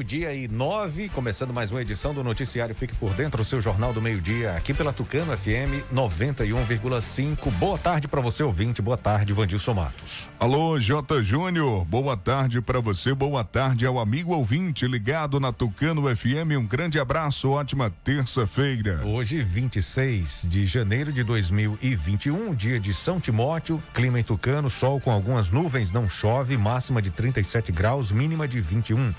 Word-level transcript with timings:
Meio-dia 0.00 0.32
e 0.32 0.48
nove, 0.48 1.10
começando 1.10 1.52
mais 1.52 1.70
uma 1.70 1.82
edição 1.82 2.14
do 2.14 2.24
Noticiário 2.24 2.74
Fique 2.74 2.96
por 2.96 3.12
Dentro, 3.12 3.42
o 3.42 3.44
seu 3.44 3.60
jornal 3.60 3.92
do 3.92 4.00
meio-dia, 4.00 4.56
aqui 4.56 4.72
pela 4.72 4.94
Tucano 4.94 5.36
FM 5.36 5.84
91,5. 5.92 7.50
Boa 7.58 7.76
tarde 7.76 8.08
para 8.08 8.22
você, 8.22 8.42
ouvinte. 8.42 8.80
Boa 8.80 8.96
tarde, 8.96 9.34
Vandilson 9.34 9.74
Matos. 9.74 10.26
Alô, 10.38 10.78
J. 10.78 11.22
Júnior. 11.22 11.84
Boa 11.84 12.16
tarde 12.16 12.62
para 12.62 12.80
você. 12.80 13.12
Boa 13.12 13.44
tarde 13.44 13.84
ao 13.84 13.98
amigo 13.98 14.34
ouvinte 14.34 14.86
ligado 14.86 15.38
na 15.38 15.52
Tucano 15.52 16.02
FM. 16.16 16.56
Um 16.58 16.66
grande 16.66 16.98
abraço. 16.98 17.50
Ótima 17.50 17.92
terça-feira. 18.02 19.02
Hoje, 19.04 19.42
26 19.42 20.46
de 20.48 20.64
janeiro 20.64 21.12
de 21.12 21.22
2021, 21.22 22.54
dia 22.54 22.80
de 22.80 22.94
São 22.94 23.20
Timóteo. 23.20 23.82
Clima 23.92 24.18
em 24.18 24.24
Tucano, 24.24 24.70
sol 24.70 24.98
com 24.98 25.10
algumas 25.10 25.50
nuvens, 25.50 25.92
não 25.92 26.08
chove. 26.08 26.56
Máxima 26.56 27.02
de 27.02 27.10
37 27.10 27.70
graus, 27.70 28.10
mínima 28.10 28.48
de 28.48 28.62
21. 28.62 29.12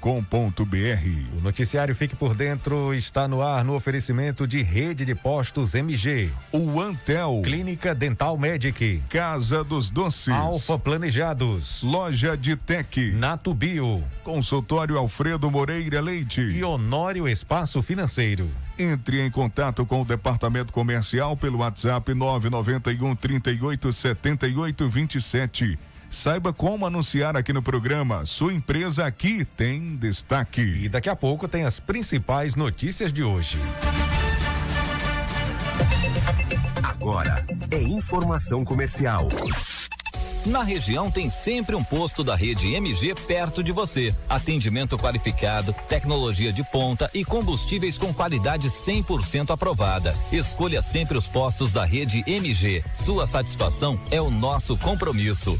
O 1.38 1.42
noticiário 1.42 1.96
Fique 1.96 2.16
por 2.16 2.36
Dentro 2.36 2.94
está 2.94 3.28
no 3.28 3.42
ar 3.42 3.64
no 3.64 3.74
oferecimento 3.74 4.46
de 4.46 4.62
Rede 4.62 5.06
de 5.06 5.16
Postos 5.16 5.74
MG. 5.74 6.30
O 6.52 6.82
Antel. 6.82 7.42
Clínica 7.44 7.96
Dental 7.96 8.38
Medic. 8.38 9.02
Casa 9.10 9.64
dos 9.64 9.90
Doces. 9.90 10.34
Alfa 10.34 10.78
Planejados. 10.78 11.82
Loja 11.84 12.36
de 12.36 12.58
Tec. 12.58 13.14
Nato 13.14 13.54
Bio. 13.54 14.04
Consultório 14.24 14.98
Alfredo 14.98 15.50
Moreira 15.50 16.02
Leite. 16.02 16.42
E 16.42 16.64
Honório 16.64 17.28
Espaço 17.28 17.82
Financeiro. 17.82 18.50
Entre 18.78 19.26
em 19.26 19.32
contato 19.32 19.86
com 19.86 20.02
o 20.02 20.06
departamento 20.06 20.74
comercial 20.74 21.38
pelo 21.38 21.60
WhatsApp 21.60 22.14
991 22.14 23.16
38 23.16 23.94
78 23.94 24.90
27 24.90 25.80
Saiba 26.16 26.54
como 26.54 26.86
anunciar 26.86 27.36
aqui 27.36 27.52
no 27.52 27.62
programa. 27.62 28.26
Sua 28.26 28.54
empresa 28.54 29.06
aqui 29.06 29.44
tem 29.44 29.98
destaque. 29.98 30.62
E 30.62 30.88
daqui 30.88 31.10
a 31.10 31.16
pouco 31.16 31.46
tem 31.46 31.66
as 31.66 31.78
principais 31.78 32.56
notícias 32.56 33.12
de 33.12 33.22
hoje. 33.22 33.58
Agora 36.82 37.46
é 37.70 37.82
informação 37.84 38.64
comercial. 38.64 39.28
Na 40.46 40.64
região 40.64 41.12
tem 41.12 41.28
sempre 41.28 41.76
um 41.76 41.84
posto 41.84 42.24
da 42.24 42.34
rede 42.34 42.74
MG 42.74 43.14
perto 43.14 43.62
de 43.62 43.74
você. 43.74 44.16
Atendimento 44.30 44.98
qualificado, 44.98 45.76
tecnologia 45.90 46.54
de 46.54 46.64
ponta 46.64 47.10
e 47.14 47.26
combustíveis 47.26 47.98
com 47.98 48.14
qualidade 48.14 48.70
100% 48.70 49.50
aprovada. 49.50 50.16
Escolha 50.32 50.82
sempre 50.82 51.18
os 51.18 51.28
postos 51.28 51.74
da 51.74 51.84
rede 51.84 52.24
MG. 52.26 52.86
Sua 52.94 53.28
satisfação 53.28 54.00
é 54.10 54.22
o 54.22 54.32
nosso 54.32 54.78
compromisso. 54.78 55.60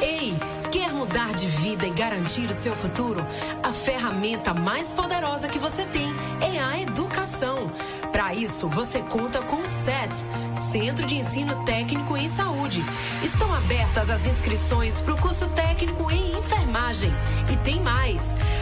Ei, 0.00 0.34
quer 0.70 0.92
mudar 0.92 1.34
de 1.34 1.46
vida 1.46 1.86
e 1.86 1.90
garantir 1.90 2.48
o 2.48 2.54
seu 2.54 2.74
futuro? 2.74 3.20
A 3.62 3.72
ferramenta 3.72 4.54
mais 4.54 4.88
poderosa 4.88 5.48
que 5.48 5.58
você 5.58 5.84
tem 5.84 6.08
é 6.40 6.58
a 6.60 6.80
educação. 6.80 7.70
Para 8.12 8.34
isso, 8.34 8.68
você 8.68 9.00
conta 9.02 9.42
com 9.42 9.56
o 9.56 9.64
SETS, 9.84 10.57
Centro 10.70 11.06
de 11.06 11.16
Ensino 11.16 11.64
Técnico 11.64 12.16
em 12.16 12.28
Saúde. 12.28 12.84
Estão 13.22 13.52
abertas 13.54 14.10
as 14.10 14.26
inscrições 14.26 15.00
para 15.00 15.14
o 15.14 15.18
curso 15.18 15.48
técnico 15.50 16.10
em 16.10 16.38
enfermagem. 16.38 17.10
E 17.50 17.56
tem 17.58 17.80
mais. 17.80 18.20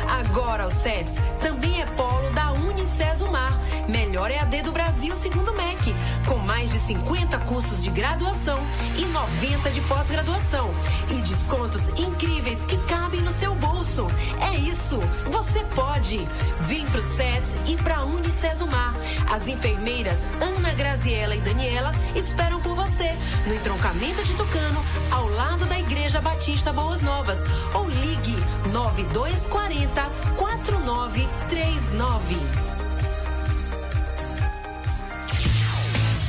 Agora 0.08 0.68
o 0.68 0.70
SETS 0.70 1.14
também 1.40 1.80
é 1.80 1.86
polo 1.86 2.30
da 2.30 2.52
Unicesumar, 2.52 3.60
melhor 3.88 4.30
EAD 4.30 4.62
do 4.62 4.72
Brasil 4.72 5.16
segundo 5.16 5.50
o 5.50 5.56
MEC, 5.56 5.94
com 6.28 6.36
mais 6.38 6.70
de 6.70 6.78
50 6.86 7.38
cursos 7.40 7.82
de 7.82 7.90
graduação 7.90 8.60
e 8.96 9.04
90 9.06 9.70
de 9.70 9.80
pós-graduação 9.82 10.70
e 11.10 11.14
descontos 11.22 11.82
incríveis 11.98 12.64
que 12.66 12.76
cabem 12.86 13.20
no 13.22 13.32
seu 13.32 13.54
bolso. 13.56 14.06
É 14.40 14.54
isso, 14.56 14.98
você 15.30 15.64
pode. 15.74 16.18
Vem 16.68 16.84
pro 16.86 17.02
SETS 17.16 17.50
e 17.66 17.76
pra 17.76 18.04
Unicesumar. 18.04 18.94
As 19.30 19.46
enfermeiras 19.46 20.18
Ana 20.40 20.72
Graziela 20.74 21.34
e 21.34 21.40
Daniela 21.40 21.92
esperam 22.14 22.60
por 22.60 22.74
você 22.74 23.14
no 23.46 23.54
entroncamento 23.54 24.22
de 24.24 24.34
Tucano, 24.34 24.84
ao 25.10 25.28
lado 25.28 25.64
da 25.66 25.78
Igreja 25.78 26.20
Batista 26.20 26.72
Boas 26.72 27.02
Novas. 27.02 27.40
Ou 27.74 27.88
ligue 27.88 28.36
9240 28.72 30.02
4939. 30.36 32.36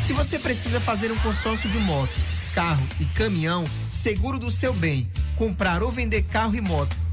Se 0.05 0.13
você 0.13 0.39
precisa 0.39 0.79
fazer 0.79 1.11
um 1.11 1.17
consórcio 1.17 1.69
de 1.69 1.79
moto, 1.79 2.13
carro 2.55 2.87
e 2.99 3.05
caminhão, 3.05 3.65
seguro 3.89 4.39
do 4.39 4.49
seu 4.49 4.73
bem, 4.73 5.11
comprar 5.37 5.83
ou 5.83 5.91
vender 5.91 6.23
carro 6.23 6.55
e 6.55 6.61
moto, 6.61 6.95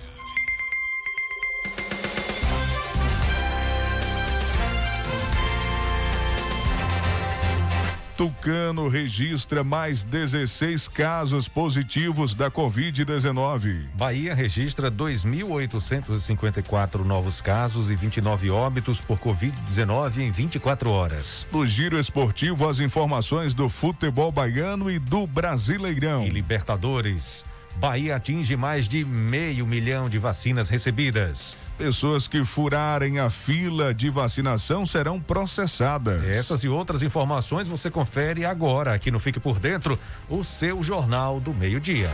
Tucano 8.21 8.87
registra 8.87 9.63
mais 9.63 10.03
16 10.03 10.87
casos 10.89 11.47
positivos 11.47 12.35
da 12.35 12.51
Covid-19. 12.51 13.87
Bahia 13.95 14.35
registra 14.35 14.91
2.854 14.91 17.03
novos 17.03 17.41
casos 17.41 17.89
e 17.89 17.95
29 17.95 18.51
óbitos 18.51 19.01
por 19.01 19.17
Covid-19 19.17 20.19
em 20.19 20.29
24 20.29 20.91
horas. 20.91 21.47
No 21.51 21.65
giro 21.65 21.97
esportivo, 21.97 22.69
as 22.69 22.79
informações 22.79 23.55
do 23.55 23.67
futebol 23.67 24.31
baiano 24.31 24.91
e 24.91 24.99
do 24.99 25.25
Brasileirão. 25.25 26.23
E 26.23 26.29
Libertadores. 26.29 27.43
Bahia 27.77 28.17
atinge 28.17 28.55
mais 28.55 28.87
de 28.87 29.03
meio 29.03 29.65
milhão 29.65 30.07
de 30.07 30.19
vacinas 30.19 30.69
recebidas. 30.69 31.57
Pessoas 31.81 32.27
que 32.27 32.45
furarem 32.45 33.17
a 33.17 33.31
fila 33.31 33.91
de 33.91 34.07
vacinação 34.11 34.85
serão 34.85 35.19
processadas. 35.19 36.23
Essas 36.23 36.63
e 36.63 36.69
outras 36.69 37.01
informações 37.01 37.67
você 37.67 37.89
confere 37.89 38.45
agora 38.45 38.93
aqui 38.93 39.09
no 39.09 39.19
Fique 39.19 39.39
por 39.39 39.57
Dentro, 39.57 39.97
o 40.29 40.43
seu 40.43 40.83
Jornal 40.83 41.39
do 41.39 41.51
Meio-Dia. 41.55 42.07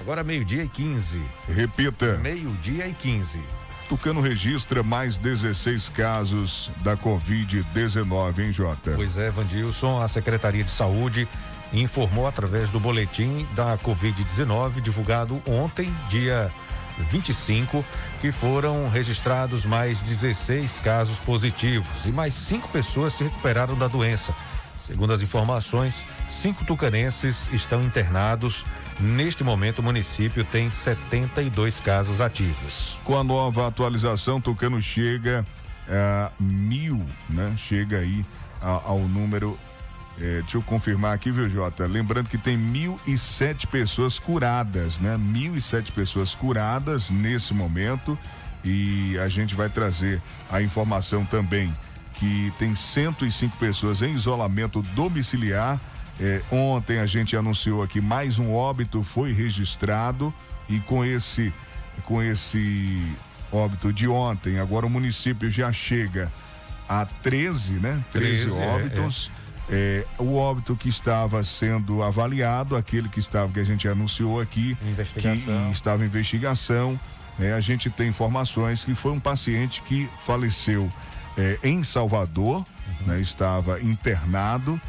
Agora 0.00 0.24
meio-dia 0.24 0.62
e 0.62 0.68
15. 0.68 1.20
Repita. 1.46 2.16
Meio-dia 2.16 2.88
e 2.88 2.94
15. 2.94 3.38
Tucano 3.90 4.22
registra 4.22 4.82
mais 4.82 5.18
16 5.18 5.90
casos 5.90 6.70
da 6.82 6.96
Covid-19, 6.96 8.38
hein, 8.38 8.52
Jota? 8.52 8.92
Pois 8.96 9.18
é, 9.18 9.30
Vandilson, 9.30 10.00
a 10.00 10.08
Secretaria 10.08 10.64
de 10.64 10.70
Saúde 10.70 11.28
informou 11.72 12.26
através 12.26 12.70
do 12.70 12.80
boletim 12.80 13.46
da 13.54 13.78
Covid-19 13.78 14.80
divulgado 14.80 15.40
ontem, 15.46 15.92
dia 16.08 16.50
25, 17.10 17.84
que 18.20 18.32
foram 18.32 18.88
registrados 18.88 19.64
mais 19.64 20.02
16 20.02 20.80
casos 20.80 21.18
positivos 21.20 22.04
e 22.04 22.10
mais 22.10 22.34
cinco 22.34 22.68
pessoas 22.68 23.14
se 23.14 23.24
recuperaram 23.24 23.76
da 23.76 23.88
doença. 23.88 24.34
Segundo 24.80 25.12
as 25.12 25.20
informações, 25.20 26.04
cinco 26.28 26.64
tucanenses 26.64 27.48
estão 27.52 27.82
internados. 27.82 28.64
Neste 28.98 29.44
momento, 29.44 29.80
o 29.80 29.82
município 29.82 30.42
tem 30.42 30.70
72 30.70 31.80
casos 31.80 32.20
ativos. 32.20 32.98
Com 33.04 33.16
a 33.16 33.22
nova 33.22 33.66
atualização, 33.66 34.40
Tucano 34.40 34.80
chega 34.80 35.44
a 35.88 36.32
mil, 36.40 37.04
né? 37.28 37.54
Chega 37.58 37.98
aí 37.98 38.24
a, 38.60 38.70
ao 38.70 39.00
número 39.00 39.58
é, 40.20 40.40
deixa 40.42 40.58
eu 40.58 40.62
confirmar 40.62 41.14
aqui, 41.14 41.30
viu, 41.30 41.48
Jota? 41.48 41.86
Lembrando 41.86 42.28
que 42.28 42.36
tem 42.36 42.56
mil 42.56 43.00
e 43.06 43.16
sete 43.16 43.66
pessoas 43.66 44.18
curadas, 44.18 44.98
né? 44.98 45.16
Mil 45.16 45.56
e 45.56 45.60
sete 45.60 45.90
pessoas 45.92 46.34
curadas 46.34 47.10
nesse 47.10 47.54
momento. 47.54 48.18
E 48.62 49.18
a 49.18 49.28
gente 49.28 49.54
vai 49.54 49.70
trazer 49.70 50.20
a 50.50 50.60
informação 50.60 51.24
também 51.24 51.72
que 52.14 52.52
tem 52.58 52.74
105 52.74 53.56
pessoas 53.56 54.02
em 54.02 54.14
isolamento 54.14 54.82
domiciliar. 54.94 55.80
É, 56.20 56.42
ontem 56.50 56.98
a 56.98 57.06
gente 57.06 57.34
anunciou 57.34 57.82
aqui 57.82 57.98
mais 57.98 58.38
um 58.38 58.52
óbito 58.52 59.02
foi 59.02 59.32
registrado 59.32 60.34
e 60.68 60.78
com 60.80 61.02
esse 61.02 61.50
com 62.04 62.22
esse 62.22 63.16
óbito 63.52 63.92
de 63.92 64.06
ontem, 64.06 64.58
agora 64.58 64.86
o 64.86 64.90
município 64.90 65.50
já 65.50 65.72
chega 65.72 66.30
a 66.88 67.04
13, 67.04 67.74
né? 67.74 68.04
13, 68.12 68.46
13 68.46 68.60
óbitos. 68.60 69.30
É, 69.34 69.40
é 69.46 69.49
é, 69.70 70.04
o 70.18 70.34
óbito 70.34 70.74
que 70.74 70.88
estava 70.88 71.44
sendo 71.44 72.02
avaliado, 72.02 72.74
aquele 72.74 73.08
que 73.08 73.20
estava 73.20 73.52
que 73.52 73.60
a 73.60 73.64
gente 73.64 73.86
anunciou 73.86 74.40
aqui, 74.40 74.76
que 75.14 75.70
estava 75.70 76.02
em 76.02 76.06
investigação, 76.06 76.98
é, 77.38 77.52
a 77.52 77.60
gente 77.60 77.88
tem 77.88 78.08
informações 78.08 78.84
que 78.84 78.94
foi 78.94 79.12
um 79.12 79.20
paciente 79.20 79.80
que 79.82 80.08
faleceu 80.26 80.92
é, 81.38 81.58
em 81.62 81.84
Salvador, 81.84 82.58
uhum. 82.58 83.06
né, 83.06 83.20
estava 83.20 83.80
internado 83.80 84.80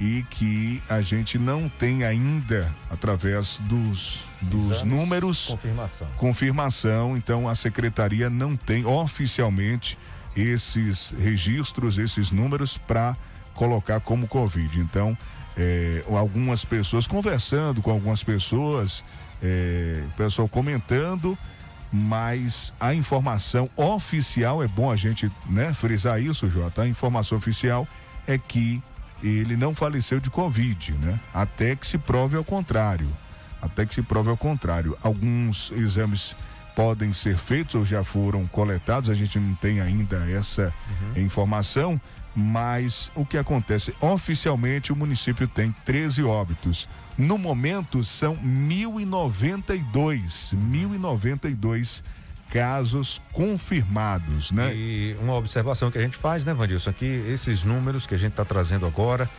e 0.00 0.24
que 0.30 0.82
a 0.88 1.02
gente 1.02 1.38
não 1.38 1.68
tem 1.68 2.04
ainda, 2.04 2.74
através 2.90 3.58
dos, 3.64 4.24
dos 4.40 4.76
Exames, 4.76 4.82
números, 4.82 5.46
confirmação. 5.48 6.08
confirmação. 6.16 7.16
Então 7.18 7.46
a 7.46 7.54
secretaria 7.54 8.30
não 8.30 8.56
tem 8.56 8.86
oficialmente 8.86 9.98
esses 10.34 11.14
registros, 11.18 11.98
esses 11.98 12.30
números 12.30 12.78
para 12.78 13.14
colocar 13.60 14.00
como 14.00 14.26
Covid. 14.26 14.80
Então, 14.80 15.16
é, 15.54 16.02
algumas 16.08 16.64
pessoas 16.64 17.06
conversando 17.06 17.82
com 17.82 17.90
algumas 17.90 18.24
pessoas, 18.24 19.04
é, 19.42 20.02
pessoal 20.16 20.48
comentando, 20.48 21.36
mas 21.92 22.72
a 22.80 22.94
informação 22.94 23.68
oficial 23.76 24.62
é 24.62 24.68
bom 24.68 24.90
a 24.90 24.96
gente 24.96 25.30
né, 25.46 25.74
frisar 25.74 26.22
isso, 26.22 26.48
Jota. 26.48 26.82
A 26.82 26.88
informação 26.88 27.36
oficial 27.36 27.86
é 28.26 28.38
que 28.38 28.82
ele 29.22 29.58
não 29.58 29.74
faleceu 29.74 30.20
de 30.20 30.30
Covid, 30.30 30.92
né? 30.92 31.20
Até 31.34 31.76
que 31.76 31.86
se 31.86 31.98
prove 31.98 32.38
ao 32.38 32.44
contrário. 32.44 33.08
Até 33.60 33.84
que 33.84 33.94
se 33.94 34.00
prove 34.00 34.30
ao 34.30 34.38
contrário. 34.38 34.96
Alguns 35.02 35.70
exames 35.72 36.34
podem 36.74 37.12
ser 37.12 37.36
feitos 37.36 37.74
ou 37.74 37.84
já 37.84 38.02
foram 38.02 38.46
coletados, 38.46 39.10
a 39.10 39.14
gente 39.14 39.38
não 39.38 39.54
tem 39.56 39.82
ainda 39.82 40.16
essa 40.30 40.72
uhum. 40.88 41.22
informação, 41.22 42.00
mas 42.34 43.10
o 43.14 43.24
que 43.24 43.38
acontece? 43.38 43.94
Oficialmente 44.00 44.92
o 44.92 44.96
município 44.96 45.48
tem 45.48 45.74
13 45.84 46.22
óbitos. 46.22 46.88
No 47.18 47.38
momento 47.38 48.04
são 48.04 48.36
1092, 48.36 50.54
1092 50.54 52.04
casos 52.50 53.22
confirmados, 53.32 54.50
né? 54.50 54.74
E 54.74 55.16
uma 55.20 55.34
observação 55.34 55.90
que 55.90 55.98
a 55.98 56.00
gente 56.00 56.16
faz, 56.16 56.44
né, 56.44 56.52
Vandilson, 56.52 56.92
que 56.92 57.04
esses 57.04 57.62
números 57.62 58.06
que 58.06 58.14
a 58.14 58.18
gente 58.18 58.32
está 58.32 58.44
trazendo 58.44 58.86
agora, 58.86 59.30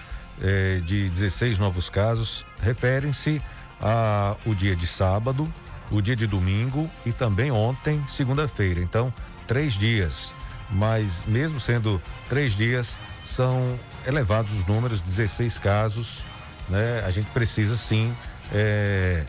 é, 0.42 0.80
de 0.80 1.10
16 1.10 1.60
novos 1.60 1.90
casos, 1.90 2.46
referem-se 2.62 3.42
ao 3.80 4.56
dia 4.56 4.76
de 4.76 4.88
sábado, 4.88 5.52
o 5.90 6.02
dia 6.02 6.16
de 6.16 6.26
domingo 6.26 6.90
e 7.06 7.12
também 7.12 7.52
ontem, 7.52 8.02
segunda-feira. 8.08 8.80
Então, 8.80 9.14
três 9.46 9.74
dias 9.74 10.34
mas 10.72 11.24
mesmo 11.28 11.60
sendo 11.60 12.02
três 12.30 12.56
dias, 12.56 12.98
são 13.24 13.78
elevados 14.06 14.52
os 14.54 14.66
números, 14.66 15.02
16 15.02 15.58
casos, 15.58 16.24
né? 16.70 17.04
A 17.06 17.12
gente 17.12 17.28
precisa 17.32 17.76
sim 17.76 18.14
é, 18.52 19.24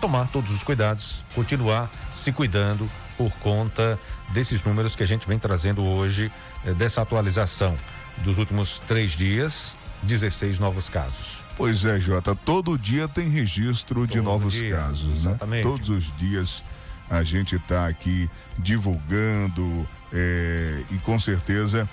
tomar 0.00 0.28
todos 0.28 0.50
os 0.50 0.62
cuidados, 0.62 1.22
continuar 1.34 1.90
se 2.14 2.32
cuidando 2.32 2.90
por 3.16 3.30
conta 3.38 3.98
desses 4.32 4.62
números 4.62 4.94
que 4.94 5.02
a 5.02 5.06
gente 5.06 5.26
vem 5.26 5.38
trazendo 5.38 5.82
hoje, 5.82 6.30
é, 6.64 6.72
dessa 6.74 7.00
atualização 7.02 7.74
dos 8.18 8.38
últimos 8.38 8.80
três 8.86 9.12
dias, 9.12 9.76
16 10.02 10.58
novos 10.58 10.88
casos. 10.88 11.42
Pois 11.56 11.84
é, 11.84 11.98
Jota, 11.98 12.34
todo 12.34 12.76
dia 12.78 13.08
tem 13.08 13.28
registro 13.28 14.06
de 14.06 14.14
Todo 14.14 14.24
novos 14.24 14.52
dia, 14.52 14.76
casos, 14.76 15.20
exatamente. 15.20 15.64
né? 15.64 15.70
Todos 15.70 15.88
os 15.88 16.16
dias 16.16 16.62
a 17.10 17.22
gente 17.22 17.56
está 17.56 17.86
aqui 17.86 18.28
divulgando 18.58 19.86
é, 20.12 20.82
e 20.90 20.98
com 20.98 21.18
certeza 21.18 21.88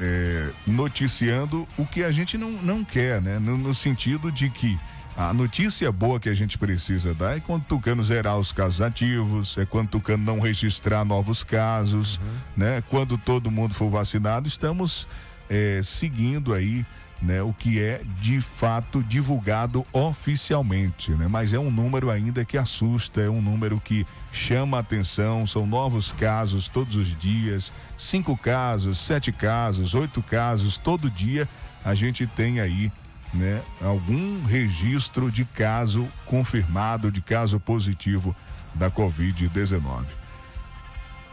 é, 0.00 0.50
noticiando 0.66 1.66
o 1.76 1.84
que 1.84 2.04
a 2.04 2.12
gente 2.12 2.38
não, 2.38 2.50
não 2.50 2.84
quer, 2.84 3.20
né? 3.20 3.38
No, 3.38 3.56
no 3.56 3.74
sentido 3.74 4.30
de 4.30 4.48
que 4.50 4.78
a 5.16 5.34
notícia 5.34 5.90
boa 5.90 6.20
que 6.20 6.28
a 6.28 6.34
gente 6.34 6.56
precisa 6.56 7.12
dar 7.12 7.36
é 7.36 7.40
quando 7.40 7.62
o 7.62 7.64
Tucano 7.64 8.04
zerar 8.04 8.38
os 8.38 8.52
casos 8.52 8.80
ativos, 8.80 9.58
é 9.58 9.66
quando 9.66 9.86
o 9.86 9.90
Tucano 9.90 10.24
não 10.24 10.38
registrar 10.38 11.04
novos 11.04 11.42
casos, 11.42 12.20
né? 12.56 12.82
Quando 12.88 13.18
todo 13.18 13.50
mundo 13.50 13.74
for 13.74 13.90
vacinado, 13.90 14.46
estamos 14.46 15.08
é, 15.50 15.80
seguindo 15.82 16.54
aí 16.54 16.86
né, 17.20 17.42
o 17.42 17.52
que 17.52 17.80
é 17.80 18.02
de 18.20 18.40
fato 18.40 19.02
divulgado 19.02 19.84
oficialmente, 19.92 21.10
né? 21.12 21.26
Mas 21.28 21.52
é 21.52 21.58
um 21.58 21.70
número 21.70 22.10
ainda 22.10 22.44
que 22.44 22.56
assusta, 22.56 23.20
é 23.20 23.28
um 23.28 23.42
número 23.42 23.80
que 23.80 24.06
chama 24.30 24.76
a 24.76 24.80
atenção, 24.80 25.46
são 25.46 25.66
novos 25.66 26.12
casos 26.12 26.68
todos 26.68 26.94
os 26.94 27.16
dias, 27.18 27.72
cinco 27.96 28.36
casos, 28.36 28.98
sete 28.98 29.32
casos, 29.32 29.94
oito 29.94 30.22
casos, 30.22 30.78
todo 30.78 31.10
dia 31.10 31.48
a 31.84 31.94
gente 31.94 32.26
tem 32.26 32.60
aí, 32.60 32.92
né, 33.34 33.62
algum 33.82 34.44
registro 34.44 35.30
de 35.30 35.44
caso 35.44 36.08
confirmado, 36.24 37.10
de 37.10 37.20
caso 37.20 37.58
positivo 37.58 38.34
da 38.74 38.90
Covid-19. 38.90 40.17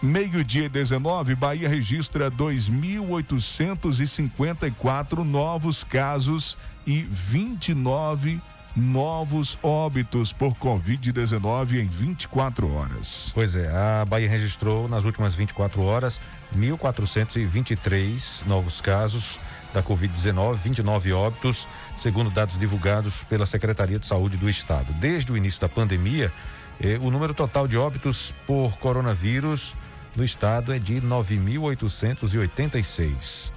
Meio-dia 0.06 0.66
e 0.66 0.70
19, 0.70 1.34
Bahia 1.34 1.68
registra 1.68 2.30
2.854 2.30 5.24
novos 5.24 5.84
casos 5.84 6.56
e 6.86 7.02
29 7.02 8.40
novos 8.76 9.58
óbitos 9.64 10.32
por 10.32 10.54
Covid-19 10.58 11.82
em 11.82 11.88
24 11.88 12.72
horas. 12.72 13.32
Pois 13.34 13.56
é, 13.56 13.68
a 13.68 14.06
Bahia 14.06 14.30
registrou 14.30 14.88
nas 14.88 15.06
últimas 15.06 15.34
24 15.34 15.82
horas 15.82 16.22
1.423 16.56 18.46
novos 18.46 18.80
casos 18.80 19.40
da 19.74 19.82
Covid-19, 19.82 20.60
29 20.64 21.14
óbitos, 21.14 21.68
segundo 21.98 22.30
dados 22.30 22.60
divulgados 22.60 23.24
pela 23.24 23.48
Secretaria 23.48 23.98
de 23.98 24.06
Saúde 24.06 24.38
do 24.38 24.48
Estado. 24.48 24.94
Desde 25.00 25.32
o 25.32 25.38
início 25.38 25.60
da 25.60 25.68
pandemia, 25.68 26.32
eh, 26.80 27.00
o 27.02 27.10
número 27.10 27.34
total 27.34 27.68
de 27.68 27.76
óbitos 27.76 28.36
por 28.46 28.78
coronavírus 28.78 29.74
no 30.16 30.24
estado 30.24 30.74
é 30.74 30.80
de 30.80 31.02
9.886. 31.02 33.52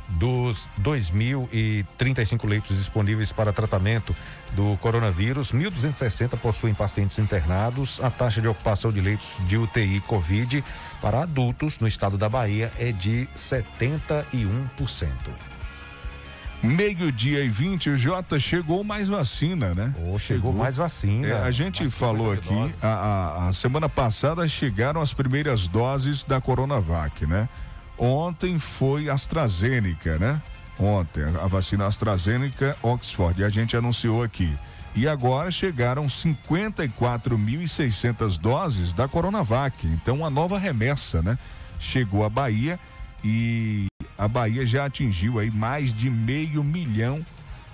Dos 0.08 0.68
2.035 0.82 2.48
leitos 2.48 2.76
disponíveis 2.76 3.32
para 3.32 3.54
tratamento 3.54 4.16
do 4.54 4.76
coronavírus, 4.78 5.52
1.260 5.52 6.36
possuem 6.40 6.74
pacientes 6.74 7.20
internados. 7.20 8.04
A 8.04 8.10
taxa 8.10 8.42
de 8.42 8.48
ocupação 8.48 8.92
de 8.92 9.02
leitos 9.02 9.36
de 9.48 9.56
UTI 9.56 10.02
Covid 10.02 10.64
para 11.00 11.22
adultos 11.22 11.78
no 11.78 11.88
estado 11.88 12.18
da 12.18 12.28
Bahia 12.28 12.72
é 12.80 12.92
de 12.92 13.30
71%. 13.36 15.59
Meio-dia 16.62 17.42
e 17.44 17.48
20, 17.48 17.92
o 17.92 17.98
Jota 17.98 18.38
chegou 18.38 18.84
mais 18.84 19.08
vacina, 19.08 19.74
né? 19.74 19.96
Oh, 20.06 20.20
chegou, 20.20 20.52
mais 20.52 20.76
vacina. 20.76 21.26
É, 21.26 21.42
a 21.42 21.52
gente 21.52 21.90
falou 21.90 22.34
aqui, 22.34 22.76
a, 22.82 22.88
a, 22.88 23.48
a, 23.48 23.54
semana 23.54 23.88
passada 23.88 24.46
chegaram 24.48 25.00
as 25.00 25.14
primeiras 25.14 25.70
doses 25.70 26.26
da 26.26 26.42
Coronavac, 26.42 27.26
né? 27.26 27.48
Ontem 27.98 28.60
foi 28.60 29.10
AstraZeneca, 29.10 30.20
né? 30.20 30.42
Ontem, 30.78 31.24
a 31.24 31.48
vacina 31.48 31.88
AstraZeneca 31.88 32.76
Oxford, 32.82 33.40
e 33.40 33.46
a 33.46 33.50
gente 33.50 33.78
anunciou 33.78 34.22
aqui. 34.22 34.54
E 34.96 35.08
agora 35.08 35.52
chegaram 35.52 36.08
54.600 36.08 38.38
doses 38.38 38.92
da 38.92 39.08
Coronavac. 39.08 39.88
Então, 39.88 40.18
uma 40.18 40.30
nova 40.30 40.60
remessa, 40.60 41.22
né? 41.22 41.38
Chegou 41.80 42.26
à 42.26 42.30
Bahia 42.30 42.78
e 43.24 43.88
a 44.20 44.28
Bahia 44.28 44.64
já 44.66 44.86
atingiu 44.86 45.40
aí 45.40 45.50
mais 45.50 45.94
de 45.94 46.10
meio 46.10 46.62
milhão 46.62 47.26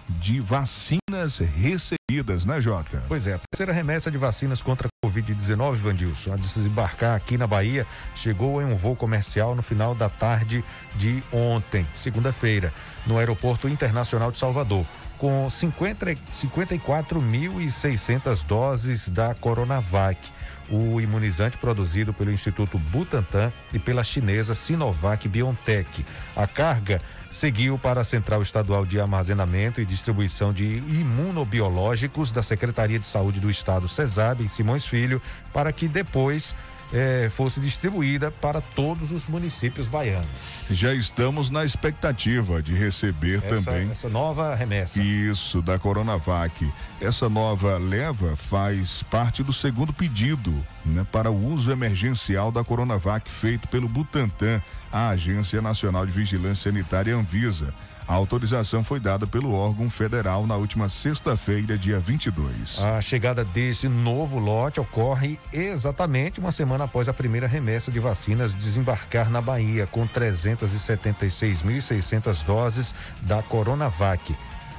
de 0.08 0.40
vacinas 0.40 1.40
recebidas, 1.40 2.46
né, 2.46 2.62
Jota? 2.62 3.04
Pois 3.08 3.26
é, 3.26 3.34
a 3.34 3.40
terceira 3.52 3.74
remessa 3.74 4.12
de 4.12 4.20
vacinas 4.20 4.62
contra 4.62 4.88
a 4.88 5.08
Covid-19, 5.08 5.78
Vandilson, 5.78 6.34
a 6.34 6.36
desembarcar 6.36 7.16
aqui 7.16 7.36
na 7.36 7.48
Bahia, 7.48 7.88
chegou 8.16 8.62
em 8.62 8.66
um 8.66 8.76
voo 8.76 8.96
comercial 8.96 9.56
no 9.56 9.64
final 9.64 9.96
da 9.96 10.08
tarde 10.08 10.64
de 10.96 11.24
ontem, 11.34 11.84
segunda-feira, 11.96 12.72
no 13.08 13.18
Aeroporto 13.18 13.68
Internacional 13.68 14.32
de 14.32 14.38
Salvador, 14.38 14.86
com 15.18 15.48
54.600 15.48 18.46
doses 18.46 19.10
da 19.10 19.34
Coronavac 19.34 20.20
o 20.70 21.00
imunizante 21.00 21.58
produzido 21.58 22.14
pelo 22.14 22.32
Instituto 22.32 22.78
Butantan 22.78 23.52
e 23.74 23.80
pela 23.80 24.04
chinesa 24.04 24.56
Sinovac 24.56 25.28
BioNTech. 25.28 26.06
A 26.36 26.48
carga 26.48 27.02
seguiu 27.30 27.78
para 27.78 28.02
a 28.02 28.04
Central 28.04 28.42
Estadual 28.42 28.86
de 28.86 29.00
Armazenamento 29.00 29.82
e 29.82 29.86
Distribuição 29.86 30.54
de 30.54 30.78
Imunobiológicos 30.78 32.32
da 32.32 32.42
Secretaria 32.42 33.00
de 33.00 33.06
Saúde 33.06 33.40
do 33.40 33.50
Estado, 33.50 33.88
CESAB, 33.88 34.42
em 34.42 34.48
Simões 34.48 34.86
Filho, 34.86 35.22
para 35.54 35.72
que 35.74 35.88
depois 35.88 36.56
eh, 36.94 37.30
fosse 37.36 37.60
distribuída 37.60 38.32
para 38.32 38.62
todos 38.62 39.12
os 39.12 39.28
municípios 39.28 39.88
baianos. 39.88 40.28
Já 40.70 40.94
estamos 40.94 41.50
na 41.50 41.66
expectativa 41.66 42.62
de 42.62 42.74
receber 42.74 43.44
essa, 43.44 43.72
também 43.72 43.92
essa 43.92 44.10
nova 44.10 44.56
remessa. 44.56 45.02
Isso, 45.02 45.62
da 45.62 45.78
Coronavac. 45.80 46.68
Essa 47.02 47.30
nova 47.30 47.78
leva 47.78 48.36
faz 48.36 49.04
parte 49.04 49.44
do 49.44 49.52
segundo 49.52 49.94
pedido 49.94 50.54
né, 50.86 51.06
para 51.12 51.30
o 51.30 51.54
uso 51.54 51.72
emergencial 51.72 52.52
da 52.52 52.64
Coronavac 52.64 53.30
feito 53.30 53.68
pelo 53.68 53.88
Butantan, 53.90 54.62
a 54.92 55.10
Agência 55.10 55.62
Nacional 55.62 56.06
de 56.06 56.12
Vigilância 56.12 56.72
Sanitária 56.72 57.16
Anvisa. 57.16 57.74
A 58.08 58.14
autorização 58.14 58.84
foi 58.84 59.00
dada 59.00 59.26
pelo 59.26 59.52
órgão 59.52 59.90
federal 59.90 60.46
na 60.46 60.56
última 60.56 60.88
sexta-feira, 60.88 61.76
dia 61.76 62.00
22. 62.00 62.84
A 62.84 63.02
chegada 63.02 63.44
desse 63.44 63.88
novo 63.88 64.38
lote 64.38 64.80
ocorre 64.80 65.40
exatamente 65.52 66.40
uma 66.40 66.52
semana 66.52 66.84
após 66.84 67.10
a 67.10 67.14
primeira 67.14 67.48
remessa 67.48 67.92
de 67.92 68.00
vacinas 68.00 68.54
desembarcar 68.54 69.32
na 69.32 69.42
Bahia, 69.42 69.88
com 69.88 70.08
376.600 70.08 72.46
doses 72.46 72.94
da 73.24 73.42
Coronavac. 73.42 74.36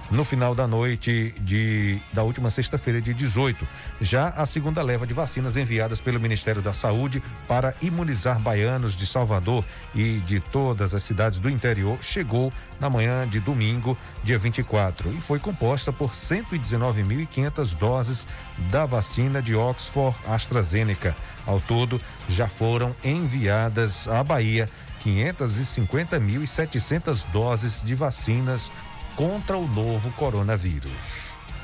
No 0.09 0.25
final 0.25 0.55
da 0.55 0.69
noite 0.69 1.35
de, 1.41 1.99
da 2.13 2.23
última 2.23 2.49
sexta-feira, 2.49 3.01
de 3.01 3.13
18, 3.13 3.67
já 4.01 4.29
a 4.29 4.47
segunda 4.47 4.81
leva 4.81 5.05
de 5.05 5.13
vacinas 5.13 5.57
enviadas 5.57 6.01
pelo 6.01 6.21
Ministério 6.21 6.63
da 6.63 6.73
Saúde 6.73 7.21
para 7.49 7.75
imunizar 7.83 8.39
baianos 8.39 8.95
de 8.95 9.05
Salvador 9.05 9.65
e 9.93 10.21
de 10.21 10.39
todas 10.39 10.95
as 10.95 11.03
cidades 11.03 11.41
do 11.41 11.51
interior 11.51 11.99
chegou 12.01 12.53
na 12.79 12.89
manhã 12.89 13.27
de 13.27 13.41
domingo, 13.41 13.99
dia 14.23 14.39
24, 14.39 15.11
e 15.11 15.21
foi 15.21 15.41
composta 15.41 15.93
por 15.93 16.13
119.500 16.13 17.77
doses 17.77 18.29
da 18.71 18.87
vacina 18.87 19.43
de 19.43 19.57
Oxford 19.57 20.17
AstraZeneca. 20.29 21.17
Ao 21.45 21.61
todo, 21.61 22.01
já 22.29 22.47
foram 22.47 22.95
enviadas 23.03 24.07
à 24.07 24.23
Bahia 24.23 24.71
550.700 25.05 27.25
doses 27.33 27.83
de 27.85 27.95
vacinas 27.95 28.73
contra 29.17 29.57
o 29.57 29.67
novo 29.67 30.11
coronavírus. 30.13 30.93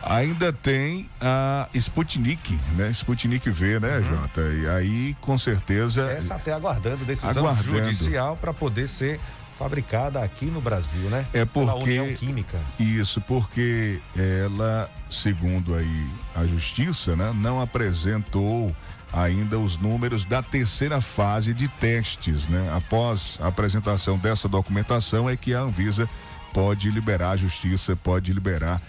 Ainda 0.02 0.52
tem 0.52 1.09
a 1.21 1.68
Sputnik, 1.75 2.59
né? 2.76 2.90
Sputnik 2.90 3.49
V, 3.49 3.78
né, 3.78 3.99
uhum. 3.99 4.04
Jota? 4.04 4.40
E 4.40 4.68
aí, 4.68 5.16
com 5.21 5.38
certeza. 5.38 6.11
Essa 6.11 6.35
até 6.35 6.52
aguardando 6.52 7.04
decisão 7.04 7.30
aguardando. 7.30 7.85
judicial 7.85 8.37
para 8.37 8.52
poder 8.52 8.88
ser 8.88 9.21
fabricada 9.56 10.21
aqui 10.21 10.47
no 10.47 10.61
Brasil, 10.61 11.09
né? 11.09 11.25
É 11.32 11.44
porque 11.44 12.16
Química. 12.18 12.59
Isso, 12.80 13.21
porque 13.21 14.00
ela, 14.16 14.90
segundo 15.09 15.76
aí 15.76 16.06
a 16.35 16.44
justiça, 16.47 17.14
né, 17.14 17.32
não 17.32 17.61
apresentou 17.61 18.75
ainda 19.12 19.59
os 19.59 19.78
números 19.78 20.25
da 20.25 20.42
terceira 20.42 21.00
fase 21.00 21.54
de 21.54 21.68
testes, 21.68 22.49
né? 22.49 22.73
Após 22.75 23.38
a 23.40 23.49
apresentação 23.49 24.18
dessa 24.18 24.49
documentação 24.49 25.30
é 25.30 25.37
que 25.37 25.54
a 25.54 25.61
Anvisa 25.61 26.09
pode 26.52 26.90
liberar, 26.90 27.30
a 27.30 27.37
justiça 27.37 27.97
pode 27.97 28.32
liberar 28.32 28.80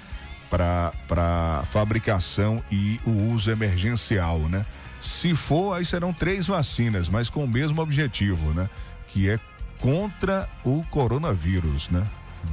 para 0.49 1.63
fabricação 1.71 2.63
e 2.71 2.99
o 3.05 3.33
uso 3.33 3.49
emergencial, 3.49 4.37
né? 4.39 4.65
Se 5.01 5.33
for, 5.35 5.73
aí 5.73 5.83
serão 5.83 6.13
três 6.13 6.47
vacinas, 6.47 7.09
mas 7.09 7.29
com 7.29 7.43
o 7.43 7.47
mesmo 7.47 7.81
objetivo, 7.81 8.53
né? 8.53 8.69
Que 9.07 9.29
é 9.29 9.39
contra 9.79 10.47
o 10.63 10.83
coronavírus, 10.89 11.89
né? 11.89 12.05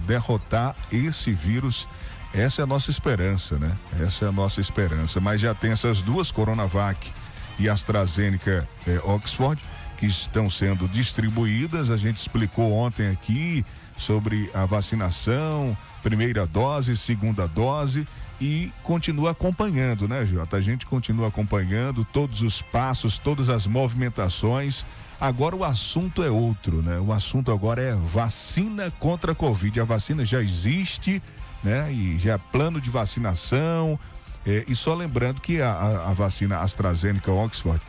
Derrotar 0.06 0.74
esse 0.90 1.32
vírus, 1.32 1.86
essa 2.32 2.62
é 2.62 2.64
a 2.64 2.66
nossa 2.66 2.90
esperança, 2.90 3.56
né? 3.56 3.76
Essa 4.00 4.24
é 4.24 4.28
a 4.28 4.32
nossa 4.32 4.60
esperança. 4.60 5.20
Mas 5.20 5.40
já 5.40 5.54
tem 5.54 5.70
essas 5.70 6.02
duas 6.02 6.30
Coronavac 6.32 7.12
e 7.58 7.68
AstraZeneca 7.68 8.66
eh, 8.86 9.00
Oxford 9.04 9.62
que 9.98 10.06
estão 10.06 10.48
sendo 10.48 10.88
distribuídas. 10.88 11.90
A 11.90 11.96
gente 11.96 12.16
explicou 12.16 12.72
ontem 12.72 13.08
aqui 13.10 13.64
sobre 14.00 14.50
a 14.54 14.64
vacinação, 14.64 15.76
primeira 16.02 16.46
dose, 16.46 16.96
segunda 16.96 17.46
dose 17.46 18.06
e 18.40 18.72
continua 18.82 19.32
acompanhando, 19.32 20.08
né, 20.08 20.24
Jota? 20.24 20.56
A 20.56 20.60
gente 20.60 20.86
continua 20.86 21.28
acompanhando 21.28 22.04
todos 22.06 22.40
os 22.40 22.62
passos, 22.62 23.18
todas 23.18 23.50
as 23.50 23.66
movimentações. 23.66 24.86
Agora 25.20 25.54
o 25.54 25.62
assunto 25.62 26.22
é 26.22 26.30
outro, 26.30 26.82
né? 26.82 26.98
O 26.98 27.12
assunto 27.12 27.52
agora 27.52 27.82
é 27.82 27.94
vacina 27.94 28.90
contra 28.98 29.32
a 29.32 29.34
Covid. 29.34 29.78
A 29.80 29.84
vacina 29.84 30.24
já 30.24 30.40
existe, 30.40 31.22
né? 31.62 31.92
E 31.92 32.18
já 32.18 32.34
é 32.34 32.38
plano 32.38 32.80
de 32.80 32.88
vacinação. 32.88 33.98
É, 34.46 34.64
e 34.66 34.74
só 34.74 34.94
lembrando 34.94 35.42
que 35.42 35.60
a, 35.60 35.70
a, 35.70 36.10
a, 36.10 36.12
vacina 36.14 36.60
AstraZeneca 36.60 37.30
Oxford, 37.30 37.80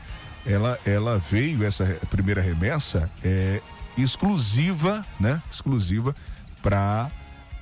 ela, 0.46 0.77
ela 0.86 1.18
veio, 1.18 1.63
essa 1.63 1.86
primeira 2.10 2.41
remessa, 2.41 3.10
é, 3.24 3.62
exclusiva, 3.98 5.05
né? 5.19 5.41
Exclusiva 5.51 6.15
para 6.62 7.10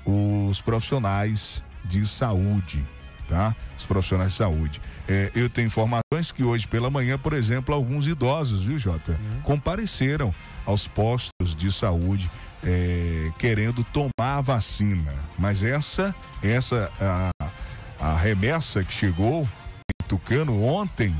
os 0.06 0.62
profissionais 0.62 1.64
de 1.86 2.06
saúde, 2.06 2.86
tá? 3.28 3.56
Os 3.78 3.86
profissionais 3.86 4.32
de 4.32 4.38
saúde. 4.38 4.82
É, 5.08 5.32
eu 5.34 5.50
tenho 5.50 5.68
informações 5.68 6.32
que 6.34 6.44
hoje 6.44 6.68
pela 6.68 6.90
manhã, 6.90 7.18
por 7.18 7.34
exemplo, 7.34 7.74
alguns 7.74 8.08
idosos, 8.08 8.64
viu, 8.64 8.78
Jota, 8.78 9.12
uhum. 9.12 9.42
compareceram 9.42 10.34
aos 10.66 10.88
postos 10.88 11.56
de 11.56 11.72
saúde 11.72 12.30
é, 12.64 13.32
querendo 13.38 13.84
tomar 13.84 14.38
a 14.38 14.42
vacina. 14.42 15.14
Mas 15.38 15.64
essa, 15.64 16.14
essa 16.44 16.92
a, 17.00 17.50
a 18.00 18.16
remessa 18.16 18.84
que 18.84 18.94
chegou 18.94 19.44
em 19.44 20.08
Tucano 20.08 20.64
ontem, 20.64 21.16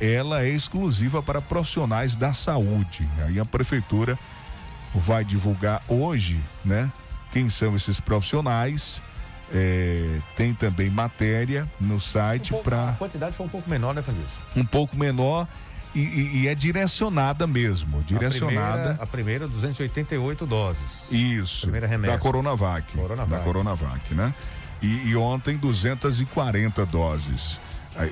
ela 0.00 0.42
é 0.42 0.48
exclusiva 0.48 1.22
para 1.22 1.40
profissionais 1.40 2.16
da 2.16 2.32
saúde. 2.32 3.08
Aí 3.24 3.38
a 3.38 3.44
prefeitura 3.44 4.18
vai 4.94 5.24
divulgar 5.24 5.82
hoje, 5.88 6.40
né? 6.64 6.90
Quem 7.32 7.48
são 7.48 7.74
esses 7.74 8.00
profissionais? 8.00 9.02
É, 9.54 10.18
tem 10.34 10.54
também 10.54 10.88
matéria 10.88 11.68
no 11.78 12.00
site 12.00 12.54
um 12.54 12.62
para. 12.62 12.90
A 12.90 12.92
quantidade 12.92 13.36
foi 13.36 13.44
um 13.44 13.48
pouco 13.48 13.68
menor, 13.68 13.94
né, 13.94 14.00
Fabrício? 14.00 14.30
Um 14.56 14.64
pouco 14.64 14.96
menor 14.96 15.46
e, 15.94 16.00
e, 16.00 16.40
e, 16.42 16.48
é 16.48 16.54
direcionada 16.54 17.46
mesmo. 17.46 18.02
Direcionada. 18.02 18.92
A 18.98 19.06
primeira, 19.06 19.44
a 19.44 19.46
primeira 19.46 19.48
288 19.48 20.46
doses. 20.46 20.82
Isso. 21.10 21.62
Primeira 21.62 21.86
remessa. 21.86 22.14
Da 22.14 22.18
Coronavac. 22.18 22.92
Coronavac. 22.96 23.30
Da 23.30 23.40
Coronavac, 23.40 24.14
né? 24.14 24.34
E, 24.80 25.10
e 25.10 25.16
ontem 25.16 25.56
240 25.58 26.86
doses. 26.86 27.60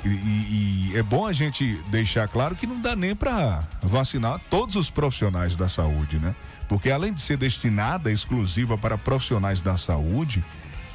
E, 0.05 0.93
é 0.95 1.03
bom 1.03 1.27
a 1.27 1.33
gente 1.33 1.81
deixar 1.89 2.29
claro 2.29 2.55
que 2.55 2.67
não 2.67 2.81
dá 2.81 2.95
nem 2.95 3.17
para 3.17 3.65
vacinar 3.83 4.39
todos 4.51 4.77
os 4.77 4.91
profissionais 4.91 5.57
da 5.57 5.69
saúde, 5.69 6.19
né? 6.19 6.35
Porque 6.71 6.89
além 6.89 7.12
de 7.12 7.21
ser 7.21 7.37
destinada 7.37 8.12
exclusiva 8.12 8.79
para 8.79 8.97
profissionais 8.97 9.61
da 9.61 9.77
saúde, 9.77 10.45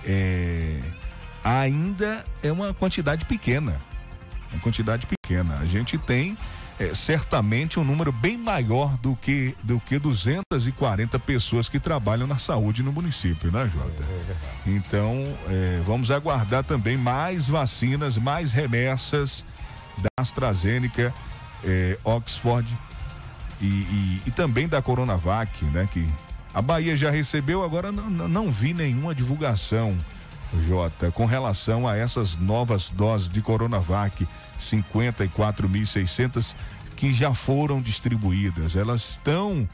é, 0.06 0.80
ainda 1.44 2.24
é 2.42 2.50
uma 2.50 2.74
quantidade 2.74 3.26
pequena. 3.26 3.82
Uma 4.54 4.62
quantidade 4.62 5.06
pequena. 5.06 5.58
A 5.60 5.66
gente 5.66 5.98
tem 5.98 6.38
é, 6.80 6.94
certamente 6.94 7.78
um 7.78 7.84
número 7.84 8.10
bem 8.14 8.38
maior 8.38 8.96
do 9.00 9.18
que 9.18 9.54
do 9.64 9.78
que 9.82 10.00
240 10.00 11.20
pessoas 11.20 11.68
que 11.68 11.78
trabalham 11.78 12.26
na 12.26 12.38
saúde 12.38 12.82
no 12.82 12.94
município, 12.94 13.52
né, 13.52 13.68
Jota? 13.68 14.02
É, 14.02 14.32
é 14.32 14.38
então, 14.66 15.26
é, 15.50 15.82
vamos 15.86 16.10
aguardar 16.10 16.64
também 16.64 16.96
mais 16.96 17.50
vacinas, 17.50 18.18
mais 18.18 18.54
remessas 18.54 19.44
da 19.98 20.08
AstraZeneca, 20.22 21.14
é, 21.66 22.00
Oxford 22.06 22.66
e, 23.66 23.68
e, 23.68 24.22
e, 24.28 24.32
também 24.32 24.68
da 24.68 24.82
Coronavac, 24.82 25.66
né? 25.66 25.88
Que 25.92 26.08
a 26.54 26.62
Bahia 26.62 26.96
já 26.96 27.10
recebeu, 27.10 27.64
agora 27.64 27.92
não, 27.92 28.10
não 28.10 28.52
vi 28.52 28.74
nenhuma 28.74 29.14
divulgação, 29.16 29.98
Jota, 30.68 31.12
com 31.12 31.26
relação 31.26 31.88
a 31.88 31.98
essas 31.98 32.38
novas 32.38 32.90
doses 32.90 33.30
de 33.30 33.42
Coronavac 33.42 34.28
54.600 34.60 36.56
que 36.96 37.12
já 37.12 37.34
foram 37.34 37.82
distribuídas. 37.82 38.76
Elas 38.76 39.10
estão 39.12 39.68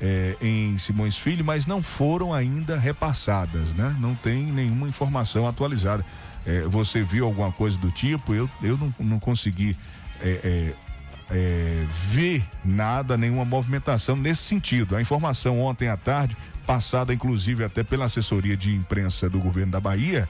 é, 0.00 0.36
em 0.40 0.78
Simões 0.78 1.16
Filho, 1.16 1.44
mas 1.44 1.66
não 1.66 1.82
foram 1.82 2.32
ainda 2.32 2.78
repassadas, 2.78 3.72
né? 3.72 3.96
Não 3.98 4.14
tem 4.14 4.44
nenhuma 4.44 4.86
informação 4.86 5.48
atualizada. 5.48 6.04
É, 6.46 6.62
você 6.62 7.02
viu 7.02 7.26
alguma 7.26 7.50
coisa 7.50 7.76
do 7.78 7.90
tipo? 7.90 8.32
Eu, 8.32 8.48
eu 8.62 8.76
não, 8.78 8.94
não 9.00 9.18
consegui 9.18 9.76
é, 10.20 10.72
ver 12.10 12.44
nada, 12.64 13.16
nenhuma 13.16 13.44
movimentação 13.44 14.16
nesse 14.16 14.42
sentido. 14.42 14.96
A 14.96 15.00
informação 15.00 15.60
ontem 15.60 15.88
à 15.88 15.96
tarde, 15.96 16.36
passada 16.66 17.12
inclusive 17.12 17.64
até 17.64 17.82
pela 17.82 18.06
assessoria 18.06 18.56
de 18.56 18.74
imprensa 18.74 19.28
do 19.28 19.38
governo 19.38 19.72
da 19.72 19.80
Bahia, 19.80 20.28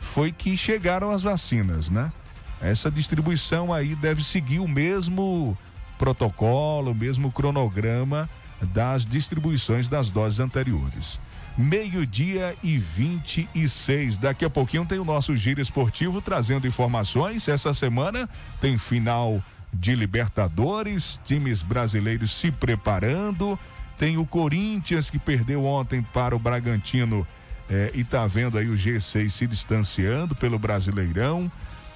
foi 0.00 0.32
que 0.32 0.56
chegaram 0.56 1.10
as 1.10 1.22
vacinas, 1.22 1.90
né? 1.90 2.12
Essa 2.60 2.90
distribuição 2.90 3.72
aí 3.72 3.94
deve 3.94 4.22
seguir 4.22 4.58
o 4.58 4.68
mesmo 4.68 5.56
protocolo, 5.98 6.92
o 6.92 6.94
mesmo 6.94 7.30
cronograma 7.30 8.28
das 8.60 9.06
distribuições 9.06 9.88
das 9.88 10.10
doses 10.10 10.40
anteriores. 10.40 11.20
Meio-dia 11.56 12.54
e 12.62 12.78
26. 12.78 14.18
Daqui 14.18 14.44
a 14.44 14.50
pouquinho 14.50 14.86
tem 14.86 14.98
o 14.98 15.04
nosso 15.04 15.36
giro 15.36 15.60
esportivo 15.60 16.20
trazendo 16.20 16.66
informações. 16.66 17.48
Essa 17.48 17.74
semana 17.74 18.28
tem 18.60 18.78
final 18.78 19.42
de 19.72 19.94
Libertadores, 19.94 21.20
times 21.24 21.62
brasileiros 21.62 22.32
se 22.32 22.50
preparando. 22.50 23.58
Tem 23.98 24.16
o 24.16 24.26
Corinthians 24.26 25.10
que 25.10 25.18
perdeu 25.18 25.64
ontem 25.64 26.02
para 26.02 26.34
o 26.34 26.38
Bragantino 26.38 27.26
eh, 27.68 27.90
e 27.94 28.02
tá 28.02 28.26
vendo 28.26 28.58
aí 28.58 28.68
o 28.68 28.74
G6 28.74 29.28
se 29.30 29.46
distanciando 29.46 30.34
pelo 30.34 30.58
Brasileirão. 30.58 31.50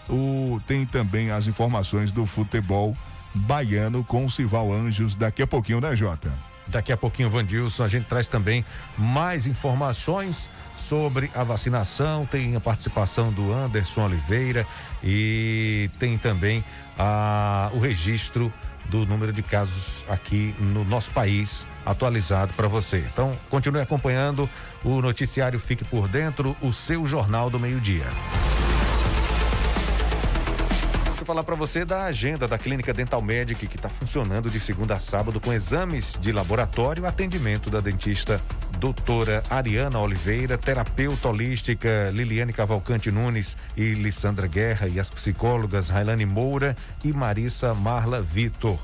O, 0.09 0.61
tem 0.67 0.85
também 0.85 1.31
as 1.31 1.47
informações 1.47 2.13
do 2.13 2.27
futebol 2.27 2.97
baiano 3.35 4.05
com 4.05 4.25
o 4.25 4.31
Sival 4.31 4.73
Anjos 4.73 5.15
daqui 5.15 5.43
a 5.43 5.47
pouquinho, 5.47 5.81
né, 5.81 5.97
Jota? 5.97 6.31
Daqui 6.67 6.93
a 6.93 6.97
pouquinho, 6.97 7.29
Vandilson, 7.29 7.85
a 7.85 7.89
gente 7.89 8.07
traz 8.07 8.27
também 8.27 8.65
mais 8.97 9.47
informações 9.47 10.49
sobre 10.77 11.31
a 11.35 11.45
vacinação. 11.45 12.25
Tem 12.25 12.57
a 12.57 12.61
participação 12.61 13.31
do 13.33 13.53
Anderson 13.53 14.05
Oliveira 14.07 14.67
e 15.03 15.91
tem 15.99 16.17
também 16.17 16.65
a, 16.99 17.71
o 17.73 17.79
registro 17.79 18.53
do 18.87 19.07
número 19.07 19.33
de 19.33 19.43
casos 19.43 20.05
aqui 20.09 20.55
no 20.59 20.85
nosso 20.85 21.11
país 21.11 21.67
atualizado 21.87 22.53
para 22.55 22.69
você. 22.69 22.99
Então, 23.13 23.37
continue 23.49 23.81
acompanhando 23.81 24.49
o 24.85 25.01
noticiário 25.01 25.59
Fique 25.59 25.85
por 25.85 26.07
Dentro, 26.07 26.57
o 26.61 26.73
seu 26.73 27.07
Jornal 27.07 27.49
do 27.49 27.59
Meio-Dia 27.59 28.07
eu 31.25 31.27
falar 31.27 31.43
para 31.43 31.55
você 31.55 31.87
da 31.87 32.05
agenda 32.05 32.47
da 32.47 32.59
Clínica 32.59 32.93
Dental 32.93 33.23
Medic, 33.23 33.67
que 33.67 33.77
está 33.77 33.89
funcionando 33.89 34.51
de 34.51 34.61
segunda 34.61 34.97
a 34.97 34.99
sábado 34.99 35.41
com 35.41 35.55
exames 35.55 36.19
de 36.21 36.31
laboratório, 36.31 37.07
atendimento 37.07 37.71
da 37.71 37.81
dentista 37.81 38.39
doutora 38.79 39.43
Ariana 39.49 39.99
Oliveira, 39.99 40.59
terapeuta 40.59 41.29
holística 41.29 42.11
Liliane 42.13 42.53
Cavalcante 42.53 43.11
Nunes 43.11 43.57
e 43.75 43.95
Lissandra 43.95 44.47
Guerra 44.47 44.87
e 44.87 45.01
as 45.01 45.09
psicólogas 45.09 45.89
Railane 45.89 46.27
Moura 46.27 46.77
e 47.03 47.11
Marissa 47.11 47.73
Marla 47.73 48.21
Vitor. 48.21 48.79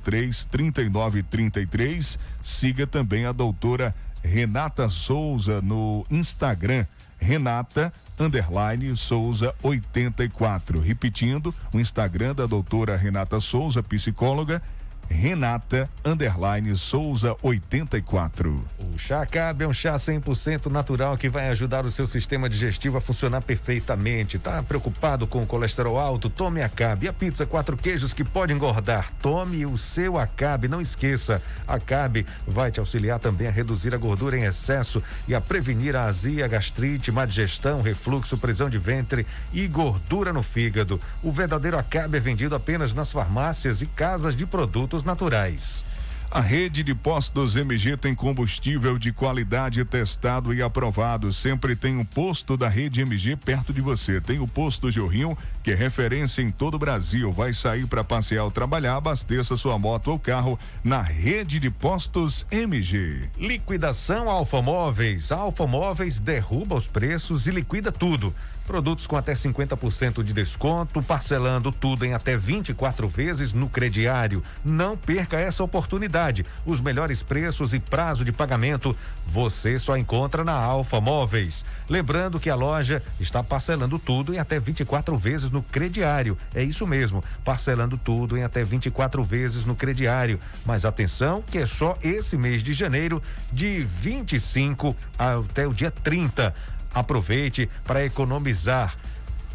03 0.01 0.45
3933. 0.45 2.19
Siga 2.41 2.87
também 2.87 3.27
a 3.27 3.33
doutora 3.33 3.93
Renata 4.23 4.89
Souza 4.89 5.61
no 5.61 6.07
Instagram. 6.09 6.87
Renata 7.19 7.93
underline 8.17 8.97
Souza 8.97 9.53
84. 9.61 10.79
Repetindo, 10.79 11.53
o 11.73 11.81
Instagram 11.81 12.37
da 12.37 12.47
doutora 12.47 12.97
Renata 12.97 13.41
Souza, 13.41 13.83
psicóloga, 13.83 14.63
Renata 15.11 15.91
Underline 16.05 16.75
Souza 16.77 17.37
84. 17.43 18.65
O 18.79 18.97
chá 18.97 19.27
Cabe 19.27 19.65
é 19.65 19.69
um 19.69 19.73
chá 19.73 19.97
100% 19.97 20.71
natural 20.71 21.19
que 21.19 21.29
vai 21.29 21.51
ajudar 21.51 21.85
o 21.85 21.91
seu 21.91 22.07
sistema 22.07 22.49
digestivo 22.49 22.97
a 22.97 23.01
funcionar 23.01 23.43
perfeitamente. 23.43 24.39
Tá 24.39 24.63
preocupado 24.63 25.27
com 25.27 25.43
o 25.43 25.47
colesterol 25.47 25.99
alto? 25.99 26.31
Tome 26.31 26.63
Acabe. 26.63 27.09
A 27.09 27.13
pizza 27.13 27.45
quatro 27.45 27.77
queijos 27.77 28.15
que 28.15 28.25
pode 28.25 28.55
engordar. 28.55 29.11
Tome 29.21 29.67
o 29.67 29.77
seu 29.77 30.17
Acabe. 30.17 30.69
Não 30.69 30.81
esqueça, 30.81 31.43
Acabe 31.67 32.25
vai 32.47 32.71
te 32.71 32.81
auxiliar 32.81 33.19
também 33.19 33.49
a 33.49 33.51
reduzir 33.51 33.95
a 33.95 33.99
gordura 33.99 34.39
em 34.39 34.45
excesso 34.45 35.03
e 35.29 35.35
a 35.35 35.41
prevenir 35.41 35.97
a 35.97 36.05
azia, 36.05 36.49
gastrite, 36.49 37.13
má 37.13 37.27
digestão, 37.27 37.83
refluxo, 37.83 38.39
prisão 38.39 38.71
de 38.71 38.79
ventre 38.79 39.27
e 39.53 39.67
gordura 39.67 40.33
no 40.33 40.43
fígado. 40.43 41.01
O 41.23 41.31
verdadeiro 41.31 41.79
Acabe 41.79 42.17
é 42.17 42.21
vendido 42.21 42.55
apenas 42.55 42.95
nas 42.95 43.13
farmácias 43.13 43.83
e 43.83 43.87
casas 43.87 44.35
de 44.37 44.47
produtos 44.47 45.00
naturais. 45.05 45.85
A 46.33 46.41
rede 46.41 46.85
de 46.85 46.95
postos 46.95 47.57
MG 47.57 47.97
tem 47.97 48.15
combustível 48.15 48.97
de 49.01 49.13
qualidade 49.13 49.85
testado 49.85 50.55
e 50.55 50.63
aprovado. 50.63 51.33
Sempre 51.33 51.75
tem 51.75 51.97
um 51.97 52.05
posto 52.05 52.57
da 52.57 52.69
rede 52.69 53.01
MG 53.01 53.35
perto 53.35 53.73
de 53.73 53.81
você. 53.81 54.21
Tem 54.21 54.39
o 54.39 54.47
posto 54.47 54.93
Jorrinho, 54.93 55.37
que 55.61 55.73
é 55.73 55.75
referência 55.75 56.41
em 56.41 56.53
todo 56.53 56.77
o 56.77 56.79
Brasil. 56.79 57.33
Vai 57.33 57.53
sair 57.53 57.85
para 57.85 58.05
passear 58.05 58.45
ou 58.45 58.51
trabalhar, 58.53 58.95
abasteça 58.95 59.57
sua 59.57 59.77
moto 59.77 60.13
ou 60.13 60.21
carro 60.21 60.57
na 60.85 61.03
rede 61.03 61.59
de 61.59 61.69
postos 61.69 62.47
MG. 62.49 63.29
Liquidação 63.37 64.31
Alfa 64.31 64.63
Móveis. 64.63 65.33
Alfa 65.33 65.67
Móveis 65.67 66.21
derruba 66.21 66.77
os 66.77 66.87
preços 66.87 67.49
e 67.49 67.51
liquida 67.51 67.91
tudo. 67.91 68.33
Produtos 68.67 69.07
com 69.07 69.17
até 69.17 69.33
50% 69.33 70.23
de 70.23 70.33
desconto, 70.33 71.03
parcelando 71.03 71.73
tudo 71.73 72.05
em 72.05 72.15
até 72.15 72.37
24 72.37 73.09
vezes 73.09 73.53
no 73.53 73.69
crediário. 73.69 74.45
Não 74.65 74.97
perca 74.97 75.41
essa 75.41 75.65
oportunidade. 75.65 76.47
Os 76.65 76.81
melhores 76.81 77.23
preços 77.23 77.75
e 77.75 77.81
prazo 77.81 78.25
de 78.25 78.31
pagamento 78.31 78.97
você 79.27 79.79
só 79.79 79.97
encontra 79.97 80.45
na 80.45 80.53
Alfa 80.53 81.01
Móveis. 81.01 81.65
Lembrando 81.89 82.39
que 82.39 82.49
a 82.49 82.55
loja 82.55 83.03
está 83.19 83.43
parcelando 83.43 83.99
tudo 83.99 84.33
em 84.33 84.39
até 84.39 84.61
24 84.61 85.17
vezes 85.17 85.51
no 85.51 85.63
crediário. 85.63 86.39
É 86.55 86.63
isso 86.63 86.87
mesmo, 86.87 87.25
parcelando 87.45 87.99
tudo 87.99 88.39
em 88.39 88.45
até 88.45 88.63
24 88.63 89.25
vezes 89.25 89.65
no 89.65 89.75
crediário. 89.75 90.39
Mas 90.65 90.85
atenção, 90.85 91.43
que 91.43 91.59
é 91.59 91.67
só 91.67 91.99
esse 92.03 92.37
mês 92.37 92.63
de 92.63 92.73
janeiro, 92.73 93.23
de 93.53 93.83
25 93.83 94.95
até 95.19 95.67
o 95.67 95.75
dia 95.75 95.91
30. 95.91 96.55
Aproveite 96.95 97.69
para 97.85 98.05
economizar. 98.05 98.97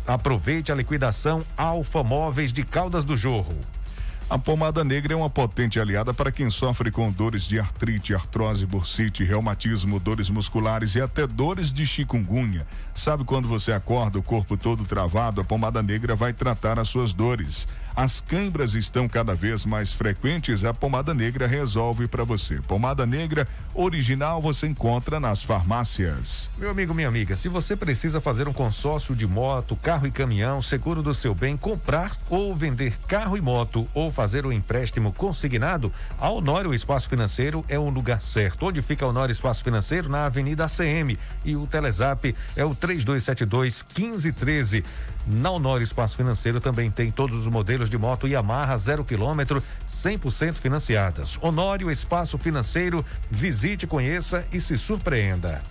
Aproveite 0.07 0.71
a 0.71 0.75
liquidação 0.75 1.43
Alfa 1.57 2.03
Móveis 2.03 2.53
de 2.53 2.63
Caldas 2.63 3.03
do 3.03 3.17
Jorro. 3.17 3.57
A 4.27 4.39
pomada 4.39 4.83
negra 4.83 5.13
é 5.13 5.15
uma 5.15 5.29
potente 5.29 5.79
aliada 5.79 6.11
para 6.11 6.31
quem 6.31 6.49
sofre 6.49 6.89
com 6.89 7.11
dores 7.11 7.43
de 7.43 7.59
artrite, 7.59 8.11
artrose, 8.13 8.65
bursite, 8.65 9.23
reumatismo, 9.23 9.99
dores 9.99 10.31
musculares 10.31 10.95
e 10.95 11.01
até 11.01 11.27
dores 11.27 11.71
de 11.71 11.85
chikungunya. 11.85 12.65
Sabe 12.95 13.23
quando 13.23 13.47
você 13.47 13.71
acorda 13.71 14.17
o 14.17 14.23
corpo 14.23 14.57
todo 14.57 14.83
travado? 14.83 15.41
A 15.41 15.43
pomada 15.43 15.83
negra 15.83 16.15
vai 16.15 16.33
tratar 16.33 16.79
as 16.79 16.89
suas 16.89 17.13
dores. 17.13 17.67
As 17.95 18.19
câimbras 18.19 18.75
estão 18.75 19.07
cada 19.07 19.33
vez 19.33 19.65
mais 19.65 19.93
frequentes, 19.93 20.65
a 20.65 20.73
pomada 20.73 21.13
negra 21.13 21.47
resolve 21.47 22.09
para 22.09 22.25
você. 22.25 22.59
Pomada 22.67 23.05
negra 23.05 23.47
original 23.73 24.41
você 24.41 24.67
encontra 24.67 25.17
nas 25.17 25.41
farmácias. 25.41 26.49
Meu 26.57 26.71
amigo, 26.71 26.93
minha 26.93 27.07
amiga, 27.07 27.37
se 27.37 27.47
você 27.47 27.73
precisa 27.73 28.19
fazer 28.19 28.49
um 28.49 28.53
consórcio 28.53 29.15
de 29.15 29.25
moto, 29.25 29.77
carro 29.77 30.05
e 30.05 30.11
caminhão, 30.11 30.61
seguro 30.61 31.01
do 31.01 31.13
seu 31.13 31.33
bem, 31.33 31.55
comprar 31.55 32.17
ou 32.29 32.53
vender 32.53 32.97
carro 33.07 33.37
e 33.37 33.41
moto 33.41 33.87
ou 33.93 34.11
fazer 34.11 34.45
um 34.45 34.51
empréstimo 34.51 35.13
consignado, 35.13 35.89
a 36.19 36.29
Honório 36.29 36.73
Espaço 36.73 37.07
Financeiro 37.07 37.63
é 37.69 37.79
o 37.79 37.87
lugar 37.87 38.21
certo. 38.21 38.65
Onde 38.65 38.81
fica 38.81 39.05
a 39.05 39.07
Honório 39.07 39.31
Espaço 39.31 39.63
Financeiro? 39.63 40.09
Na 40.09 40.25
Avenida 40.25 40.65
ACM. 40.65 41.17
E 41.45 41.55
o 41.55 41.65
Telezap 41.65 42.35
é 42.57 42.65
o 42.65 42.75
3272 42.75 43.85
1513. 43.97 44.83
Na 45.27 45.49
Honório 45.49 45.83
Espaço 45.83 46.15
Financeiro 46.15 46.61
também 46.61 46.91
tem 46.91 47.09
todos 47.09 47.37
os 47.37 47.47
modelos 47.47 47.89
de 47.89 47.97
moto 47.97 48.27
Yamaha 48.27 48.77
zero 48.77 49.03
quilômetro, 49.03 49.61
100% 49.89 50.53
financiadas. 50.53 51.39
Honório 51.41 51.89
Espaço 51.89 52.37
Financeiro, 52.37 53.03
visite, 53.29 53.87
conheça 53.87 54.45
e 54.53 54.61
se 54.61 54.77
surpreenda. 54.77 55.63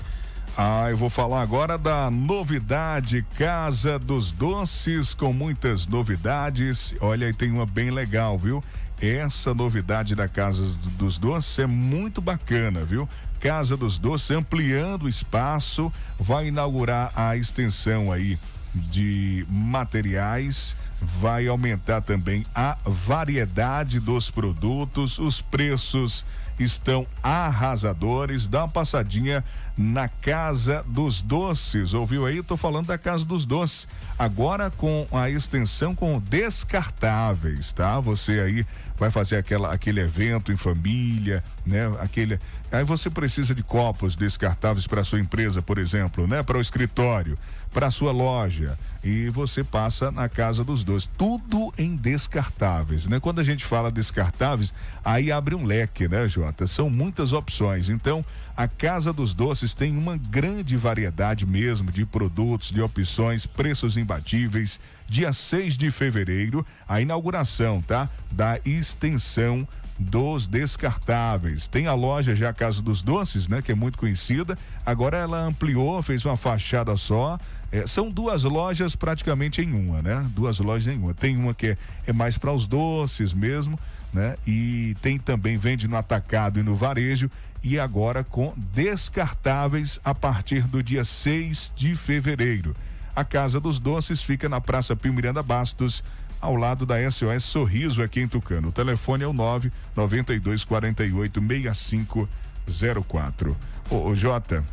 Ah, 0.56 0.88
eu 0.90 0.96
vou 0.96 1.08
falar 1.08 1.42
agora 1.42 1.78
da 1.78 2.10
novidade 2.10 3.24
Casa 3.36 3.98
dos 3.98 4.32
Doces, 4.32 5.14
com 5.14 5.32
muitas 5.32 5.86
novidades. 5.86 6.94
Olha, 7.00 7.28
aí 7.28 7.32
tem 7.32 7.50
uma 7.50 7.66
bem 7.66 7.90
legal, 7.90 8.38
viu? 8.38 8.62
Essa 9.00 9.52
novidade 9.52 10.14
da 10.14 10.28
Casa 10.28 10.64
dos 10.96 11.18
Doces 11.18 11.58
é 11.58 11.66
muito 11.66 12.20
bacana, 12.20 12.84
viu? 12.84 13.08
Casa 13.40 13.76
dos 13.76 13.98
Doces 13.98 14.30
ampliando 14.30 15.04
o 15.04 15.08
espaço, 15.08 15.92
vai 16.18 16.48
inaugurar 16.48 17.12
a 17.14 17.36
extensão 17.36 18.10
aí 18.10 18.38
de 18.74 19.46
materiais, 19.48 20.76
vai 21.00 21.46
aumentar 21.46 22.00
também 22.00 22.44
a 22.54 22.76
variedade 22.84 24.00
dos 24.00 24.30
produtos, 24.30 25.18
os 25.18 25.40
preços 25.40 26.24
estão 26.58 27.06
arrasadores. 27.22 28.46
Dá 28.46 28.60
uma 28.60 28.68
passadinha 28.68 29.44
na 29.76 30.08
Casa 30.08 30.84
dos 30.86 31.20
Doces. 31.20 31.94
Ouviu 31.94 32.26
aí? 32.26 32.42
Tô 32.42 32.56
falando 32.56 32.86
da 32.86 32.98
Casa 32.98 33.24
dos 33.24 33.44
Doces. 33.44 33.88
Agora 34.18 34.70
com 34.70 35.06
a 35.10 35.28
extensão 35.28 35.94
com 35.94 36.20
descartáveis, 36.20 37.72
tá? 37.72 37.98
Você 37.98 38.38
aí 38.40 38.66
vai 38.96 39.10
fazer 39.10 39.36
aquela, 39.36 39.72
aquele 39.72 40.00
evento 40.00 40.52
em 40.52 40.56
família, 40.56 41.42
né? 41.66 41.92
Aquele, 41.98 42.38
aí 42.70 42.84
você 42.84 43.10
precisa 43.10 43.54
de 43.54 43.64
copos 43.64 44.14
descartáveis 44.14 44.86
para 44.86 45.02
sua 45.02 45.18
empresa, 45.18 45.60
por 45.60 45.78
exemplo, 45.78 46.28
né? 46.28 46.42
Para 46.44 46.58
o 46.58 46.60
escritório 46.60 47.36
para 47.74 47.90
sua 47.90 48.12
loja 48.12 48.78
e 49.02 49.28
você 49.28 49.64
passa 49.64 50.10
na 50.12 50.28
casa 50.28 50.62
dos 50.62 50.84
dois. 50.84 51.10
Tudo 51.18 51.74
em 51.76 51.96
descartáveis, 51.96 53.08
né? 53.08 53.18
Quando 53.18 53.40
a 53.40 53.44
gente 53.44 53.64
fala 53.64 53.90
descartáveis, 53.90 54.72
aí 55.04 55.32
abre 55.32 55.56
um 55.56 55.64
leque, 55.64 56.08
né, 56.08 56.26
Jota? 56.28 56.68
São 56.68 56.88
muitas 56.88 57.32
opções. 57.32 57.90
Então, 57.90 58.24
a 58.56 58.68
Casa 58.68 59.12
dos 59.12 59.34
Doces 59.34 59.74
tem 59.74 59.98
uma 59.98 60.16
grande 60.16 60.76
variedade 60.76 61.44
mesmo 61.44 61.90
de 61.90 62.06
produtos, 62.06 62.70
de 62.70 62.80
opções, 62.80 63.44
preços 63.44 63.96
imbatíveis. 63.96 64.80
Dia 65.08 65.32
6 65.32 65.76
de 65.76 65.90
fevereiro, 65.90 66.64
a 66.88 67.00
inauguração, 67.00 67.82
tá? 67.82 68.08
Da 68.30 68.58
extensão 68.64 69.68
dos 69.98 70.46
descartáveis. 70.46 71.68
Tem 71.68 71.86
a 71.86 71.94
loja 71.94 72.34
já 72.34 72.52
Casa 72.52 72.82
dos 72.82 73.02
Doces, 73.02 73.48
né, 73.48 73.62
que 73.62 73.72
é 73.72 73.74
muito 73.74 73.98
conhecida. 73.98 74.58
Agora 74.84 75.16
ela 75.16 75.42
ampliou, 75.42 76.02
fez 76.02 76.24
uma 76.24 76.36
fachada 76.36 76.96
só. 76.96 77.38
É, 77.74 77.86
são 77.88 78.08
duas 78.08 78.44
lojas 78.44 78.94
praticamente 78.94 79.60
em 79.60 79.72
uma, 79.72 80.00
né? 80.00 80.24
Duas 80.28 80.60
lojas 80.60 80.94
em 80.94 80.96
uma. 80.96 81.12
Tem 81.12 81.36
uma 81.36 81.52
que 81.52 81.70
é, 81.70 81.76
é 82.06 82.12
mais 82.12 82.38
para 82.38 82.52
os 82.52 82.68
doces 82.68 83.34
mesmo, 83.34 83.76
né? 84.12 84.36
E 84.46 84.94
tem 85.02 85.18
também 85.18 85.56
vende 85.56 85.88
no 85.88 85.96
atacado 85.96 86.60
e 86.60 86.62
no 86.62 86.76
varejo 86.76 87.28
e 87.64 87.76
agora 87.76 88.22
com 88.22 88.54
descartáveis 88.72 89.98
a 90.04 90.14
partir 90.14 90.68
do 90.68 90.84
dia 90.84 91.04
6 91.04 91.72
de 91.74 91.96
fevereiro. 91.96 92.76
A 93.16 93.24
Casa 93.24 93.58
dos 93.58 93.80
Doces 93.80 94.22
fica 94.22 94.48
na 94.48 94.60
Praça 94.60 94.94
Pio 94.94 95.12
Miranda 95.12 95.42
Bastos, 95.42 96.04
ao 96.40 96.54
lado 96.54 96.86
da 96.86 96.94
SOS 97.10 97.42
Sorriso 97.42 98.02
aqui 98.02 98.20
em 98.20 98.28
Tucano. 98.28 98.68
O 98.68 98.72
telefone 98.72 99.24
é 99.24 99.26
o 99.26 99.32
9 99.32 99.72
92 99.96 100.64
48 100.64 101.40
6504. 101.40 103.56
Ô, 103.90 104.10
ô 104.10 104.14
Jota. 104.14 104.64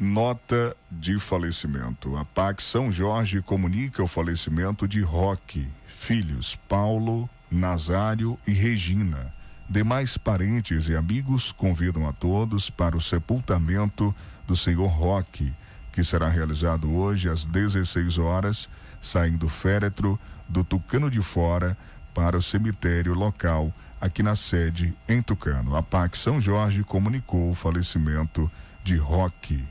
Nota 0.00 0.74
de 0.90 1.18
falecimento. 1.18 2.16
A 2.16 2.24
PAC 2.24 2.62
São 2.62 2.90
Jorge 2.90 3.42
comunica 3.42 4.02
o 4.02 4.06
falecimento 4.06 4.88
de 4.88 5.02
Roque, 5.02 5.68
filhos 5.86 6.58
Paulo, 6.66 7.28
Nazário 7.50 8.38
e 8.46 8.52
Regina 8.52 9.38
Demais 9.70 10.18
parentes 10.18 10.88
e 10.88 10.96
amigos 10.96 11.52
convidam 11.52 12.08
a 12.08 12.12
todos 12.12 12.68
para 12.68 12.96
o 12.96 13.00
sepultamento 13.00 14.12
do 14.44 14.56
senhor 14.56 14.88
Roque, 14.88 15.52
que 15.92 16.02
será 16.02 16.28
realizado 16.28 16.92
hoje 16.92 17.28
às 17.28 17.44
16 17.44 18.18
horas, 18.18 18.68
saindo 19.00 19.38
do 19.38 19.48
féretro 19.48 20.18
do 20.48 20.64
Tucano 20.64 21.08
de 21.08 21.22
Fora 21.22 21.78
para 22.12 22.36
o 22.36 22.42
cemitério 22.42 23.14
local, 23.14 23.72
aqui 24.00 24.24
na 24.24 24.34
sede 24.34 24.92
em 25.08 25.22
Tucano. 25.22 25.76
A 25.76 25.82
PAC 25.84 26.18
São 26.18 26.40
Jorge 26.40 26.82
comunicou 26.82 27.48
o 27.48 27.54
falecimento 27.54 28.50
de 28.82 28.96
Roque. 28.96 29.64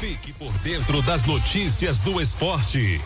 Fique 0.00 0.32
por 0.32 0.50
dentro 0.60 1.02
das 1.02 1.26
notícias 1.26 2.00
do 2.00 2.22
esporte. 2.22 3.02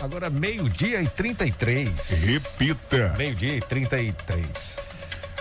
Agora 0.00 0.30
meio-dia 0.30 1.02
e 1.02 1.06
33. 1.06 2.24
Repita. 2.24 3.14
Meio-dia 3.18 3.58
e 3.58 3.60
33. 3.60 4.78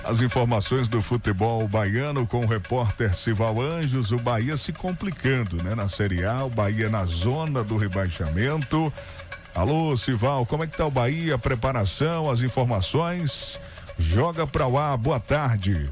As 0.03 0.19
informações 0.19 0.89
do 0.89 1.01
futebol 1.01 1.65
baiano 1.69 2.27
com 2.27 2.43
o 2.43 2.47
repórter 2.47 3.15
Sival 3.15 3.61
Anjos, 3.61 4.11
o 4.11 4.17
Bahia 4.17 4.57
se 4.57 4.73
complicando, 4.73 5.63
né? 5.63 5.73
Na 5.73 5.87
Série 5.87 6.25
A, 6.25 6.43
o 6.43 6.49
Bahia 6.49 6.89
na 6.89 7.05
zona 7.05 7.63
do 7.63 7.77
rebaixamento. 7.77 8.91
Alô, 9.55 9.95
Sival, 9.95 10.45
como 10.45 10.65
é 10.65 10.67
que 10.67 10.75
tá 10.75 10.85
o 10.85 10.91
Bahia? 10.91 11.37
Preparação, 11.37 12.29
as 12.29 12.41
informações? 12.41 13.57
Joga 14.01 14.47
pra 14.47 14.67
lá, 14.67 14.97
boa 14.97 15.19
tarde. 15.19 15.87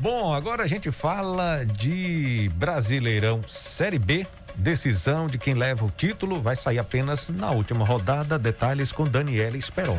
Bom, 0.00 0.34
agora 0.34 0.64
a 0.64 0.66
gente 0.66 0.90
fala 0.90 1.64
de 1.64 2.50
Brasileirão 2.56 3.40
Série 3.46 4.00
B 4.00 4.26
Decisão 4.54 5.26
de 5.26 5.38
quem 5.38 5.54
leva 5.54 5.84
o 5.84 5.90
título 5.90 6.40
vai 6.40 6.56
sair 6.56 6.78
apenas 6.78 7.28
na 7.28 7.50
última 7.50 7.84
rodada. 7.84 8.38
Detalhes 8.38 8.92
com 8.92 9.04
Daniela 9.04 9.56
Esperon. 9.56 9.98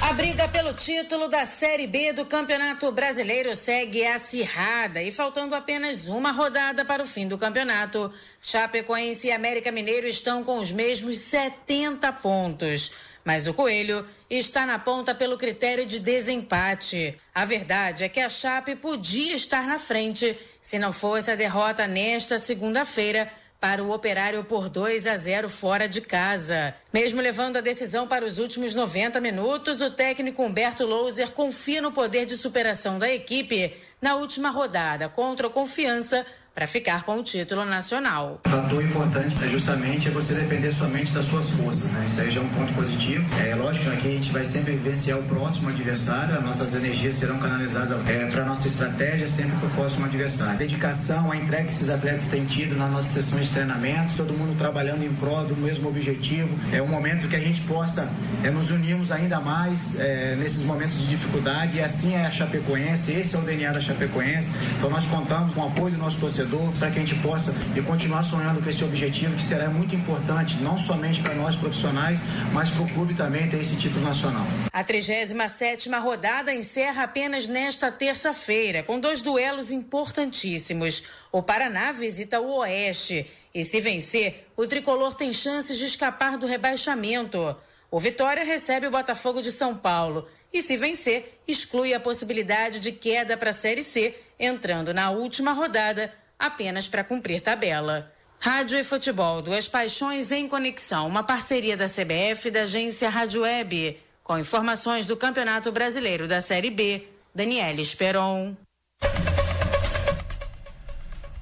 A 0.00 0.12
briga 0.12 0.46
pelo 0.48 0.72
título 0.72 1.28
da 1.28 1.44
Série 1.44 1.86
B 1.86 2.12
do 2.12 2.24
Campeonato 2.24 2.92
Brasileiro 2.92 3.54
segue 3.56 4.06
acirrada 4.06 5.02
e 5.02 5.10
faltando 5.10 5.54
apenas 5.54 6.06
uma 6.06 6.30
rodada 6.30 6.84
para 6.84 7.02
o 7.02 7.06
fim 7.06 7.26
do 7.26 7.36
campeonato, 7.36 8.12
Chapecoense 8.40 9.26
e 9.26 9.32
América 9.32 9.72
Mineiro 9.72 10.06
estão 10.06 10.44
com 10.44 10.58
os 10.58 10.70
mesmos 10.70 11.18
70 11.18 12.12
pontos. 12.12 12.92
Mas 13.26 13.48
o 13.48 13.52
Coelho 13.52 14.06
está 14.30 14.64
na 14.64 14.78
ponta 14.78 15.12
pelo 15.12 15.36
critério 15.36 15.84
de 15.84 15.98
desempate. 15.98 17.18
A 17.34 17.44
verdade 17.44 18.04
é 18.04 18.08
que 18.08 18.20
a 18.20 18.28
Chape 18.28 18.76
podia 18.76 19.34
estar 19.34 19.66
na 19.66 19.80
frente 19.80 20.38
se 20.60 20.78
não 20.78 20.92
fosse 20.92 21.28
a 21.28 21.34
derrota 21.34 21.88
nesta 21.88 22.38
segunda-feira 22.38 23.28
para 23.60 23.82
o 23.82 23.90
Operário 23.90 24.44
por 24.44 24.68
2 24.68 25.08
a 25.08 25.16
0 25.16 25.48
fora 25.48 25.88
de 25.88 26.02
casa. 26.02 26.72
Mesmo 26.92 27.20
levando 27.20 27.56
a 27.56 27.60
decisão 27.60 28.06
para 28.06 28.24
os 28.24 28.38
últimos 28.38 28.76
90 28.76 29.20
minutos, 29.20 29.80
o 29.80 29.90
técnico 29.90 30.44
Humberto 30.44 30.86
Louser 30.86 31.32
confia 31.32 31.82
no 31.82 31.90
poder 31.90 32.26
de 32.26 32.36
superação 32.36 32.96
da 32.96 33.12
equipe 33.12 33.74
na 34.00 34.14
última 34.14 34.50
rodada 34.50 35.08
contra 35.08 35.48
o 35.48 35.50
Confiança 35.50 36.24
para 36.56 36.66
ficar 36.66 37.04
com 37.04 37.18
o 37.18 37.22
título 37.22 37.66
nacional. 37.66 38.40
O 38.46 38.48
fator 38.48 38.82
importante 38.82 39.36
é 39.44 39.46
justamente 39.46 40.08
você 40.08 40.32
depender 40.32 40.72
somente 40.72 41.12
das 41.12 41.26
suas 41.26 41.50
forças, 41.50 41.90
né? 41.90 42.06
Isso 42.06 42.18
aí 42.18 42.30
já 42.30 42.40
é 42.40 42.42
um 42.42 42.48
ponto 42.48 42.72
positivo. 42.72 43.26
É 43.38 43.54
lógico 43.54 43.90
né, 43.90 43.98
que 44.00 44.08
a 44.08 44.10
gente 44.10 44.32
vai 44.32 44.46
sempre 44.46 44.72
vivenciar 44.72 45.18
o 45.18 45.22
próximo 45.24 45.68
adversário, 45.68 46.34
as 46.34 46.42
nossas 46.42 46.74
energias 46.74 47.16
serão 47.16 47.38
canalizadas 47.38 47.98
é, 48.08 48.24
para 48.24 48.42
nossa 48.46 48.66
estratégia 48.68 49.28
sempre 49.28 49.54
para 49.58 49.66
o 49.66 49.70
próximo 49.72 50.06
adversário. 50.06 50.54
A 50.54 50.56
dedicação, 50.56 51.30
a 51.30 51.36
entrega 51.36 51.64
que 51.64 51.74
esses 51.74 51.90
atletas 51.90 52.26
têm 52.28 52.46
tido 52.46 52.74
nas 52.74 52.90
nossas 52.90 53.12
sessões 53.12 53.48
de 53.48 53.52
treinamentos, 53.52 54.14
todo 54.14 54.32
mundo 54.32 54.56
trabalhando 54.56 55.04
em 55.04 55.12
prol 55.12 55.44
do 55.44 55.54
mesmo 55.54 55.90
objetivo. 55.90 56.48
É 56.72 56.80
um 56.80 56.88
momento 56.88 57.28
que 57.28 57.36
a 57.36 57.40
gente 57.40 57.60
possa 57.62 58.10
é, 58.42 58.50
nos 58.50 58.70
unirmos 58.70 59.12
ainda 59.12 59.38
mais 59.40 60.00
é, 60.00 60.34
nesses 60.36 60.62
momentos 60.62 61.00
de 61.00 61.08
dificuldade 61.08 61.76
e 61.76 61.82
assim 61.82 62.14
é 62.14 62.24
a 62.24 62.30
Chapecoense, 62.30 63.12
esse 63.12 63.36
é 63.36 63.38
o 63.38 63.42
DNA 63.42 63.72
da 63.72 63.80
Chapecoense. 63.80 64.50
Então 64.78 64.88
nós 64.88 65.06
contamos 65.06 65.52
com 65.52 65.60
o 65.60 65.66
apoio 65.66 65.92
do 65.92 65.98
nosso 65.98 66.18
torcedor 66.18 66.45
torcedor, 66.46 66.72
para 66.78 66.90
que 66.90 66.98
a 66.98 67.04
gente 67.04 67.14
possa 67.20 67.52
e 67.76 67.82
continuar 67.82 68.22
sonhando 68.22 68.62
com 68.62 68.68
esse 68.68 68.82
objetivo 68.84 69.36
que 69.36 69.42
será 69.42 69.68
muito 69.68 69.94
importante, 69.94 70.56
não 70.58 70.78
somente 70.78 71.20
para 71.20 71.34
nós 71.34 71.56
profissionais, 71.56 72.20
mas 72.52 72.70
para 72.70 72.82
o 72.82 72.88
clube 72.88 73.14
também 73.14 73.48
ter 73.48 73.58
esse 73.58 73.76
título 73.76 74.04
nacional. 74.04 74.46
A 74.72 74.84
37 74.84 75.90
rodada 75.90 76.54
encerra 76.54 77.04
apenas 77.04 77.46
nesta 77.46 77.90
terça-feira, 77.90 78.82
com 78.82 78.98
dois 78.98 79.20
duelos 79.22 79.72
importantíssimos. 79.72 81.04
O 81.32 81.42
Paraná 81.42 81.92
visita 81.92 82.40
o 82.40 82.58
Oeste 82.58 83.28
e, 83.54 83.64
se 83.64 83.80
vencer, 83.80 84.48
o 84.56 84.66
tricolor 84.66 85.14
tem 85.14 85.32
chances 85.32 85.78
de 85.78 85.84
escapar 85.84 86.38
do 86.38 86.46
rebaixamento. 86.46 87.56
O 87.90 88.00
Vitória 88.00 88.44
recebe 88.44 88.86
o 88.86 88.90
Botafogo 88.90 89.40
de 89.40 89.52
São 89.52 89.76
Paulo 89.76 90.26
e, 90.52 90.62
se 90.62 90.76
vencer, 90.76 91.40
exclui 91.46 91.94
a 91.94 92.00
possibilidade 92.00 92.80
de 92.80 92.92
queda 92.92 93.36
para 93.36 93.50
a 93.50 93.54
Série 93.54 93.82
C, 93.82 94.14
entrando 94.38 94.92
na 94.92 95.10
última 95.10 95.52
rodada 95.52 96.12
apenas 96.38 96.88
para 96.88 97.04
cumprir 97.04 97.40
tabela. 97.40 98.12
Rádio 98.38 98.78
e 98.78 98.84
Futebol, 98.84 99.42
duas 99.42 99.66
paixões 99.66 100.30
em 100.30 100.48
conexão, 100.48 101.06
uma 101.06 101.22
parceria 101.22 101.76
da 101.76 101.88
CBF 101.88 102.48
e 102.48 102.50
da 102.50 102.62
agência 102.62 103.08
Rádio 103.08 103.42
Web. 103.42 103.98
Com 104.22 104.38
informações 104.38 105.06
do 105.06 105.16
Campeonato 105.16 105.72
Brasileiro 105.72 106.28
da 106.28 106.40
Série 106.40 106.70
B, 106.70 107.06
Daniela 107.34 107.80
Esperon. 107.80 108.56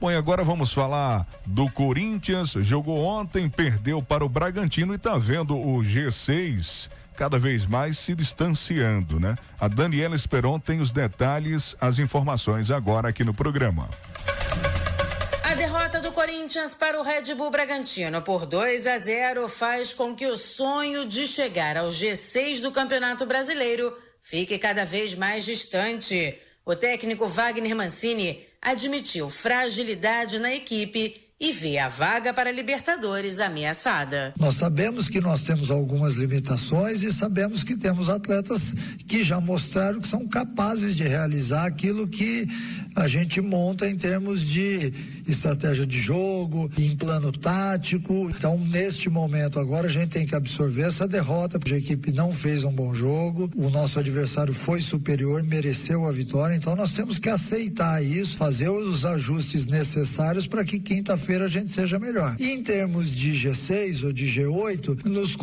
Bom, 0.01 0.11
e 0.11 0.17
agora 0.17 0.45
vamos 0.45 0.73
falar 0.73 1.27
do 1.47 1.71
Corinthians. 1.71 2.51
Jogou 2.51 2.99
ontem, 3.03 3.49
perdeu 3.49 4.03
para 4.03 4.25
o 4.25 4.29
Bragantino 4.29 4.93
e 4.93 4.97
está 4.97 5.17
vendo 5.17 5.57
o 5.59 5.79
G6 5.79 6.91
cada 7.17 7.39
vez 7.39 7.65
mais 7.67 7.97
se 7.97 8.15
distanciando, 8.15 9.21
né? 9.21 9.37
A 9.59 9.69
Daniela 9.69 10.15
Esperon 10.15 10.59
tem 10.59 10.81
os 10.81 10.93
detalhes, 10.93 11.77
as 11.81 11.99
informações 11.99 12.71
agora 12.71 13.09
aqui 13.09 13.25
no 13.25 13.33
programa. 13.33 13.89
Derrota 15.95 16.01
do 16.01 16.13
Corinthians 16.13 16.75
para 16.75 16.99
o 16.99 17.05
Red 17.05 17.35
Bull 17.37 17.53
Bragantino 17.53 18.21
por 18.21 18.47
2 18.47 18.85
a 18.87 18.99
0 18.99 19.49
faz 19.49 19.93
com 19.93 20.13
que 20.13 20.27
o 20.27 20.37
sonho 20.37 21.07
de 21.07 21.25
chegar 21.25 21.77
ao 21.77 21.89
G6 21.89 22.61
do 22.61 22.73
Campeonato 22.73 23.25
Brasileiro 23.25 23.97
fique 24.21 24.59
cada 24.59 24.85
vez 24.85 25.15
mais 25.15 25.45
distante. 25.45 26.37
O 26.67 26.75
técnico 26.75 27.29
Wagner 27.29 27.77
Mancini 27.77 28.45
admitiu 28.61 29.31
fragilidade 29.31 30.41
na 30.41 30.53
equipe 30.53 31.25
e 31.39 31.53
vê 31.53 31.79
a 31.79 31.89
vaga 31.89 32.33
para 32.33 32.51
Libertadores 32.51 33.39
ameaçada. 33.39 34.35
Nós 34.39 34.57
sabemos 34.57 35.09
que 35.09 35.21
nós 35.21 35.43
temos 35.43 35.71
algumas 35.71 36.15
limitações 36.15 37.03
e 37.03 37.13
sabemos 37.13 37.63
que 37.63 37.77
temos 37.77 38.09
atletas 38.09 38.75
que 39.07 39.23
já 39.23 39.41
mostraram 39.41 40.01
que 40.01 40.09
são 40.09 40.27
capazes 40.27 40.97
de 40.97 41.05
realizar 41.05 41.67
aquilo 41.67 42.09
que 42.09 42.49
a 42.97 43.07
gente 43.07 43.41
monta 43.41 43.89
em 43.89 43.97
termos 43.97 44.41
de 44.43 44.93
estratégia 45.27 45.87
de 45.87 46.01
jogo, 46.01 46.71
em 46.79 46.97
plano 46.97 47.33
tático. 47.33 48.31
Então, 48.31 48.59
neste 48.59 49.09
momento 49.09 49.59
agora, 49.59 49.87
a 49.87 49.91
gente 49.91 50.11
tem 50.11 50.27
que 50.27 50.35
absorver 50.35 50.83
essa 50.83 51.07
derrota, 51.07 51.59
porque 51.59 51.75
a 51.75 51.79
equipe 51.79 52.13
não 52.13 52.33
fez 52.33 52.65
um 52.65 52.73
bom 52.73 52.95
jogo, 52.95 53.51
o 53.57 53.71
nosso 53.71 53.99
adversário 53.99 54.55
foi 54.55 54.81
superior, 54.81 55.43
mereceu 55.43 56.07
a 56.07 56.13
vitória. 56.13 56.55
Então, 56.55 56.77
nós 56.77 56.93
temos 56.93 57.19
que 57.19 57.29
aceitar 57.29 58.05
isso, 58.05 58.37
fazer 58.37 58.69
os 58.69 59.05
ajustes 59.05 59.67
necessários 59.67 60.47
para 60.47 60.65
que 60.65 60.79
quinta-feira 60.79 61.45
a 61.47 61.49
gente 61.49 61.73
seja 61.73 61.99
melhor. 61.99 62.37
E 62.39 62.53
em 62.53 62.63
termos 62.63 63.11
de 63.11 63.33
G6 63.33 64.05
ou 64.05 64.13
de 64.13 64.27
G8, 64.27 65.05
nos 65.05 65.37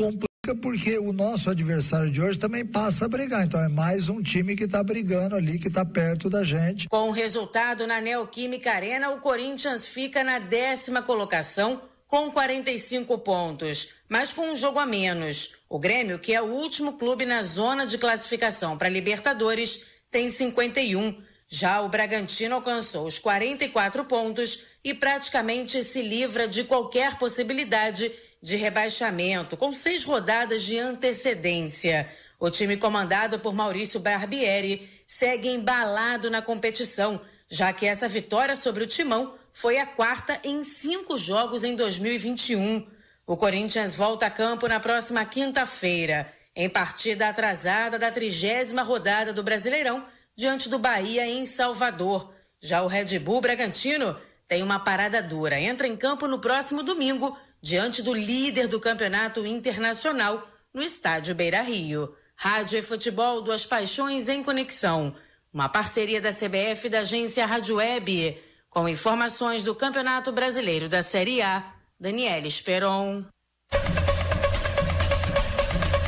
porque 0.55 0.97
o 0.97 1.13
nosso 1.13 1.49
adversário 1.49 2.09
de 2.09 2.21
hoje 2.21 2.37
também 2.37 2.65
passa 2.65 3.05
a 3.05 3.07
brigar. 3.07 3.43
Então 3.43 3.59
é 3.59 3.69
mais 3.69 4.09
um 4.09 4.21
time 4.21 4.55
que 4.55 4.65
está 4.65 4.83
brigando 4.83 5.35
ali, 5.35 5.59
que 5.59 5.67
está 5.67 5.85
perto 5.85 6.29
da 6.29 6.43
gente. 6.43 6.89
Com 6.89 7.09
o 7.09 7.11
resultado 7.11 7.85
na 7.87 8.01
Neoquímica 8.01 8.71
Arena, 8.71 9.09
o 9.09 9.19
Corinthians 9.19 9.87
fica 9.87 10.23
na 10.23 10.39
décima 10.39 11.01
colocação 11.01 11.81
com 12.07 12.29
45 12.29 13.17
pontos, 13.19 13.93
mas 14.09 14.33
com 14.33 14.51
um 14.51 14.55
jogo 14.55 14.79
a 14.79 14.85
menos. 14.85 15.55
O 15.69 15.79
Grêmio, 15.79 16.19
que 16.19 16.33
é 16.33 16.41
o 16.41 16.51
último 16.51 16.97
clube 16.97 17.25
na 17.25 17.41
zona 17.41 17.87
de 17.87 17.97
classificação 17.97 18.77
para 18.77 18.89
Libertadores, 18.89 19.85
tem 20.11 20.29
51. 20.29 21.23
Já 21.47 21.81
o 21.81 21.87
Bragantino 21.87 22.55
alcançou 22.55 23.07
os 23.07 23.17
44 23.17 24.03
pontos 24.05 24.65
e 24.83 24.93
praticamente 24.93 25.81
se 25.83 26.01
livra 26.01 26.47
de 26.47 26.65
qualquer 26.65 27.17
possibilidade 27.17 28.11
de 28.41 28.57
rebaixamento, 28.57 29.55
com 29.55 29.73
seis 29.73 30.03
rodadas 30.03 30.63
de 30.63 30.77
antecedência. 30.77 32.09
O 32.39 32.49
time 32.49 32.75
comandado 32.75 33.39
por 33.39 33.53
Maurício 33.53 33.99
Barbieri 33.99 34.89
segue 35.05 35.47
embalado 35.47 36.29
na 36.29 36.41
competição, 36.41 37.21
já 37.47 37.71
que 37.71 37.85
essa 37.85 38.07
vitória 38.07 38.55
sobre 38.55 38.83
o 38.83 38.87
Timão 38.87 39.35
foi 39.51 39.77
a 39.77 39.85
quarta 39.85 40.39
em 40.43 40.63
cinco 40.63 41.17
jogos 41.17 41.63
em 41.63 41.75
2021. 41.75 42.87
O 43.27 43.37
Corinthians 43.37 43.93
volta 43.93 44.25
a 44.25 44.31
campo 44.31 44.67
na 44.67 44.79
próxima 44.79 45.23
quinta-feira, 45.25 46.33
em 46.55 46.69
partida 46.69 47.29
atrasada 47.29 47.99
da 47.99 48.09
trigésima 48.09 48.81
rodada 48.81 49.31
do 49.31 49.43
Brasileirão, 49.43 50.05
diante 50.35 50.67
do 50.67 50.79
Bahia 50.79 51.27
em 51.27 51.45
Salvador. 51.45 52.33
Já 52.59 52.81
o 52.81 52.87
Red 52.87 53.19
Bull 53.19 53.41
Bragantino 53.41 54.17
tem 54.47 54.63
uma 54.63 54.79
parada 54.79 55.21
dura. 55.21 55.59
Entra 55.59 55.87
em 55.87 55.95
campo 55.95 56.27
no 56.27 56.39
próximo 56.39 56.83
domingo 56.83 57.37
diante 57.61 58.01
do 58.01 58.13
líder 58.13 58.67
do 58.67 58.79
campeonato 58.79 59.45
internacional 59.45 60.47
no 60.73 60.81
estádio 60.81 61.35
Beira 61.35 61.61
Rio. 61.61 62.15
Rádio 62.35 62.79
e 62.79 62.81
futebol, 62.81 63.41
duas 63.41 63.65
paixões 63.65 64.27
em 64.27 64.43
conexão. 64.43 65.15
Uma 65.53 65.69
parceria 65.69 66.19
da 66.19 66.31
CBF 66.31 66.87
e 66.87 66.89
da 66.89 66.99
agência 66.99 67.45
Rádio 67.45 67.75
Web. 67.75 68.41
Com 68.69 68.89
informações 68.89 69.63
do 69.63 69.75
Campeonato 69.75 70.31
Brasileiro 70.31 70.89
da 70.89 71.03
Série 71.03 71.41
A, 71.41 71.73
Daniela 71.99 72.47
Esperon. 72.47 73.23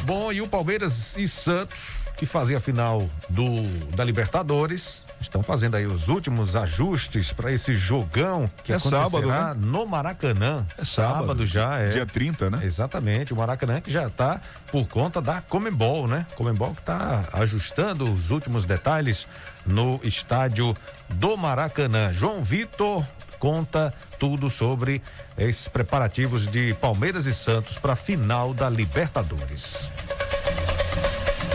Bom, 0.05 0.31
e 0.31 0.41
o 0.41 0.47
Palmeiras 0.47 1.15
e 1.15 1.27
Santos 1.27 2.02
que 2.15 2.25
fazem 2.25 2.55
a 2.55 2.59
final 2.59 3.07
do 3.29 3.63
da 3.95 4.03
Libertadores. 4.03 5.05
Estão 5.19 5.41
fazendo 5.41 5.75
aí 5.75 5.85
os 5.85 6.09
últimos 6.09 6.55
ajustes 6.55 7.31
para 7.31 7.51
esse 7.51 7.75
jogão 7.75 8.49
que 8.63 8.73
é 8.73 8.79
sábado, 8.79 9.27
né? 9.27 9.53
no 9.57 9.85
Maracanã. 9.85 10.65
É 10.77 10.83
sábado, 10.83 11.21
sábado 11.21 11.45
já 11.45 11.79
é. 11.79 11.89
Dia 11.89 12.05
30, 12.05 12.49
né? 12.49 12.59
Exatamente, 12.63 13.33
o 13.33 13.37
Maracanã 13.37 13.79
que 13.79 13.91
já 13.91 14.07
está 14.07 14.41
por 14.71 14.87
conta 14.87 15.21
da 15.21 15.41
Comembol, 15.41 16.07
né? 16.07 16.25
Comembol 16.35 16.71
que 16.71 16.81
está 16.81 17.23
ajustando 17.33 18.11
os 18.11 18.31
últimos 18.31 18.65
detalhes 18.65 19.27
no 19.65 19.99
estádio 20.03 20.75
do 21.09 21.37
Maracanã. 21.37 22.11
João 22.11 22.43
Vitor 22.43 23.05
conta 23.39 23.93
tudo 24.17 24.49
sobre 24.49 25.01
esses 25.37 25.67
preparativos 25.67 26.47
de 26.47 26.73
Palmeiras 26.75 27.25
e 27.25 27.33
Santos 27.33 27.77
para 27.77 27.93
a 27.93 27.95
final 27.95 28.53
da 28.53 28.69
Libertadores. 28.69 29.89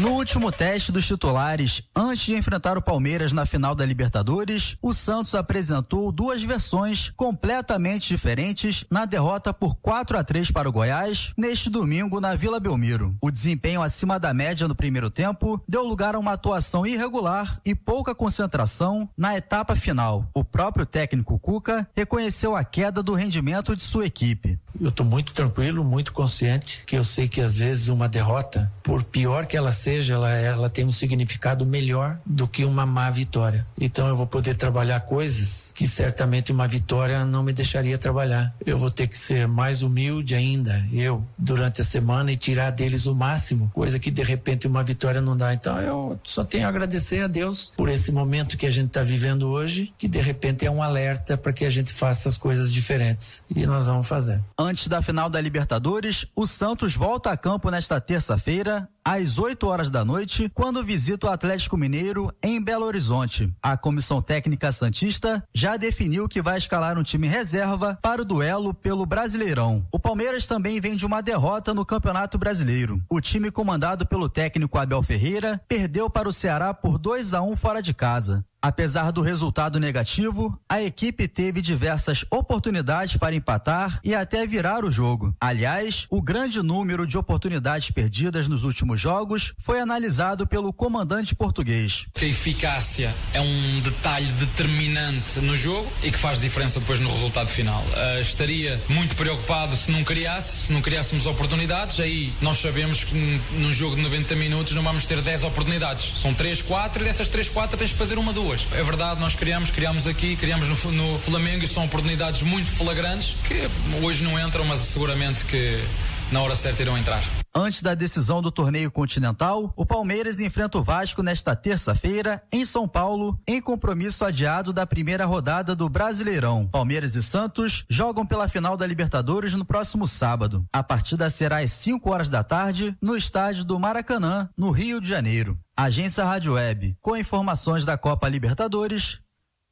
No 0.00 0.10
último 0.12 0.52
teste 0.52 0.92
dos 0.92 1.08
titulares, 1.08 1.82
antes 1.94 2.24
de 2.24 2.36
enfrentar 2.36 2.78
o 2.78 2.82
Palmeiras 2.82 3.32
na 3.32 3.44
final 3.44 3.74
da 3.74 3.84
Libertadores, 3.84 4.76
o 4.80 4.94
Santos 4.94 5.34
apresentou 5.34 6.12
duas 6.12 6.40
versões 6.40 7.10
completamente 7.16 8.06
diferentes 8.06 8.84
na 8.88 9.04
derrota 9.04 9.52
por 9.52 9.74
4 9.74 10.16
a 10.16 10.22
3 10.22 10.52
para 10.52 10.68
o 10.68 10.72
Goiás 10.72 11.32
neste 11.36 11.68
domingo 11.68 12.20
na 12.20 12.36
Vila 12.36 12.60
Belmiro. 12.60 13.16
O 13.20 13.28
desempenho 13.28 13.82
acima 13.82 14.20
da 14.20 14.32
média 14.32 14.68
no 14.68 14.74
primeiro 14.74 15.10
tempo 15.10 15.60
deu 15.66 15.82
lugar 15.82 16.14
a 16.14 16.18
uma 16.20 16.34
atuação 16.34 16.86
irregular 16.86 17.60
e 17.64 17.74
pouca 17.74 18.14
concentração 18.14 19.08
na 19.16 19.36
etapa 19.36 19.74
final. 19.74 20.30
O 20.32 20.44
próprio 20.44 20.86
técnico 20.86 21.40
Cuca 21.40 21.88
reconheceu 21.96 22.54
a 22.54 22.62
queda 22.62 23.02
do 23.02 23.14
rendimento 23.14 23.74
de 23.74 23.82
sua 23.82 24.06
equipe. 24.06 24.60
Eu 24.80 24.90
estou 24.90 25.04
muito 25.04 25.32
tranquilo, 25.32 25.82
muito 25.82 26.12
consciente 26.12 26.84
que 26.86 26.96
eu 26.96 27.02
sei 27.02 27.26
que 27.26 27.40
às 27.40 27.56
vezes 27.56 27.88
uma 27.88 28.08
derrota, 28.08 28.70
por 28.80 29.02
pior 29.02 29.44
que 29.44 29.56
ela 29.56 29.72
seja, 29.72 29.87
ela, 29.88 30.30
ela 30.30 30.68
tem 30.68 30.84
um 30.84 30.92
significado 30.92 31.64
melhor 31.64 32.18
do 32.24 32.46
que 32.46 32.64
uma 32.64 32.84
má 32.84 33.10
vitória. 33.10 33.66
Então 33.80 34.08
eu 34.08 34.16
vou 34.16 34.26
poder 34.26 34.54
trabalhar 34.54 35.00
coisas 35.00 35.72
que 35.74 35.86
certamente 35.86 36.52
uma 36.52 36.68
vitória 36.68 37.24
não 37.24 37.42
me 37.42 37.52
deixaria 37.52 37.96
trabalhar. 37.98 38.54
Eu 38.64 38.78
vou 38.78 38.90
ter 38.90 39.06
que 39.06 39.16
ser 39.16 39.48
mais 39.48 39.82
humilde 39.82 40.34
ainda, 40.34 40.86
eu, 40.92 41.24
durante 41.36 41.80
a 41.80 41.84
semana 41.84 42.32
e 42.32 42.36
tirar 42.36 42.70
deles 42.70 43.06
o 43.06 43.14
máximo, 43.14 43.70
coisa 43.74 43.98
que 43.98 44.10
de 44.10 44.22
repente 44.22 44.66
uma 44.66 44.82
vitória 44.82 45.20
não 45.20 45.36
dá. 45.36 45.54
Então 45.54 45.80
eu 45.80 46.20
só 46.24 46.44
tenho 46.44 46.66
a 46.66 46.68
agradecer 46.68 47.22
a 47.22 47.26
Deus 47.26 47.72
por 47.76 47.88
esse 47.88 48.12
momento 48.12 48.56
que 48.56 48.66
a 48.66 48.70
gente 48.70 48.88
está 48.88 49.02
vivendo 49.02 49.48
hoje, 49.48 49.92
que 49.96 50.08
de 50.08 50.20
repente 50.20 50.66
é 50.66 50.70
um 50.70 50.82
alerta 50.82 51.36
para 51.36 51.52
que 51.52 51.64
a 51.64 51.70
gente 51.70 51.92
faça 51.92 52.28
as 52.28 52.36
coisas 52.36 52.72
diferentes. 52.72 53.42
E 53.48 53.66
nós 53.66 53.86
vamos 53.86 54.06
fazer. 54.06 54.40
Antes 54.58 54.88
da 54.88 55.00
final 55.02 55.30
da 55.30 55.40
Libertadores, 55.40 56.26
o 56.34 56.46
Santos 56.46 56.94
volta 56.94 57.30
a 57.30 57.36
campo 57.36 57.70
nesta 57.70 58.00
terça-feira, 58.00 58.88
às 59.08 59.38
8 59.38 59.66
horas 59.66 59.88
da 59.88 60.04
noite, 60.04 60.50
quando 60.52 60.84
visita 60.84 61.26
o 61.28 61.30
Atlético 61.30 61.78
Mineiro 61.78 62.30
em 62.42 62.62
Belo 62.62 62.84
Horizonte. 62.84 63.50
A 63.62 63.74
comissão 63.74 64.20
técnica 64.20 64.70
Santista 64.70 65.42
já 65.54 65.78
definiu 65.78 66.28
que 66.28 66.42
vai 66.42 66.58
escalar 66.58 66.98
um 66.98 67.02
time 67.02 67.26
reserva 67.26 67.98
para 68.02 68.20
o 68.20 68.24
duelo 68.24 68.74
pelo 68.74 69.06
Brasileirão. 69.06 69.86
O 69.90 69.98
Palmeiras 69.98 70.46
também 70.46 70.78
vem 70.78 70.94
de 70.94 71.06
uma 71.06 71.22
derrota 71.22 71.72
no 71.72 71.86
Campeonato 71.86 72.36
Brasileiro. 72.36 73.02
O 73.08 73.18
time 73.18 73.50
comandado 73.50 74.06
pelo 74.06 74.28
técnico 74.28 74.76
Abel 74.76 75.02
Ferreira 75.02 75.58
perdeu 75.66 76.10
para 76.10 76.28
o 76.28 76.32
Ceará 76.32 76.74
por 76.74 76.98
2 76.98 77.32
a 77.32 77.40
1 77.40 77.56
fora 77.56 77.80
de 77.80 77.94
casa. 77.94 78.44
Apesar 78.60 79.12
do 79.12 79.22
resultado 79.22 79.78
negativo, 79.78 80.58
a 80.68 80.82
equipe 80.82 81.28
teve 81.28 81.62
diversas 81.62 82.24
oportunidades 82.28 83.16
para 83.16 83.34
empatar 83.34 84.00
e 84.02 84.14
até 84.14 84.44
virar 84.46 84.84
o 84.84 84.90
jogo. 84.90 85.32
Aliás, 85.40 86.06
o 86.10 86.20
grande 86.20 86.60
número 86.60 87.06
de 87.06 87.16
oportunidades 87.16 87.90
perdidas 87.90 88.48
nos 88.48 88.64
últimos 88.64 89.00
jogos 89.00 89.54
foi 89.58 89.78
analisado 89.78 90.44
pelo 90.44 90.72
comandante 90.72 91.36
português. 91.36 92.06
A 92.20 92.24
eficácia 92.24 93.14
é 93.32 93.40
um 93.40 93.80
detalhe 93.80 94.26
determinante 94.32 95.38
no 95.38 95.56
jogo 95.56 95.88
e 96.02 96.10
que 96.10 96.18
faz 96.18 96.40
diferença 96.40 96.80
depois 96.80 96.98
no 96.98 97.12
resultado 97.12 97.48
final. 97.48 97.82
Uh, 97.82 98.20
estaria 98.20 98.80
muito 98.88 99.14
preocupado 99.14 99.76
se 99.76 99.90
não 99.92 100.02
criasse, 100.02 100.66
se 100.66 100.72
não 100.72 100.82
criássemos 100.82 101.26
oportunidades, 101.26 102.00
aí 102.00 102.32
nós 102.40 102.58
sabemos 102.58 103.04
que 103.04 103.14
num 103.52 103.72
jogo 103.72 103.94
de 103.94 104.02
90 104.02 104.34
minutos 104.34 104.74
não 104.74 104.82
vamos 104.82 105.06
ter 105.06 105.22
10 105.22 105.44
oportunidades. 105.44 106.18
São 106.20 106.34
3, 106.34 106.60
4 106.62 107.02
e 107.02 107.04
dessas 107.04 107.28
3, 107.28 107.48
4 107.48 107.78
tens 107.78 107.90
de 107.90 107.94
fazer 107.94 108.18
uma, 108.18 108.32
duas. 108.32 108.47
É 108.72 108.82
verdade, 108.82 109.20
nós 109.20 109.34
criamos, 109.34 109.70
criamos 109.70 110.06
aqui, 110.06 110.34
criamos 110.34 110.68
no, 110.68 110.92
no 110.92 111.18
Flamengo 111.18 111.64
e 111.64 111.68
são 111.68 111.84
oportunidades 111.84 112.42
muito 112.42 112.70
flagrantes 112.70 113.36
que 113.44 113.68
hoje 114.02 114.24
não 114.24 114.40
entram, 114.40 114.64
mas 114.64 114.78
seguramente 114.78 115.44
que 115.44 115.84
na 116.32 116.40
hora 116.40 116.54
certa 116.54 116.80
irão 116.80 116.96
entrar. 116.96 117.22
Antes 117.54 117.82
da 117.82 117.94
decisão 117.94 118.40
do 118.40 118.50
torneio 118.50 118.90
continental, 118.90 119.72
o 119.76 119.84
Palmeiras 119.84 120.38
enfrenta 120.38 120.78
o 120.78 120.82
Vasco 120.82 121.22
nesta 121.22 121.56
terça-feira, 121.56 122.42
em 122.52 122.64
São 122.64 122.86
Paulo, 122.86 123.38
em 123.46 123.60
compromisso 123.60 124.24
adiado 124.24 124.72
da 124.72 124.86
primeira 124.86 125.24
rodada 125.24 125.74
do 125.74 125.88
Brasileirão. 125.88 126.68
Palmeiras 126.68 127.16
e 127.16 127.22
Santos 127.22 127.84
jogam 127.88 128.24
pela 128.24 128.48
final 128.48 128.76
da 128.76 128.86
Libertadores 128.86 129.54
no 129.54 129.64
próximo 129.64 130.06
sábado. 130.06 130.64
A 130.72 130.82
partida 130.82 131.28
será 131.28 131.58
às 131.58 131.72
5 131.72 132.10
horas 132.10 132.28
da 132.28 132.42
tarde, 132.42 132.96
no 133.02 133.16
estádio 133.16 133.64
do 133.64 133.78
Maracanã, 133.78 134.48
no 134.56 134.70
Rio 134.70 135.00
de 135.00 135.08
Janeiro. 135.08 135.58
Agência 135.80 136.24
Rádio 136.24 136.54
Web, 136.54 136.96
com 137.00 137.16
informações 137.16 137.84
da 137.84 137.96
Copa 137.96 138.28
Libertadores, 138.28 139.20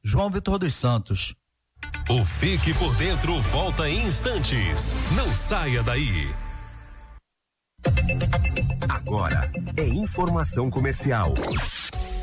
João 0.01 0.29
Vitor 0.29 0.57
dos 0.57 0.73
Santos. 0.73 1.35
O 2.09 2.23
Fique 2.23 2.73
por 2.75 2.95
Dentro 2.95 3.41
volta 3.41 3.89
em 3.89 4.07
instantes. 4.07 4.93
Não 5.17 5.33
saia 5.33 5.83
daí. 5.83 6.33
Agora 8.87 9.51
é 9.75 9.85
informação 9.85 10.69
comercial. 10.69 11.33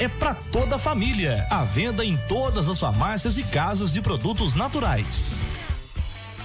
É 0.00 0.08
para 0.08 0.34
toda 0.34 0.76
a 0.76 0.78
família. 0.78 1.46
A 1.48 1.62
venda 1.62 2.04
em 2.04 2.16
todas 2.28 2.68
as 2.68 2.80
farmácias 2.80 3.38
e 3.38 3.44
casas 3.44 3.92
de 3.92 4.02
produtos 4.02 4.52
naturais. 4.52 5.36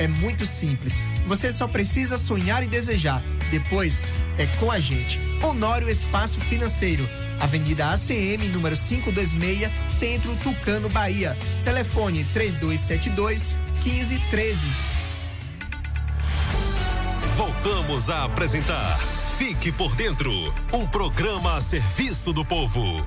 é 0.00 0.08
muito 0.08 0.44
simples. 0.44 1.04
Você 1.28 1.52
só 1.52 1.68
precisa 1.68 2.18
sonhar 2.18 2.64
e 2.64 2.66
desejar. 2.66 3.22
Depois 3.52 4.04
é 4.38 4.46
com 4.58 4.72
a 4.72 4.80
gente. 4.80 5.20
Honório 5.42 5.88
Espaço 5.88 6.40
Financeiro 6.40 7.08
Avenida 7.40 7.88
ACM, 7.88 8.48
número 8.52 8.76
526, 8.76 9.70
Centro 9.86 10.36
Tucano, 10.36 10.90
Bahia. 10.90 11.36
Telefone 11.64 12.24
3272 12.34 13.56
1513. 13.82 14.58
Voltamos 17.36 18.10
a 18.10 18.24
apresentar 18.24 18.98
Fique 19.38 19.72
por 19.72 19.96
Dentro 19.96 20.30
um 20.70 20.86
programa 20.86 21.56
a 21.56 21.60
serviço 21.62 22.30
do 22.30 22.44
povo. 22.44 23.02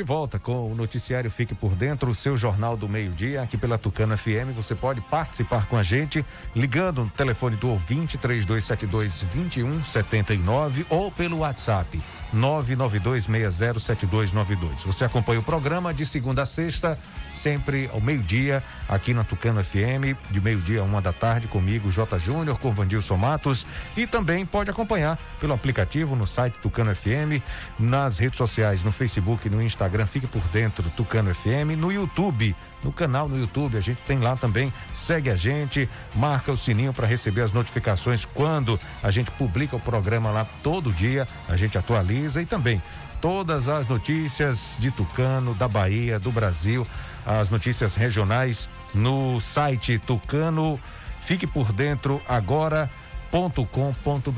De 0.00 0.04
volta 0.04 0.38
com 0.38 0.72
o 0.72 0.74
noticiário 0.74 1.30
Fique 1.30 1.54
por 1.54 1.74
Dentro, 1.74 2.10
o 2.10 2.14
seu 2.14 2.34
jornal 2.34 2.74
do 2.74 2.88
meio-dia, 2.88 3.42
aqui 3.42 3.58
pela 3.58 3.76
Tucana 3.76 4.16
FM. 4.16 4.56
Você 4.56 4.74
pode 4.74 5.02
participar 5.02 5.66
com 5.66 5.76
a 5.76 5.82
gente 5.82 6.24
ligando 6.56 7.04
no 7.04 7.10
telefone 7.10 7.56
do 7.56 7.68
ouvinte 7.68 8.16
3272 8.16 9.24
2179 9.24 10.86
ou 10.88 11.12
pelo 11.12 11.40
WhatsApp 11.40 12.00
992607292. 12.34 14.86
Você 14.86 15.04
acompanha 15.04 15.40
o 15.40 15.42
programa 15.42 15.92
de 15.92 16.06
segunda 16.06 16.40
a 16.42 16.46
sexta, 16.46 16.96
sempre 17.30 17.90
ao 17.92 18.00
meio-dia, 18.00 18.62
aqui 18.88 19.12
na 19.12 19.22
Tucano 19.24 19.62
FM, 19.62 20.16
de 20.30 20.40
meio-dia 20.40 20.80
a 20.80 20.84
uma 20.84 21.02
da 21.02 21.12
tarde, 21.12 21.48
comigo, 21.48 21.90
J. 21.90 22.18
Júnior, 22.18 22.58
com 22.58 22.72
Vandilson 22.72 23.16
Matos. 23.16 23.66
E 23.96 24.06
também 24.06 24.46
pode 24.46 24.70
acompanhar 24.70 25.18
pelo 25.38 25.52
aplicativo 25.52 26.16
no 26.16 26.26
site 26.26 26.54
Tucano 26.62 26.94
FM, 26.94 27.42
nas 27.78 28.18
redes 28.18 28.38
sociais, 28.38 28.82
no 28.84 28.92
Facebook, 28.92 29.48
no 29.48 29.62
Instagram, 29.62 29.89
fique 30.06 30.26
por 30.26 30.42
dentro 30.48 30.88
Tucano 30.90 31.34
FM, 31.34 31.76
no 31.76 31.92
YouTube 31.92 32.54
no 32.82 32.92
canal 32.92 33.28
no 33.28 33.38
YouTube. 33.38 33.76
A 33.76 33.80
gente 33.80 34.00
tem 34.02 34.18
lá 34.18 34.36
também. 34.36 34.72
Segue 34.94 35.30
a 35.30 35.36
gente, 35.36 35.88
marca 36.14 36.52
o 36.52 36.56
sininho 36.56 36.92
para 36.92 37.06
receber 37.06 37.42
as 37.42 37.52
notificações 37.52 38.24
quando 38.24 38.78
a 39.02 39.10
gente 39.10 39.30
publica 39.32 39.76
o 39.76 39.80
programa 39.80 40.30
lá 40.30 40.46
todo 40.62 40.92
dia. 40.92 41.26
A 41.48 41.56
gente 41.56 41.76
atualiza 41.78 42.42
e 42.42 42.46
também 42.46 42.82
todas 43.20 43.68
as 43.68 43.86
notícias 43.88 44.76
de 44.78 44.90
Tucano, 44.90 45.54
da 45.54 45.68
Bahia, 45.68 46.18
do 46.18 46.32
Brasil, 46.32 46.86
as 47.24 47.50
notícias 47.50 47.94
regionais 47.94 48.68
no 48.94 49.40
site 49.40 49.98
Tucano. 49.98 50.80
Fique 51.20 51.46
por 51.46 51.72
dentro 51.72 52.20
agora. 52.28 52.90
.com.br 53.30 54.32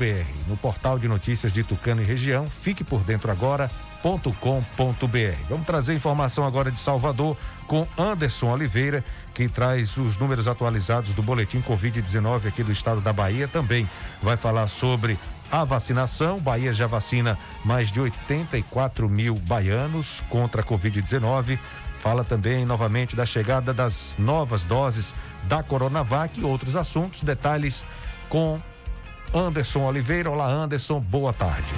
no 0.47 0.55
portal 0.55 0.99
de 0.99 1.07
notícias 1.07 1.51
de 1.51 1.63
Tucano 1.63 2.03
e 2.03 2.05
região. 2.05 2.45
Fique 2.45 2.83
por 2.83 3.01
dentro 3.01 3.31
agora 3.31 3.71
com.br. 4.39 5.37
Vamos 5.47 5.65
trazer 5.65 5.93
informação 5.93 6.45
agora 6.45 6.69
de 6.69 6.79
Salvador 6.79 7.37
com 7.65 7.87
Anderson 7.97 8.51
Oliveira, 8.51 9.03
que 9.33 9.47
traz 9.47 9.95
os 9.95 10.17
números 10.17 10.47
atualizados 10.47 11.13
do 11.13 11.23
boletim 11.23 11.61
Covid-19 11.61 12.47
aqui 12.47 12.63
do 12.63 12.71
estado 12.71 12.99
da 12.99 13.13
Bahia. 13.13 13.47
Também 13.47 13.89
vai 14.21 14.35
falar 14.35 14.67
sobre 14.67 15.17
a 15.49 15.63
vacinação. 15.63 16.37
Bahia 16.37 16.73
já 16.73 16.85
vacina 16.85 17.37
mais 17.63 17.91
de 17.91 18.01
84 18.01 19.07
mil 19.07 19.35
baianos 19.35 20.21
contra 20.29 20.61
a 20.61 20.65
Covid-19. 20.65 21.57
Fala 21.99 22.25
também 22.25 22.65
novamente 22.65 23.15
da 23.15 23.25
chegada 23.25 23.73
das 23.73 24.17
novas 24.19 24.65
doses 24.65 25.15
da 25.43 25.63
Coronavac 25.63 26.37
e 26.37 26.43
outros 26.43 26.75
assuntos. 26.75 27.23
Detalhes 27.23 27.85
com 28.27 28.59
Anderson 29.33 29.87
Oliveira. 29.87 30.29
Olá, 30.29 30.47
Anderson, 30.47 30.99
boa 30.99 31.33
tarde. 31.33 31.73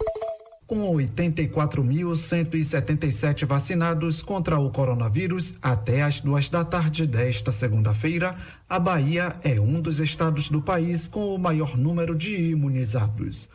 com 0.66 0.94
84.177 0.94 3.44
vacinados 3.44 4.22
contra 4.22 4.58
o 4.58 4.70
coronavírus 4.70 5.52
até 5.60 6.00
as 6.02 6.20
duas 6.20 6.48
da 6.48 6.64
tarde 6.64 7.06
desta 7.06 7.52
segunda-feira, 7.52 8.34
a 8.68 8.78
Bahia 8.78 9.36
é 9.42 9.60
um 9.60 9.78
dos 9.80 10.00
estados 10.00 10.48
do 10.48 10.62
país 10.62 11.06
com 11.06 11.34
o 11.34 11.38
maior 11.38 11.76
número 11.76 12.16
de 12.16 12.50
imunizados. 12.50 13.46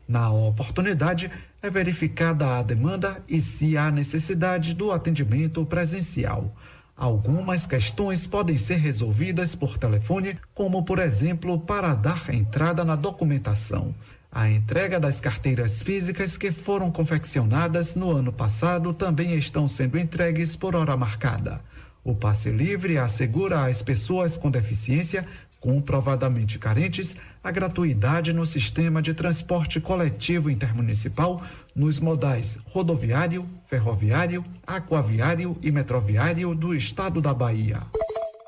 Na 0.08 0.32
oportunidade, 0.32 1.30
é 1.62 1.70
verificada 1.70 2.58
a 2.58 2.64
demanda 2.64 3.22
e 3.28 3.42
se 3.42 3.78
há 3.78 3.92
necessidade 3.92 4.74
do 4.74 4.94
atendimento 4.94 5.66
presencial. 5.66 6.56
Algumas 6.96 7.68
questões 7.68 8.26
podem 8.26 8.58
ser 8.58 8.78
resolvidas 8.78 9.54
por 9.54 9.78
telefone, 9.78 10.40
como, 10.56 10.86
por 10.86 11.00
exemplo, 11.00 11.60
para 11.60 11.94
dar 11.94 12.34
entrada 12.34 12.86
na 12.86 12.96
documentação. 12.96 13.94
A 14.36 14.50
entrega 14.50 15.00
das 15.00 15.22
carteiras 15.22 15.84
físicas 15.84 16.38
que 16.38 16.52
foram 16.52 16.90
confeccionadas 16.92 17.94
no 17.94 18.10
ano 18.10 18.34
passado 18.34 18.92
também 18.92 19.36
estão 19.36 19.68
sendo 19.68 19.96
entregues 19.96 20.56
por 20.56 20.76
hora 20.76 20.98
marcada. 20.98 21.62
O 22.04 22.16
passe 22.16 22.50
livre 22.50 22.98
assegura 22.98 23.68
às 23.68 23.84
pessoas 23.84 24.36
com 24.36 24.50
deficiência 24.50 25.24
comprovadamente 25.60 26.58
carentes 26.58 27.16
a 27.44 27.52
gratuidade 27.52 28.34
no 28.34 28.44
sistema 28.44 29.04
de 29.04 29.14
transporte 29.14 29.80
coletivo 29.80 30.50
intermunicipal 30.50 31.44
nos 31.76 32.00
modais 32.00 32.58
rodoviário, 32.66 33.48
ferroviário, 33.68 34.44
aquaviário 34.66 35.56
e 35.62 35.72
metroviário 35.72 36.56
do 36.56 36.74
estado 36.74 37.22
da 37.22 37.36
Bahia. 37.36 37.84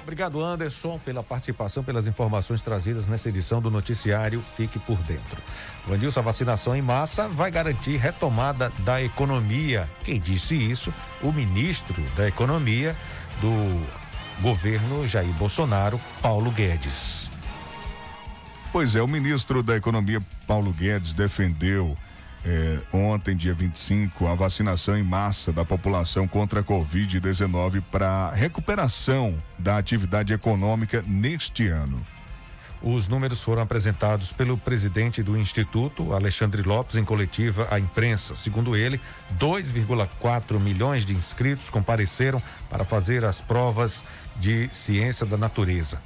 Obrigado, 0.01 0.41
Anderson, 0.41 0.97
pela 1.03 1.21
participação, 1.21 1.83
pelas 1.83 2.07
informações 2.07 2.61
trazidas 2.61 3.05
nessa 3.05 3.27
edição 3.27 3.61
do 3.61 3.69
noticiário 3.69 4.41
Fique 4.55 4.79
por 4.79 4.97
Dentro. 4.99 5.43
Vandilson, 5.85 6.21
a 6.21 6.23
vacinação 6.23 6.73
em 6.73 6.81
massa 6.81 7.27
vai 7.27 7.51
garantir 7.51 7.97
retomada 7.97 8.71
da 8.79 9.03
economia. 9.03 9.89
Quem 10.05 10.21
disse 10.21 10.55
isso? 10.55 10.93
O 11.21 11.33
ministro 11.33 12.01
da 12.15 12.29
Economia 12.29 12.95
do 13.41 13.98
governo 14.41 15.05
Jair 15.07 15.33
Bolsonaro, 15.33 15.99
Paulo 16.21 16.51
Guedes. 16.51 17.29
Pois 18.71 18.95
é, 18.95 19.01
o 19.01 19.07
ministro 19.07 19.63
da 19.63 19.75
Economia, 19.75 20.21
Paulo 20.45 20.71
Guedes, 20.71 21.11
defendeu 21.13 21.97
eh, 22.45 22.79
ontem, 22.93 23.35
dia 23.35 23.53
25, 23.53 24.27
a 24.27 24.35
vacinação 24.35 24.97
em 24.97 25.03
massa 25.03 25.51
da 25.51 25.65
população 25.65 26.27
contra 26.27 26.61
a 26.61 26.63
Covid-19 26.63 27.81
para 27.91 28.31
recuperação 28.31 29.37
da 29.57 29.77
atividade 29.77 30.33
econômica 30.33 31.03
neste 31.05 31.67
ano. 31.67 32.01
Os 32.81 33.09
números 33.09 33.41
foram 33.41 33.61
apresentados 33.61 34.31
pelo 34.31 34.57
presidente 34.57 35.21
do 35.21 35.37
Instituto, 35.37 36.13
Alexandre 36.13 36.61
Lopes, 36.61 36.95
em 36.95 37.03
coletiva 37.03 37.67
à 37.69 37.77
imprensa. 37.77 38.35
Segundo 38.35 38.73
ele, 38.73 39.01
2,4 39.37 40.57
milhões 40.57 41.05
de 41.05 41.13
inscritos 41.13 41.69
compareceram 41.69 42.41
para 42.69 42.85
fazer 42.85 43.25
as 43.25 43.41
provas 43.41 44.05
de 44.39 44.69
ciência 44.71 45.25
da 45.25 45.37
natureza. 45.37 46.01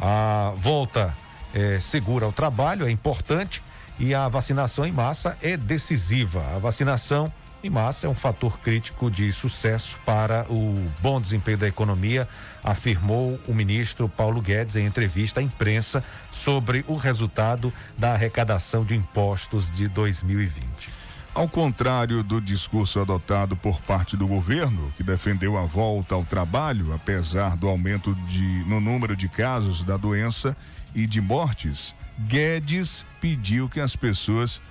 A 0.00 0.52
volta 0.56 1.14
é, 1.52 1.78
segura 1.78 2.26
ao 2.26 2.32
trabalho 2.32 2.86
é 2.86 2.90
importante 2.90 3.62
e 3.98 4.14
a 4.14 4.28
vacinação 4.28 4.84
em 4.84 4.92
massa 4.92 5.36
é 5.40 5.56
decisiva. 5.56 6.44
A 6.54 6.58
vacinação 6.58 7.32
em 7.62 7.70
massa 7.70 8.06
é 8.06 8.10
um 8.10 8.14
fator 8.14 8.58
crítico 8.58 9.10
de 9.10 9.32
sucesso 9.32 9.98
para 10.04 10.44
o 10.50 10.90
bom 11.00 11.18
desempenho 11.18 11.56
da 11.56 11.66
economia, 11.66 12.28
afirmou 12.62 13.40
o 13.48 13.54
ministro 13.54 14.06
Paulo 14.06 14.42
Guedes 14.42 14.76
em 14.76 14.84
entrevista 14.84 15.40
à 15.40 15.42
imprensa 15.42 16.04
sobre 16.30 16.84
o 16.86 16.94
resultado 16.94 17.72
da 17.96 18.12
arrecadação 18.12 18.84
de 18.84 18.94
impostos 18.94 19.72
de 19.74 19.88
2020. 19.88 21.03
Ao 21.34 21.48
contrário 21.48 22.22
do 22.22 22.40
discurso 22.40 23.00
adotado 23.00 23.56
por 23.56 23.80
parte 23.80 24.16
do 24.16 24.24
governo, 24.24 24.94
que 24.96 25.02
defendeu 25.02 25.58
a 25.58 25.66
volta 25.66 26.14
ao 26.14 26.24
trabalho, 26.24 26.94
apesar 26.94 27.56
do 27.56 27.68
aumento 27.68 28.14
de, 28.28 28.64
no 28.66 28.80
número 28.80 29.16
de 29.16 29.28
casos 29.28 29.82
da 29.82 29.96
doença 29.96 30.56
e 30.94 31.08
de 31.08 31.20
mortes, 31.20 31.92
Guedes 32.20 33.04
pediu 33.20 33.68
que 33.68 33.80
as 33.80 33.96
pessoas 33.96 34.62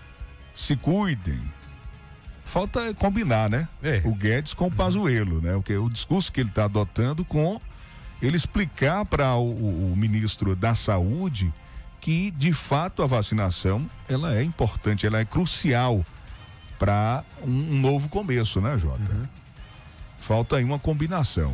se 0.56 0.78
cuidem. 0.78 1.42
Falta 2.46 2.94
combinar, 2.94 3.50
né? 3.50 3.68
É. 3.82 4.02
O 4.06 4.16
Guedes 4.16 4.54
com 4.54 4.68
o 4.68 4.72
Pazuello, 4.72 5.42
né? 5.42 5.54
O, 5.58 5.62
que, 5.62 5.76
o 5.76 5.90
discurso 5.90 6.32
que 6.32 6.40
ele 6.40 6.50
está 6.50 6.64
adotando 6.64 7.26
com 7.26 7.60
ele 8.22 8.38
explicar 8.38 9.04
para 9.04 9.36
o, 9.36 9.92
o 9.92 9.96
ministro 9.98 10.56
da 10.56 10.74
Saúde 10.74 11.52
que 12.00 12.32
de 12.32 12.54
fato 12.54 13.04
a 13.04 13.06
vacinação 13.06 13.90
ela 14.08 14.34
é 14.34 14.44
importante, 14.44 15.06
ela 15.06 15.20
é 15.20 15.26
crucial 15.26 16.06
para 16.80 17.24
um, 17.44 17.50
um, 17.50 17.82
novo 17.82 18.10
começo, 18.10 18.60
né, 18.62 18.78
Jota? 18.78 19.12
Uhum. 19.12 19.28
Falta 20.22 20.58
aí 20.58 20.64
uma 20.64 20.80
combinação. 20.80 21.54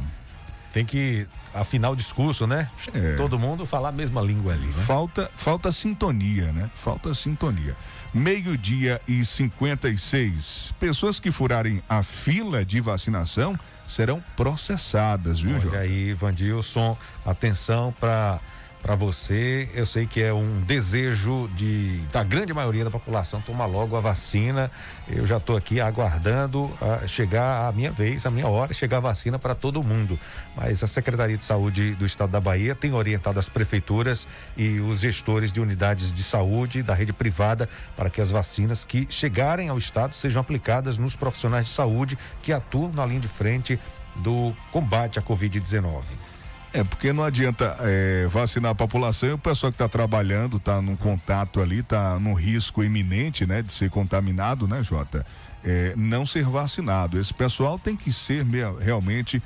Tem 0.74 0.86
que 0.86 1.28
afinar 1.54 1.90
o 1.90 1.96
discurso, 1.96 2.46
né? 2.46 2.70
É. 2.94 3.16
Todo 3.16 3.40
mundo 3.40 3.66
falar 3.66 3.90
a 3.90 3.92
mesma 3.92 4.22
língua 4.22 4.54
ali, 4.54 4.68
né? 4.68 4.84
Falta, 4.86 5.30
falta 5.36 5.72
sintonia, 5.72 6.52
né? 6.52 6.70
Falta 6.76 7.14
sintonia. 7.14 7.76
Meio-dia 8.14 9.02
e 9.08 9.26
56. 9.26 10.74
Pessoas 10.80 11.20
que 11.20 11.32
furarem 11.32 11.82
a 11.90 12.04
fila 12.04 12.64
de 12.64 12.80
vacinação 12.80 13.58
serão 13.88 14.24
processadas, 14.36 15.42
viu, 15.42 15.54
Olha 15.54 15.60
Jota? 15.60 15.78
aí, 15.80 16.14
Vandilson, 16.14 16.96
atenção 17.26 17.94
para 18.00 18.40
para 18.82 18.96
você. 18.96 19.70
Eu 19.74 19.86
sei 19.86 20.06
que 20.06 20.22
é 20.22 20.34
um 20.34 20.62
desejo 20.62 21.50
de 21.56 22.00
da 22.12 22.24
grande 22.24 22.54
maioria 22.54 22.84
da 22.84 22.90
população 22.92 23.42
tomar 23.42 23.66
logo 23.66 23.96
a 23.96 24.00
vacina. 24.00 24.72
Eu 25.08 25.26
já 25.26 25.38
estou 25.38 25.58
aqui 25.58 25.82
aguardando 25.82 26.72
a 26.82 27.08
chegar 27.08 27.68
a 27.68 27.72
minha 27.72 27.92
vez, 27.92 28.26
a 28.26 28.32
minha 28.32 28.48
hora, 28.48 28.74
chegar 28.74 28.98
a 28.98 29.02
vacina 29.02 29.38
para 29.38 29.54
todo 29.54 29.84
mundo. 29.84 30.20
Mas 30.56 30.84
a 30.84 30.88
Secretaria 30.88 31.38
de 31.38 31.44
Saúde 31.44 31.96
do 31.96 32.06
Estado 32.06 32.32
da 32.32 32.40
Bahia 32.40 32.76
tem 32.76 32.94
orientado 32.94 33.40
as 33.40 33.50
prefeituras 33.50 34.28
e 34.56 34.80
os 34.80 35.00
gestores 35.00 35.52
de 35.52 35.60
unidades 35.60 36.14
de 36.14 36.24
saúde 36.24 36.82
da 36.82 36.94
rede 36.94 37.14
privada 37.14 37.70
para 37.96 38.10
que 38.10 38.22
as 38.22 38.32
vacinas 38.32 38.84
que 38.84 39.08
chegarem 39.10 39.70
ao 39.70 39.78
estado 39.78 40.16
sejam 40.16 40.42
aplicadas 40.42 40.98
nos 40.98 41.16
profissionais 41.16 41.66
de 41.66 41.72
saúde 41.72 42.18
que 42.42 42.54
atuam 42.54 42.92
na 42.92 43.06
linha 43.06 43.20
de 43.20 43.28
frente 43.28 43.80
do 44.16 44.54
combate 44.72 45.20
à 45.20 45.22
Covid-19. 45.22 46.29
É, 46.72 46.84
porque 46.84 47.12
não 47.12 47.24
adianta 47.24 47.76
é, 47.80 48.28
vacinar 48.28 48.72
a 48.72 48.76
população 48.76 49.30
e 49.30 49.34
o 49.34 49.38
pessoal 49.40 49.72
que 49.72 49.76
está 49.76 49.90
trabalhando, 49.90 50.58
está 50.58 50.80
num 50.80 50.96
contato 50.96 51.60
ali, 51.62 51.80
está 51.80 52.20
num 52.20 52.34
risco 52.34 52.84
iminente, 52.84 53.46
né, 53.46 53.64
de 53.64 53.74
ser 53.74 53.90
contaminado, 53.90 54.68
né, 54.68 54.84
Jota? 54.84 55.26
É, 55.64 55.94
não 55.98 56.26
ser 56.28 56.46
vacinado. 56.46 57.20
Esse 57.20 57.34
pessoal 57.34 57.80
tem 57.80 57.96
que 57.96 58.14
ser 58.14 58.46
realmente 58.80 59.42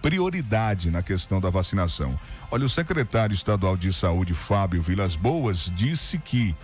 prioridade 0.00 0.90
na 0.90 1.02
questão 1.02 1.40
da 1.40 1.50
vacinação. 1.50 2.18
Olha, 2.50 2.64
o 2.64 2.68
secretário 2.68 3.34
estadual 3.34 3.76
de 3.76 3.92
saúde, 3.92 4.32
Fábio 4.32 4.80
Vilas 4.80 5.16
Boas, 5.16 5.70
disse 5.74 6.16
que 6.16 6.54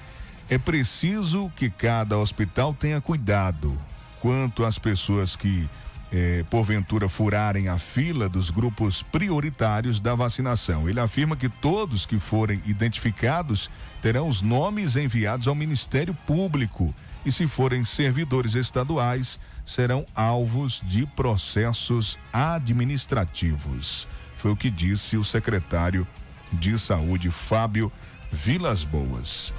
é 0.48 0.58
preciso 0.58 1.50
que 1.56 1.68
cada 1.68 2.16
hospital 2.18 2.72
tenha 2.72 3.00
cuidado 3.00 3.76
quanto 4.20 4.64
às 4.64 4.78
pessoas 4.78 5.36
que 5.36 5.68
eh, 6.16 6.44
porventura 6.48 7.08
furarem 7.08 7.66
a 7.66 7.76
fila 7.76 8.28
dos 8.28 8.48
grupos 8.48 9.02
prioritários 9.02 9.98
da 9.98 10.14
vacinação. 10.14 10.88
Ele 10.88 11.00
afirma 11.00 11.36
que 11.36 11.48
todos 11.48 12.06
que 12.06 12.20
forem 12.20 12.62
identificados 12.66 13.68
terão 14.00 14.28
os 14.28 14.40
nomes 14.40 14.94
enviados 14.94 15.48
ao 15.48 15.56
Ministério 15.56 16.14
Público 16.24 16.94
e, 17.26 17.32
se 17.32 17.48
forem 17.48 17.84
servidores 17.84 18.54
estaduais, 18.54 19.40
serão 19.66 20.06
alvos 20.14 20.80
de 20.84 21.04
processos 21.04 22.16
administrativos. 22.32 24.06
Foi 24.36 24.52
o 24.52 24.56
que 24.56 24.70
disse 24.70 25.16
o 25.16 25.24
secretário 25.24 26.06
de 26.52 26.78
Saúde, 26.78 27.28
Fábio 27.28 27.90
Vilas 28.30 28.84
Boas. 28.84 29.52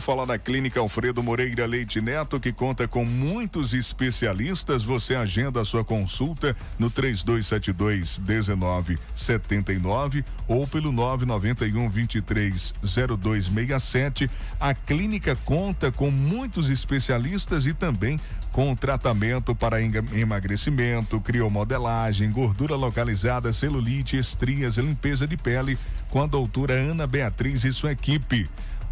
Vou 0.00 0.16
falar 0.16 0.24
da 0.24 0.38
Clínica 0.38 0.80
Alfredo 0.80 1.22
Moreira 1.22 1.66
Leite 1.66 2.00
Neto, 2.00 2.40
que 2.40 2.54
conta 2.54 2.88
com 2.88 3.04
muitos 3.04 3.74
especialistas. 3.74 4.82
Você 4.82 5.14
agenda 5.14 5.60
a 5.60 5.64
sua 5.66 5.84
consulta 5.84 6.56
no 6.78 6.88
3272 6.88 8.18
1979 8.18 10.24
ou 10.48 10.66
pelo 10.66 10.90
991 10.90 11.90
23 11.90 12.72
0267. 12.82 14.30
A 14.58 14.72
clínica 14.72 15.36
conta 15.44 15.92
com 15.92 16.10
muitos 16.10 16.70
especialistas 16.70 17.66
e 17.66 17.74
também 17.74 18.18
com 18.52 18.74
tratamento 18.74 19.54
para 19.54 19.82
emagrecimento, 19.82 21.20
criomodelagem, 21.20 22.32
gordura 22.32 22.74
localizada, 22.74 23.52
celulite, 23.52 24.16
estrias, 24.16 24.78
limpeza 24.78 25.26
de 25.26 25.36
pele, 25.36 25.78
com 26.08 26.22
a 26.22 26.26
doutora 26.26 26.72
Ana 26.72 27.06
Beatriz 27.06 27.64
e 27.64 27.72
sua 27.74 27.92
equipe. 27.92 28.48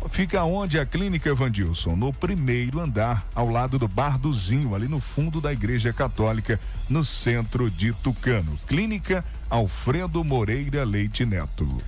Fica 0.07 0.45
onde 0.45 0.79
a 0.79 0.87
Clínica 0.87 1.29
Evandilson? 1.29 1.97
No 1.97 2.13
primeiro 2.13 2.81
andar, 2.81 3.27
ao 3.35 3.51
lado 3.51 3.79
do 3.79 3.89
Bar 3.89 4.17
do 4.19 4.33
Zinho, 4.33 4.75
ali 4.75 4.89
no 4.89 5.01
fundo 5.01 5.41
da 5.41 5.53
Igreja 5.53 5.93
Católica, 5.93 6.59
no 6.89 7.05
centro 7.05 7.71
de 7.71 7.93
Tucano. 7.93 8.59
Clínica 8.67 9.25
Alfredo 9.51 10.23
Moreira 10.25 10.85
Leite 10.85 11.27
Neto. 11.27 11.83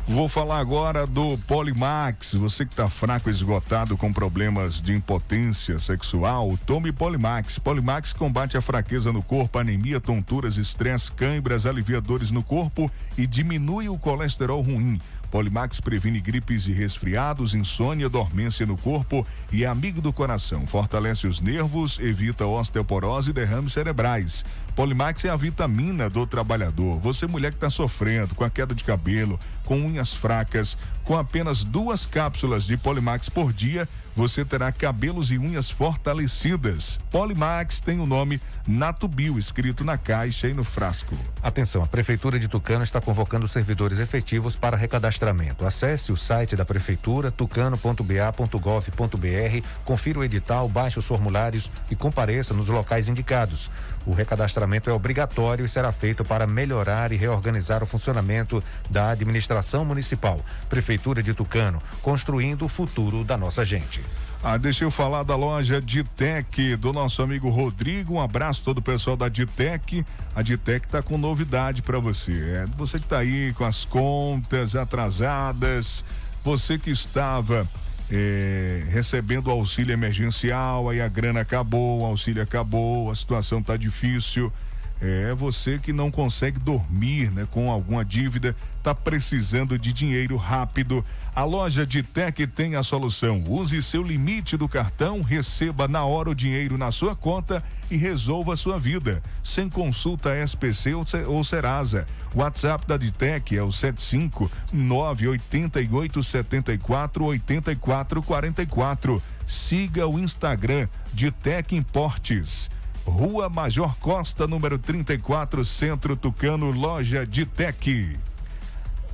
Vou 0.08 0.28
falar 0.28 0.60
agora 0.60 1.04
do 1.04 1.36
Polimax. 1.48 2.34
Você 2.34 2.64
que 2.64 2.72
está 2.72 2.88
fraco, 2.88 3.28
esgotado 3.28 3.96
com 3.96 4.12
problemas 4.12 4.80
de 4.80 4.94
impotência 4.94 5.80
sexual, 5.80 6.56
tome 6.64 6.92
Polimax. 6.92 7.58
Polimax 7.58 8.12
combate 8.12 8.56
a 8.56 8.60
fraqueza 8.60 9.12
no 9.12 9.20
corpo, 9.20 9.58
anemia, 9.58 10.00
tonturas, 10.00 10.58
estresse, 10.58 11.10
câimbras, 11.10 11.66
alivia 11.66 12.00
dores 12.00 12.30
no 12.30 12.40
corpo 12.40 12.88
e 13.18 13.26
diminui 13.26 13.88
o 13.88 13.98
colesterol 13.98 14.62
ruim. 14.62 15.00
Polimax 15.28 15.80
previne 15.80 16.20
gripes 16.20 16.68
e 16.68 16.72
resfriados, 16.72 17.52
insônia, 17.52 18.08
dormência 18.08 18.64
no 18.64 18.76
corpo 18.76 19.26
e 19.52 19.64
é 19.64 19.66
amigo 19.66 20.00
do 20.00 20.12
coração. 20.12 20.64
Fortalece 20.68 21.26
os 21.26 21.40
nervos, 21.40 21.98
evita 21.98 22.46
osteoporose 22.46 23.30
e 23.30 23.32
derrames 23.32 23.72
cerebrais. 23.72 24.44
Polimax 24.76 25.24
é 25.24 25.30
a 25.30 25.36
vitamina 25.36 26.10
do 26.10 26.26
trabalhador. 26.26 27.00
Você, 27.00 27.26
mulher 27.26 27.50
que 27.50 27.56
está 27.56 27.70
sofrendo 27.70 28.34
com 28.34 28.44
a 28.44 28.50
queda 28.50 28.74
de 28.74 28.84
cabelo, 28.84 29.40
com 29.64 29.78
unhas 29.78 30.12
fracas, 30.12 30.76
com 31.02 31.16
apenas 31.16 31.64
duas 31.64 32.04
cápsulas 32.04 32.64
de 32.64 32.76
Polimax 32.76 33.30
por 33.30 33.54
dia, 33.54 33.88
você 34.14 34.44
terá 34.44 34.70
cabelos 34.72 35.32
e 35.32 35.38
unhas 35.38 35.70
fortalecidas. 35.70 37.00
Polimax 37.10 37.80
tem 37.80 38.00
o 38.00 38.06
nome 38.06 38.38
Natubio 38.66 39.38
escrito 39.38 39.84
na 39.84 39.96
caixa 39.96 40.48
e 40.48 40.54
no 40.54 40.64
frasco. 40.64 41.14
Atenção, 41.42 41.82
a 41.82 41.86
Prefeitura 41.86 42.38
de 42.38 42.48
Tucano 42.48 42.82
está 42.82 43.00
convocando 43.00 43.46
servidores 43.46 43.98
efetivos 43.98 44.56
para 44.56 44.76
recadastramento. 44.76 45.64
Acesse 45.64 46.12
o 46.12 46.16
site 46.16 46.56
da 46.56 46.64
Prefeitura, 46.64 47.30
tucano.ba.gov.br, 47.30 49.66
confira 49.84 50.18
o 50.18 50.24
edital, 50.24 50.68
baixe 50.68 50.98
os 50.98 51.06
formulários 51.06 51.70
e 51.90 51.94
compareça 51.94 52.52
nos 52.52 52.68
locais 52.68 53.08
indicados. 53.08 53.70
O 54.04 54.12
recadastramento 54.12 54.65
é 54.74 54.92
obrigatório 54.92 55.64
e 55.64 55.68
será 55.68 55.92
feito 55.92 56.24
para 56.24 56.46
melhorar 56.46 57.12
e 57.12 57.16
reorganizar 57.16 57.82
o 57.82 57.86
funcionamento 57.86 58.62
da 58.90 59.10
administração 59.10 59.84
municipal. 59.84 60.40
Prefeitura 60.68 61.22
de 61.22 61.34
Tucano, 61.34 61.82
construindo 62.02 62.64
o 62.64 62.68
futuro 62.68 63.24
da 63.24 63.36
nossa 63.36 63.64
gente. 63.64 64.00
Ah, 64.42 64.56
deixa 64.56 64.84
eu 64.84 64.90
falar 64.90 65.22
da 65.22 65.34
loja 65.34 65.80
Ditec, 65.80 66.76
do 66.76 66.92
nosso 66.92 67.22
amigo 67.22 67.48
Rodrigo. 67.48 68.14
Um 68.14 68.20
abraço 68.20 68.62
todo 68.62 68.78
o 68.78 68.82
pessoal 68.82 69.16
da 69.16 69.28
Ditec. 69.28 70.04
A 70.34 70.42
Ditec 70.42 70.86
tá 70.86 71.02
com 71.02 71.18
novidade 71.18 71.82
para 71.82 71.98
você. 71.98 72.32
É, 72.32 72.66
você 72.76 72.98
que 72.98 73.06
tá 73.06 73.18
aí 73.18 73.52
com 73.54 73.64
as 73.64 73.84
contas 73.84 74.76
atrasadas, 74.76 76.04
você 76.44 76.78
que 76.78 76.90
estava 76.90 77.66
é, 78.10 78.84
recebendo 78.88 79.50
auxílio 79.50 79.92
emergencial, 79.92 80.88
aí 80.88 81.00
a 81.00 81.08
grana 81.08 81.40
acabou, 81.40 82.00
o 82.00 82.04
auxílio 82.04 82.42
acabou, 82.42 83.10
a 83.10 83.14
situação 83.14 83.62
tá 83.62 83.76
difícil. 83.76 84.52
É 85.00 85.34
você 85.34 85.78
que 85.78 85.92
não 85.92 86.10
consegue 86.10 86.58
dormir, 86.58 87.30
né, 87.30 87.46
com 87.50 87.70
alguma 87.70 88.02
dívida, 88.02 88.56
tá 88.82 88.94
precisando 88.94 89.78
de 89.78 89.92
dinheiro 89.92 90.36
rápido. 90.36 91.04
A 91.34 91.44
loja 91.44 91.86
de 91.86 92.02
Tec 92.02 92.46
tem 92.54 92.76
a 92.76 92.82
solução. 92.82 93.44
Use 93.46 93.82
seu 93.82 94.02
limite 94.02 94.56
do 94.56 94.66
cartão, 94.66 95.20
receba 95.20 95.86
na 95.86 96.04
hora 96.04 96.30
o 96.30 96.34
dinheiro 96.34 96.78
na 96.78 96.90
sua 96.90 97.14
conta 97.14 97.62
e 97.90 97.96
resolva 97.96 98.54
a 98.54 98.56
sua 98.56 98.78
vida. 98.78 99.22
Sem 99.44 99.68
consulta 99.68 100.34
SPC 100.42 100.94
ou 101.26 101.44
Serasa. 101.44 102.06
WhatsApp 102.34 102.86
da 102.86 102.96
Ditec 102.96 103.54
é 103.54 103.62
o 103.62 103.70
75 103.70 104.50
988 104.72 106.22
74 106.22 107.24
84 107.24 108.22
44. 108.22 109.22
Siga 109.46 110.06
o 110.06 110.18
Instagram 110.18 110.88
de 111.12 111.30
Tec 111.30 111.72
Importes. 111.72 112.70
Rua 113.06 113.48
Major 113.48 113.96
Costa, 114.00 114.48
número 114.48 114.78
34, 114.78 115.64
Centro 115.64 116.16
Tucano, 116.16 116.70
loja 116.72 117.24
de 117.24 117.46
Tec. 117.46 118.18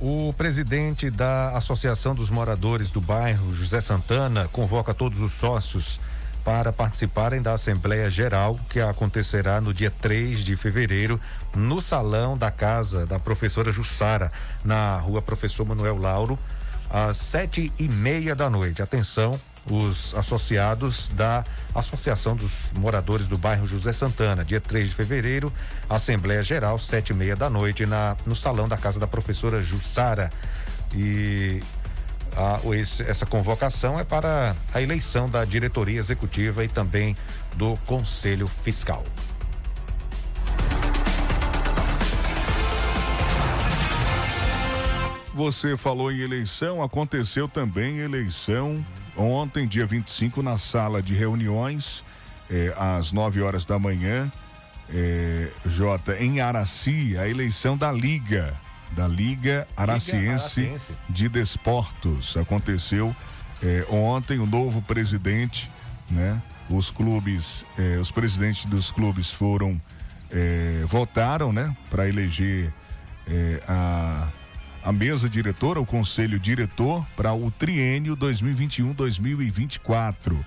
O 0.01 0.33
presidente 0.33 1.11
da 1.11 1.55
Associação 1.55 2.15
dos 2.15 2.29
Moradores 2.29 2.89
do 2.89 2.99
Bairro, 2.99 3.53
José 3.53 3.79
Santana, 3.79 4.49
convoca 4.51 4.93
todos 4.93 5.21
os 5.21 5.31
sócios 5.31 6.01
para 6.43 6.73
participarem 6.73 7.41
da 7.41 7.53
Assembleia 7.53 8.09
Geral, 8.09 8.59
que 8.67 8.81
acontecerá 8.81 9.61
no 9.61 9.73
dia 9.73 9.91
3 9.91 10.43
de 10.43 10.57
fevereiro, 10.57 11.21
no 11.55 11.79
salão 11.79 12.35
da 12.35 12.51
casa 12.51 13.05
da 13.05 13.19
professora 13.19 13.71
Jussara, 13.71 14.31
na 14.65 14.97
rua 14.97 15.21
Professor 15.21 15.65
Manuel 15.65 15.97
Lauro, 15.97 16.37
às 16.89 17.15
sete 17.17 17.71
e 17.79 17.87
meia 17.87 18.35
da 18.35 18.49
noite. 18.49 18.81
Atenção, 18.81 19.39
os 19.69 20.13
associados 20.15 21.09
da 21.13 21.43
Associação 21.73 22.35
dos 22.35 22.73
Moradores 22.77 23.27
do 23.27 23.37
Bairro 23.37 23.65
José 23.65 23.91
Santana, 23.91 24.43
dia 24.43 24.59
3 24.59 24.89
de 24.89 24.95
fevereiro, 24.95 25.51
Assembleia 25.89 26.43
Geral, 26.43 26.77
sete 26.77 27.11
e 27.11 27.13
meia 27.13 27.35
da 27.35 27.49
noite, 27.49 27.85
na, 27.85 28.17
no 28.25 28.35
salão 28.35 28.67
da 28.67 28.77
casa 28.77 28.99
da 28.99 29.07
professora 29.07 29.61
Jussara. 29.61 30.29
E 30.93 31.61
a, 32.35 32.59
esse, 32.75 33.03
essa 33.03 33.25
convocação 33.25 33.99
é 33.99 34.03
para 34.03 34.55
a 34.73 34.81
eleição 34.81 35.29
da 35.29 35.45
diretoria 35.45 35.99
executiva 35.99 36.63
e 36.63 36.67
também 36.67 37.15
do 37.55 37.77
Conselho 37.85 38.47
Fiscal. 38.47 39.03
Você 45.33 45.75
falou 45.75 46.11
em 46.11 46.19
eleição, 46.19 46.83
aconteceu 46.83 47.47
também 47.47 47.97
eleição 47.97 48.85
ontem, 49.17 49.67
dia 49.67 49.85
25, 49.85 50.41
na 50.41 50.57
sala 50.57 51.01
de 51.01 51.13
reuniões, 51.13 52.03
eh, 52.49 52.73
às 52.77 53.11
9 53.11 53.41
horas 53.41 53.65
da 53.65 53.77
manhã. 53.79 54.31
Eh, 54.89 55.49
Jota, 55.65 56.15
em 56.21 56.39
Araci, 56.41 57.17
a 57.17 57.27
eleição 57.27 57.77
da 57.77 57.91
Liga, 57.91 58.53
da 58.91 59.07
Liga 59.07 59.67
Araciense, 59.75 60.61
Liga 60.61 60.73
Araciense. 60.73 60.93
de 61.09 61.29
Desportos. 61.29 62.37
Aconteceu 62.37 63.15
eh, 63.61 63.85
ontem, 63.89 64.39
o 64.39 64.45
novo 64.45 64.81
presidente, 64.81 65.69
né? 66.09 66.41
Os 66.69 66.91
clubes, 66.91 67.65
eh, 67.77 67.97
os 67.99 68.11
presidentes 68.11 68.65
dos 68.65 68.91
clubes 68.91 69.31
foram, 69.31 69.79
eh, 70.31 70.83
votaram, 70.87 71.51
né? 71.53 71.75
Para 71.89 72.07
eleger 72.07 72.71
eh, 73.27 73.61
a 73.67 74.27
a 74.83 74.91
mesa 74.91 75.29
diretora, 75.29 75.79
o 75.79 75.85
conselho 75.85 76.37
diretor 76.37 77.05
para 77.15 77.33
o 77.33 77.49
triênio 77.49 78.17
2021-2024, 78.17 80.37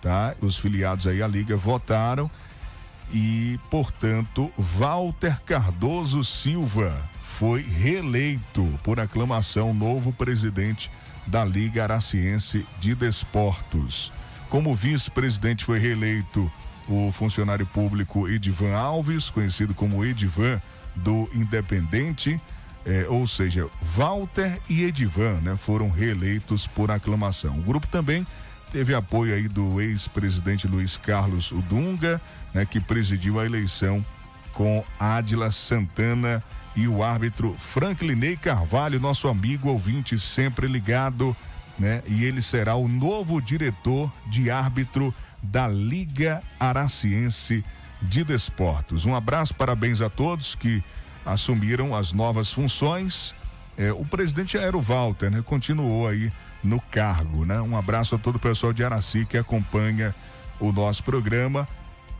tá? 0.00 0.36
Os 0.40 0.56
filiados 0.56 1.08
aí 1.08 1.20
à 1.20 1.26
liga 1.26 1.56
votaram 1.56 2.30
e, 3.12 3.58
portanto, 3.70 4.52
Walter 4.56 5.40
Cardoso 5.44 6.22
Silva 6.22 6.96
foi 7.20 7.62
reeleito 7.62 8.78
por 8.84 9.00
aclamação 9.00 9.74
novo 9.74 10.12
presidente 10.12 10.88
da 11.26 11.44
Liga 11.44 11.82
Araciense 11.82 12.64
de 12.80 12.94
Desportos. 12.94 14.12
Como 14.48 14.72
vice-presidente 14.74 15.64
foi 15.64 15.80
reeleito 15.80 16.48
o 16.88 17.10
funcionário 17.10 17.66
público 17.66 18.28
Edivan 18.28 18.76
Alves, 18.76 19.28
conhecido 19.28 19.74
como 19.74 20.04
Edivan 20.04 20.62
do 20.94 21.28
Independente 21.34 22.40
é, 22.84 23.06
ou 23.08 23.26
seja, 23.26 23.68
Walter 23.80 24.58
e 24.68 24.84
Edivan, 24.84 25.40
né, 25.42 25.56
foram 25.56 25.90
reeleitos 25.90 26.66
por 26.66 26.90
aclamação. 26.90 27.58
O 27.58 27.62
grupo 27.62 27.86
também 27.86 28.26
teve 28.70 28.94
apoio 28.94 29.34
aí 29.34 29.48
do 29.48 29.80
ex-presidente 29.80 30.66
Luiz 30.66 30.96
Carlos 30.96 31.52
Udunga, 31.52 32.20
né, 32.52 32.64
que 32.64 32.80
presidiu 32.80 33.38
a 33.38 33.46
eleição 33.46 34.04
com 34.52 34.84
Adila 34.98 35.50
Santana 35.50 36.42
e 36.74 36.88
o 36.88 37.02
árbitro 37.02 37.54
Franklinei 37.58 38.36
Carvalho, 38.36 38.98
nosso 38.98 39.28
amigo 39.28 39.68
ouvinte 39.68 40.18
sempre 40.18 40.66
ligado, 40.66 41.36
né? 41.78 42.02
E 42.06 42.24
ele 42.24 42.40
será 42.40 42.74
o 42.74 42.88
novo 42.88 43.40
diretor 43.40 44.10
de 44.26 44.50
árbitro 44.50 45.14
da 45.42 45.68
Liga 45.68 46.42
Araciense 46.58 47.64
de 48.00 48.24
Desportos. 48.24 49.04
Um 49.04 49.14
abraço, 49.14 49.54
parabéns 49.54 50.00
a 50.00 50.08
todos 50.08 50.54
que 50.54 50.82
assumiram 51.24 51.94
as 51.94 52.12
novas 52.12 52.52
funções. 52.52 53.34
É, 53.76 53.92
o 53.92 54.04
presidente 54.04 54.58
Aero 54.58 54.80
Walter, 54.80 55.30
né, 55.30 55.42
continuou 55.44 56.06
aí 56.06 56.30
no 56.62 56.80
cargo, 56.80 57.44
né? 57.44 57.60
Um 57.60 57.76
abraço 57.76 58.14
a 58.14 58.18
todo 58.18 58.36
o 58.36 58.38
pessoal 58.38 58.72
de 58.72 58.84
Araci 58.84 59.24
que 59.24 59.36
acompanha 59.36 60.14
o 60.60 60.70
nosso 60.72 61.02
programa. 61.02 61.66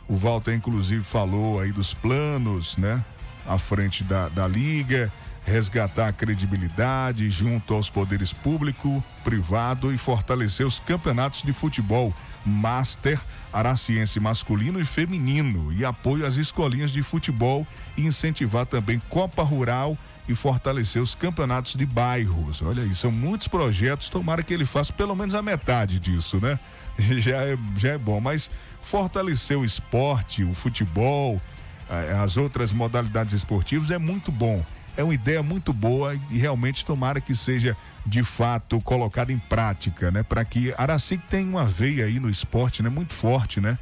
O 0.07 0.15
Walter, 0.15 0.53
inclusive, 0.53 1.03
falou 1.03 1.59
aí 1.59 1.71
dos 1.71 1.93
planos, 1.93 2.75
né? 2.77 3.03
À 3.47 3.57
frente 3.57 4.03
da, 4.03 4.27
da 4.29 4.47
Liga, 4.47 5.11
resgatar 5.45 6.07
a 6.07 6.13
credibilidade 6.13 7.29
junto 7.29 7.73
aos 7.73 7.89
poderes 7.89 8.31
público, 8.31 9.03
privado 9.23 9.93
e 9.93 9.97
fortalecer 9.97 10.65
os 10.65 10.79
campeonatos 10.79 11.41
de 11.41 11.51
futebol 11.51 12.13
Master 12.45 13.19
Araciense 13.51 14.19
masculino 14.19 14.79
e 14.79 14.85
feminino 14.85 15.71
e 15.71 15.85
apoio 15.85 16.25
às 16.25 16.37
escolinhas 16.37 16.91
de 16.91 17.03
futebol 17.03 17.67
e 17.95 18.05
incentivar 18.05 18.65
também 18.65 19.01
Copa 19.09 19.43
Rural 19.43 19.97
e 20.27 20.33
fortalecer 20.33 21.01
os 21.01 21.15
campeonatos 21.15 21.75
de 21.75 21.85
bairros. 21.85 22.61
Olha 22.61 22.83
aí, 22.83 22.95
são 22.95 23.11
muitos 23.11 23.47
projetos, 23.47 24.09
tomara 24.09 24.41
que 24.41 24.53
ele 24.53 24.65
faça 24.65 24.93
pelo 24.93 25.15
menos 25.15 25.35
a 25.35 25.41
metade 25.41 25.99
disso, 25.99 26.39
né? 26.41 26.59
Já 27.19 27.41
é, 27.41 27.57
já 27.75 27.89
é 27.89 27.97
bom, 27.97 28.21
mas 28.21 28.51
fortalecer 28.79 29.57
o 29.57 29.65
esporte, 29.65 30.43
o 30.43 30.53
futebol, 30.53 31.41
eh, 31.89 32.15
as 32.23 32.37
outras 32.37 32.71
modalidades 32.71 33.33
esportivas 33.33 33.89
é 33.89 33.97
muito 33.97 34.31
bom 34.31 34.63
é 34.95 35.03
uma 35.03 35.13
ideia 35.13 35.41
muito 35.41 35.73
boa 35.73 36.15
e 36.29 36.37
realmente 36.37 36.85
tomara 36.85 37.19
que 37.19 37.35
seja 37.35 37.75
de 38.05 38.23
fato 38.23 38.79
colocada 38.81 39.31
em 39.31 39.39
prática, 39.39 40.11
né? 40.11 40.23
Para 40.23 40.43
que 40.45 40.73
Araci 40.77 41.17
tem 41.17 41.47
uma 41.47 41.65
veia 41.65 42.05
aí 42.05 42.19
no 42.19 42.29
esporte, 42.29 42.83
né? 42.83 42.89
Muito 42.89 43.13
forte, 43.13 43.59
né? 43.59 43.77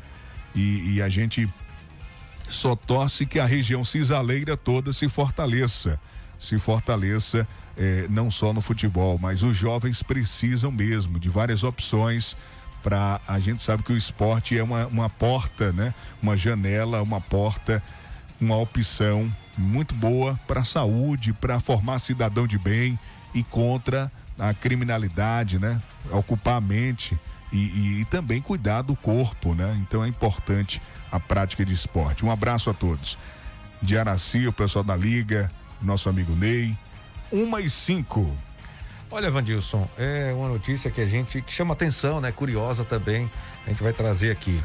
E, 0.56 0.96
e 0.96 1.02
a 1.02 1.10
gente 1.10 1.50
só 2.48 2.76
torce 2.76 3.26
que 3.26 3.40
a 3.40 3.46
região 3.46 3.84
cisaleira 3.84 4.58
toda 4.58 4.92
se 4.94 5.08
fortaleça, 5.08 6.00
se 6.38 6.60
fortaleça 6.60 7.48
eh, 7.78 8.08
não 8.10 8.30
só 8.30 8.52
no 8.52 8.60
futebol, 8.60 9.18
mas 9.18 9.42
os 9.44 9.56
jovens 9.56 10.04
precisam 10.04 10.72
mesmo 10.72 11.20
de 11.20 11.30
várias 11.30 11.64
opções 11.64 12.36
para 12.84 13.22
a 13.28 13.40
gente 13.40 13.62
sabe 13.62 13.84
que 13.84 13.94
o 13.94 13.98
esporte 13.98 14.58
é 14.58 14.64
uma, 14.64 14.88
uma 14.88 15.10
porta, 15.10 15.72
né? 15.72 15.94
Uma 16.22 16.36
janela, 16.36 17.02
uma 17.02 17.22
porta, 17.22 17.82
uma 18.42 18.58
opção 18.58 19.32
muito 19.56 19.94
boa 19.94 20.38
para 20.48 20.62
a 20.62 20.66
saúde, 20.66 21.32
para 21.32 21.60
formar 21.60 22.00
cidadão 22.00 22.48
de 22.48 22.58
bem 22.58 23.00
e 23.34 23.44
contra 23.44 24.12
a 24.38 24.54
criminalidade, 24.54 25.60
né? 25.60 25.80
Ocupar 26.10 26.56
a 26.56 26.62
mente 26.62 27.18
e, 27.52 27.58
e, 27.58 28.02
e, 28.02 28.06
também 28.06 28.42
cuidar 28.42 28.82
do 28.82 28.96
corpo, 28.96 29.54
né? 29.54 29.78
Então 29.82 30.04
é 30.04 30.08
importante 30.08 30.82
a 31.12 31.20
prática 31.20 31.64
de 31.64 31.74
esporte. 31.74 32.26
Um 32.26 32.32
abraço 32.32 32.70
a 32.70 32.74
todos. 32.74 33.18
De 33.82 33.98
Araci, 33.98 34.48
o 34.48 34.54
pessoal 34.54 34.84
da 34.84 34.96
Liga, 34.96 35.52
nosso 35.82 36.10
amigo 36.10 36.36
Ney. 36.36 36.76
Uma 37.32 37.62
e 37.62 37.70
cinco. 37.70 38.36
Olha, 39.10 39.30
Vandilson, 39.30 39.88
é 39.98 40.34
uma 40.34 40.48
notícia 40.48 40.90
que 40.90 41.02
a 41.02 41.06
gente 41.06 41.42
que 41.42 41.52
chama 41.52 41.74
atenção, 41.74 42.22
né? 42.22 42.32
Curiosa 42.32 42.84
também. 42.84 43.30
A 43.66 43.70
gente 43.70 43.84
vai 43.84 43.94
trazer 43.94 44.32
aqui. 44.32 44.62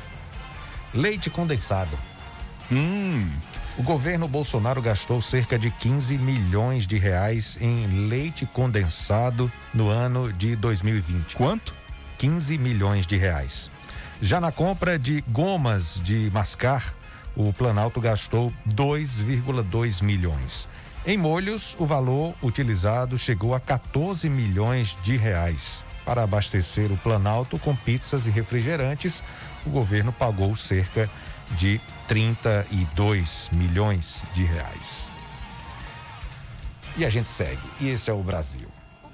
Leite 0.95 1.29
condensado. 1.29 1.99
Hum, 2.71 3.31
o 3.79 3.83
governo 3.83 4.27
Bolsonaro 4.27 4.81
gastou 4.81 5.21
cerca 5.21 5.59
de 5.59 5.71
15 5.71 6.17
milhões 6.17 6.87
de 6.87 6.97
reais 6.97 7.59
em 7.61 8.09
leite 8.09 8.47
condensado 8.47 9.53
no 9.73 9.91
ano 9.91 10.33
de 10.33 10.57
2020. 10.57 11.37
Quanto? 11.37 11.75
15 12.19 12.57
milhões 12.57 13.07
de 13.07 13.19
reais. 13.19 13.71
Já 14.23 14.41
na 14.41 14.51
compra 14.51 14.99
de 14.99 15.23
gomas 15.29 16.01
de 16.03 16.31
mascar, 16.33 16.95
o 17.37 17.53
Planalto 17.53 18.01
gastou 18.01 18.51
2,2 18.67 20.03
milhões. 20.03 20.67
Em 21.05 21.19
molhos, 21.19 21.77
o 21.79 21.85
valor 21.85 22.35
utilizado 22.43 23.19
chegou 23.19 23.55
a 23.55 23.61
14 23.61 24.29
milhões 24.31 24.97
de 25.03 25.19
reais. 25.19 25.85
Para 26.03 26.23
abastecer 26.23 26.91
o 26.91 26.97
Planalto 26.97 27.59
com 27.59 27.77
pizzas 27.77 28.27
e 28.27 28.31
refrigerantes, 28.31 29.23
o 29.67 29.71
governo 29.71 30.13
pagou 30.13 30.57
cerca 30.57 31.11
de 31.59 31.79
32 32.09 33.51
milhões 33.53 34.25
de 34.35 34.45
reais. 34.45 35.13
E 36.97 37.05
a 37.05 37.11
gente 37.11 37.29
segue. 37.29 37.61
E 37.81 37.89
esse 37.89 38.11
é 38.11 38.15
o 38.15 38.23
Brasil. 38.23 38.69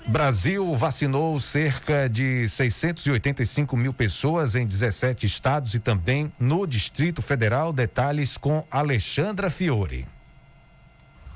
Brasil 0.06 0.74
vacinou 0.74 1.38
cerca 1.38 2.08
de 2.08 2.48
685 2.48 3.76
mil 3.76 3.92
pessoas 3.92 4.56
em 4.56 4.66
17 4.66 5.26
estados 5.26 5.74
e 5.74 5.78
também 5.78 6.32
no 6.38 6.66
Distrito 6.66 7.22
Federal. 7.22 7.72
Detalhes 7.72 8.36
com 8.36 8.64
Alexandra 8.70 9.48
Fiore. 9.48 10.06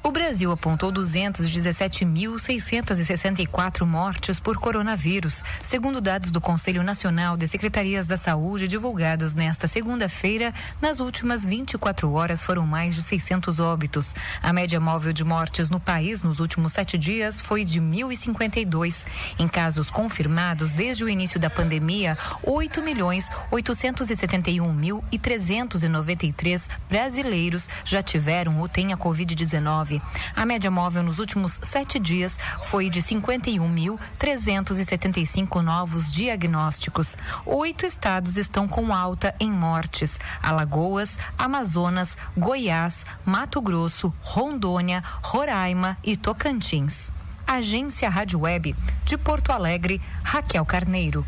O 0.07 0.13
Brasil 0.13 0.53
apontou 0.53 0.93
217.664 0.93 3.85
mortes 3.85 4.39
por 4.39 4.57
coronavírus, 4.57 5.43
segundo 5.61 6.01
dados 6.01 6.31
do 6.31 6.41
Conselho 6.41 6.85
Nacional 6.85 7.37
de 7.37 7.49
Secretarias 7.49 8.07
da 8.07 8.17
Saúde 8.17 8.69
divulgados 8.69 9.35
nesta 9.35 9.67
segunda-feira. 9.67 10.55
Nas 10.81 11.01
últimas 11.01 11.45
24 11.45 12.13
horas 12.13 12.45
foram 12.45 12.65
mais 12.65 12.95
de 12.95 13.03
600 13.03 13.59
óbitos. 13.59 14.15
A 14.41 14.53
média 14.53 14.79
móvel 14.79 15.13
de 15.13 15.25
mortes 15.25 15.71
no 15.71 15.81
país 15.81 16.23
nos 16.23 16.39
últimos 16.39 16.73
sete 16.73 16.97
dias 16.97 17.41
foi 17.41 17.65
de 17.65 17.81
1.052. 17.81 19.05
Em 19.41 19.49
casos 19.49 19.91
confirmados 19.91 20.73
desde 20.73 21.03
o 21.03 21.09
início 21.09 21.41
da 21.41 21.51
pandemia, 21.51 22.17
8 22.45 22.81
milhões 22.81 23.29
871 23.51 24.73
mil 24.73 25.03
e 25.11 25.19
393 25.19 26.71
brasileiros 26.89 27.69
já 27.85 28.05
tiveram 28.05 28.61
ou 28.61 28.69
têm 28.69 28.93
a 28.93 28.97
Covid-19. 28.97 29.96
A 30.35 30.45
média 30.47 30.71
móvel 30.71 31.03
nos 31.03 31.19
últimos 31.19 31.59
sete 31.63 31.99
dias 31.99 32.39
foi 32.63 32.89
de 32.91 33.03
51.375 33.03 35.61
novos 35.61 36.13
diagnósticos. 36.13 37.17
Oito 37.45 37.85
estados 37.87 38.37
estão 38.37 38.69
com 38.69 38.93
alta 38.93 39.35
em 39.41 39.51
mortes: 39.51 40.21
Alagoas, 40.43 41.19
Amazonas, 41.39 42.19
Goiás, 42.37 43.07
Mato 43.25 43.61
Grosso, 43.61 44.13
Rondônia, 44.21 45.03
Roraima 45.23 45.97
e 46.05 46.17
Tocantins. 46.17 47.13
Agência 47.47 48.09
Rádio 48.09 48.41
Web 48.41 48.75
de 49.05 49.17
Porto 49.17 49.53
Alegre, 49.53 50.01
Raquel 50.25 50.65
Carneiro. 50.65 51.25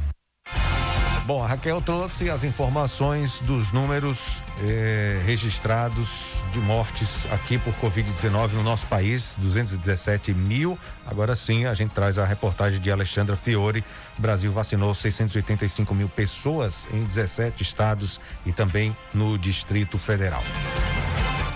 Bom, 1.28 1.44
a 1.44 1.46
Raquel 1.46 1.82
trouxe 1.82 2.30
as 2.30 2.42
informações 2.42 3.40
dos 3.40 3.70
números 3.70 4.42
eh, 4.62 5.20
registrados 5.26 6.08
de 6.54 6.58
mortes 6.58 7.26
aqui 7.30 7.58
por 7.58 7.74
Covid-19 7.74 8.52
no 8.52 8.62
nosso 8.62 8.86
país, 8.86 9.36
217 9.38 10.32
mil. 10.32 10.78
Agora 11.06 11.36
sim, 11.36 11.66
a 11.66 11.74
gente 11.74 11.90
traz 11.90 12.18
a 12.18 12.24
reportagem 12.24 12.80
de 12.80 12.90
Alexandra 12.90 13.36
Fiore. 13.36 13.84
O 14.18 14.22
Brasil 14.22 14.50
vacinou 14.50 14.94
685 14.94 15.94
mil 15.94 16.08
pessoas 16.08 16.88
em 16.94 17.04
17 17.04 17.62
estados 17.62 18.18
e 18.46 18.50
também 18.50 18.96
no 19.12 19.36
Distrito 19.36 19.98
Federal. 19.98 20.42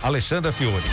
Alexandra 0.03 0.53
Fiore. 0.53 0.85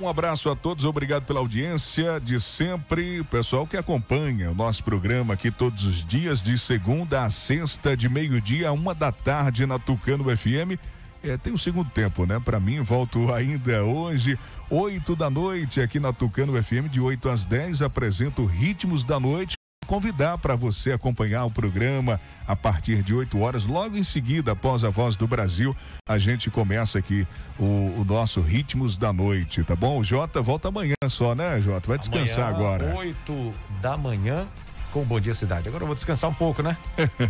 Um 0.00 0.08
abraço 0.08 0.48
a 0.48 0.56
todos, 0.56 0.86
obrigado 0.86 1.26
pela 1.26 1.40
audiência 1.40 2.18
de 2.18 2.40
sempre. 2.40 3.22
Pessoal 3.24 3.66
que 3.66 3.76
acompanha 3.76 4.50
o 4.50 4.54
nosso 4.54 4.82
programa 4.82 5.34
aqui 5.34 5.50
todos 5.50 5.84
os 5.84 6.02
dias, 6.06 6.40
de 6.40 6.56
segunda 6.56 7.22
a 7.22 7.28
sexta, 7.28 7.94
de 7.94 8.08
meio-dia 8.08 8.70
a 8.70 8.72
uma 8.72 8.94
da 8.94 9.12
tarde 9.12 9.66
na 9.66 9.78
Tucano 9.78 10.24
FM. 10.34 10.80
É, 11.22 11.36
tem 11.36 11.52
um 11.52 11.58
segundo 11.58 11.90
tempo, 11.90 12.24
né? 12.24 12.40
Para 12.42 12.58
mim, 12.58 12.80
volto 12.80 13.30
ainda 13.30 13.84
hoje, 13.84 14.38
oito 14.70 15.14
da 15.14 15.28
noite, 15.28 15.82
aqui 15.82 16.00
na 16.00 16.14
Tucano 16.14 16.54
FM, 16.62 16.88
de 16.90 16.98
8 16.98 17.28
às 17.28 17.44
10, 17.44 17.82
apresento 17.82 18.46
Ritmos 18.46 19.04
da 19.04 19.20
Noite 19.20 19.59
convidar 19.90 20.38
para 20.38 20.54
você 20.54 20.92
acompanhar 20.92 21.44
o 21.46 21.50
programa 21.50 22.20
a 22.46 22.54
partir 22.54 23.02
de 23.02 23.12
8 23.12 23.36
horas. 23.40 23.66
Logo 23.66 23.96
em 23.96 24.04
seguida, 24.04 24.52
após 24.52 24.84
a 24.84 24.88
Voz 24.88 25.16
do 25.16 25.26
Brasil, 25.26 25.76
a 26.08 26.16
gente 26.16 26.48
começa 26.48 27.00
aqui 27.00 27.26
o, 27.58 27.64
o 27.98 28.04
nosso 28.06 28.40
Ritmos 28.40 28.96
da 28.96 29.12
Noite, 29.12 29.64
tá 29.64 29.74
bom? 29.74 29.98
O 29.98 30.04
Jota 30.04 30.40
volta 30.40 30.68
amanhã 30.68 30.94
só, 31.08 31.34
né, 31.34 31.60
Jota? 31.60 31.88
Vai 31.88 31.98
descansar 31.98 32.54
amanhã, 32.54 32.68
agora. 32.68 32.96
8 32.98 33.52
da 33.82 33.96
manhã 33.96 34.46
com 34.92 35.02
o 35.02 35.04
Bom 35.04 35.18
Dia 35.18 35.34
Cidade. 35.34 35.68
Agora 35.68 35.82
eu 35.82 35.88
vou 35.88 35.96
descansar 35.96 36.30
um 36.30 36.34
pouco, 36.34 36.62
né? 36.62 36.76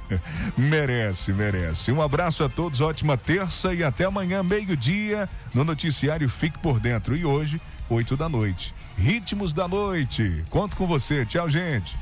merece, 0.54 1.32
merece. 1.32 1.90
Um 1.90 2.02
abraço 2.02 2.44
a 2.44 2.48
todos, 2.50 2.82
ótima 2.82 3.16
terça 3.16 3.72
e 3.72 3.82
até 3.82 4.04
amanhã, 4.04 4.42
meio-dia, 4.42 5.26
no 5.54 5.64
noticiário 5.64 6.28
Fique 6.28 6.58
por 6.58 6.78
Dentro. 6.78 7.16
E 7.16 7.24
hoje, 7.24 7.58
8 7.88 8.18
da 8.18 8.28
noite. 8.28 8.74
Ritmos 9.00 9.54
da 9.54 9.66
Noite. 9.66 10.44
Conto 10.50 10.76
com 10.76 10.86
você. 10.86 11.24
Tchau, 11.24 11.48
gente. 11.48 11.96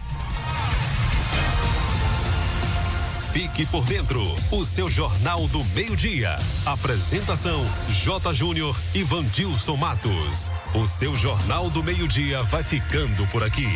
Fique 3.32 3.64
por 3.66 3.84
dentro, 3.84 4.20
o 4.50 4.64
seu 4.64 4.90
Jornal 4.90 5.46
do 5.46 5.62
Meio-Dia. 5.66 6.34
Apresentação: 6.66 7.64
J. 7.88 8.34
Júnior 8.34 8.76
e 8.92 9.04
Vandilson 9.04 9.76
Matos. 9.76 10.50
O 10.74 10.88
seu 10.88 11.14
Jornal 11.14 11.70
do 11.70 11.84
Meio-Dia 11.84 12.42
vai 12.44 12.64
ficando 12.64 13.24
por 13.28 13.44
aqui. 13.44 13.68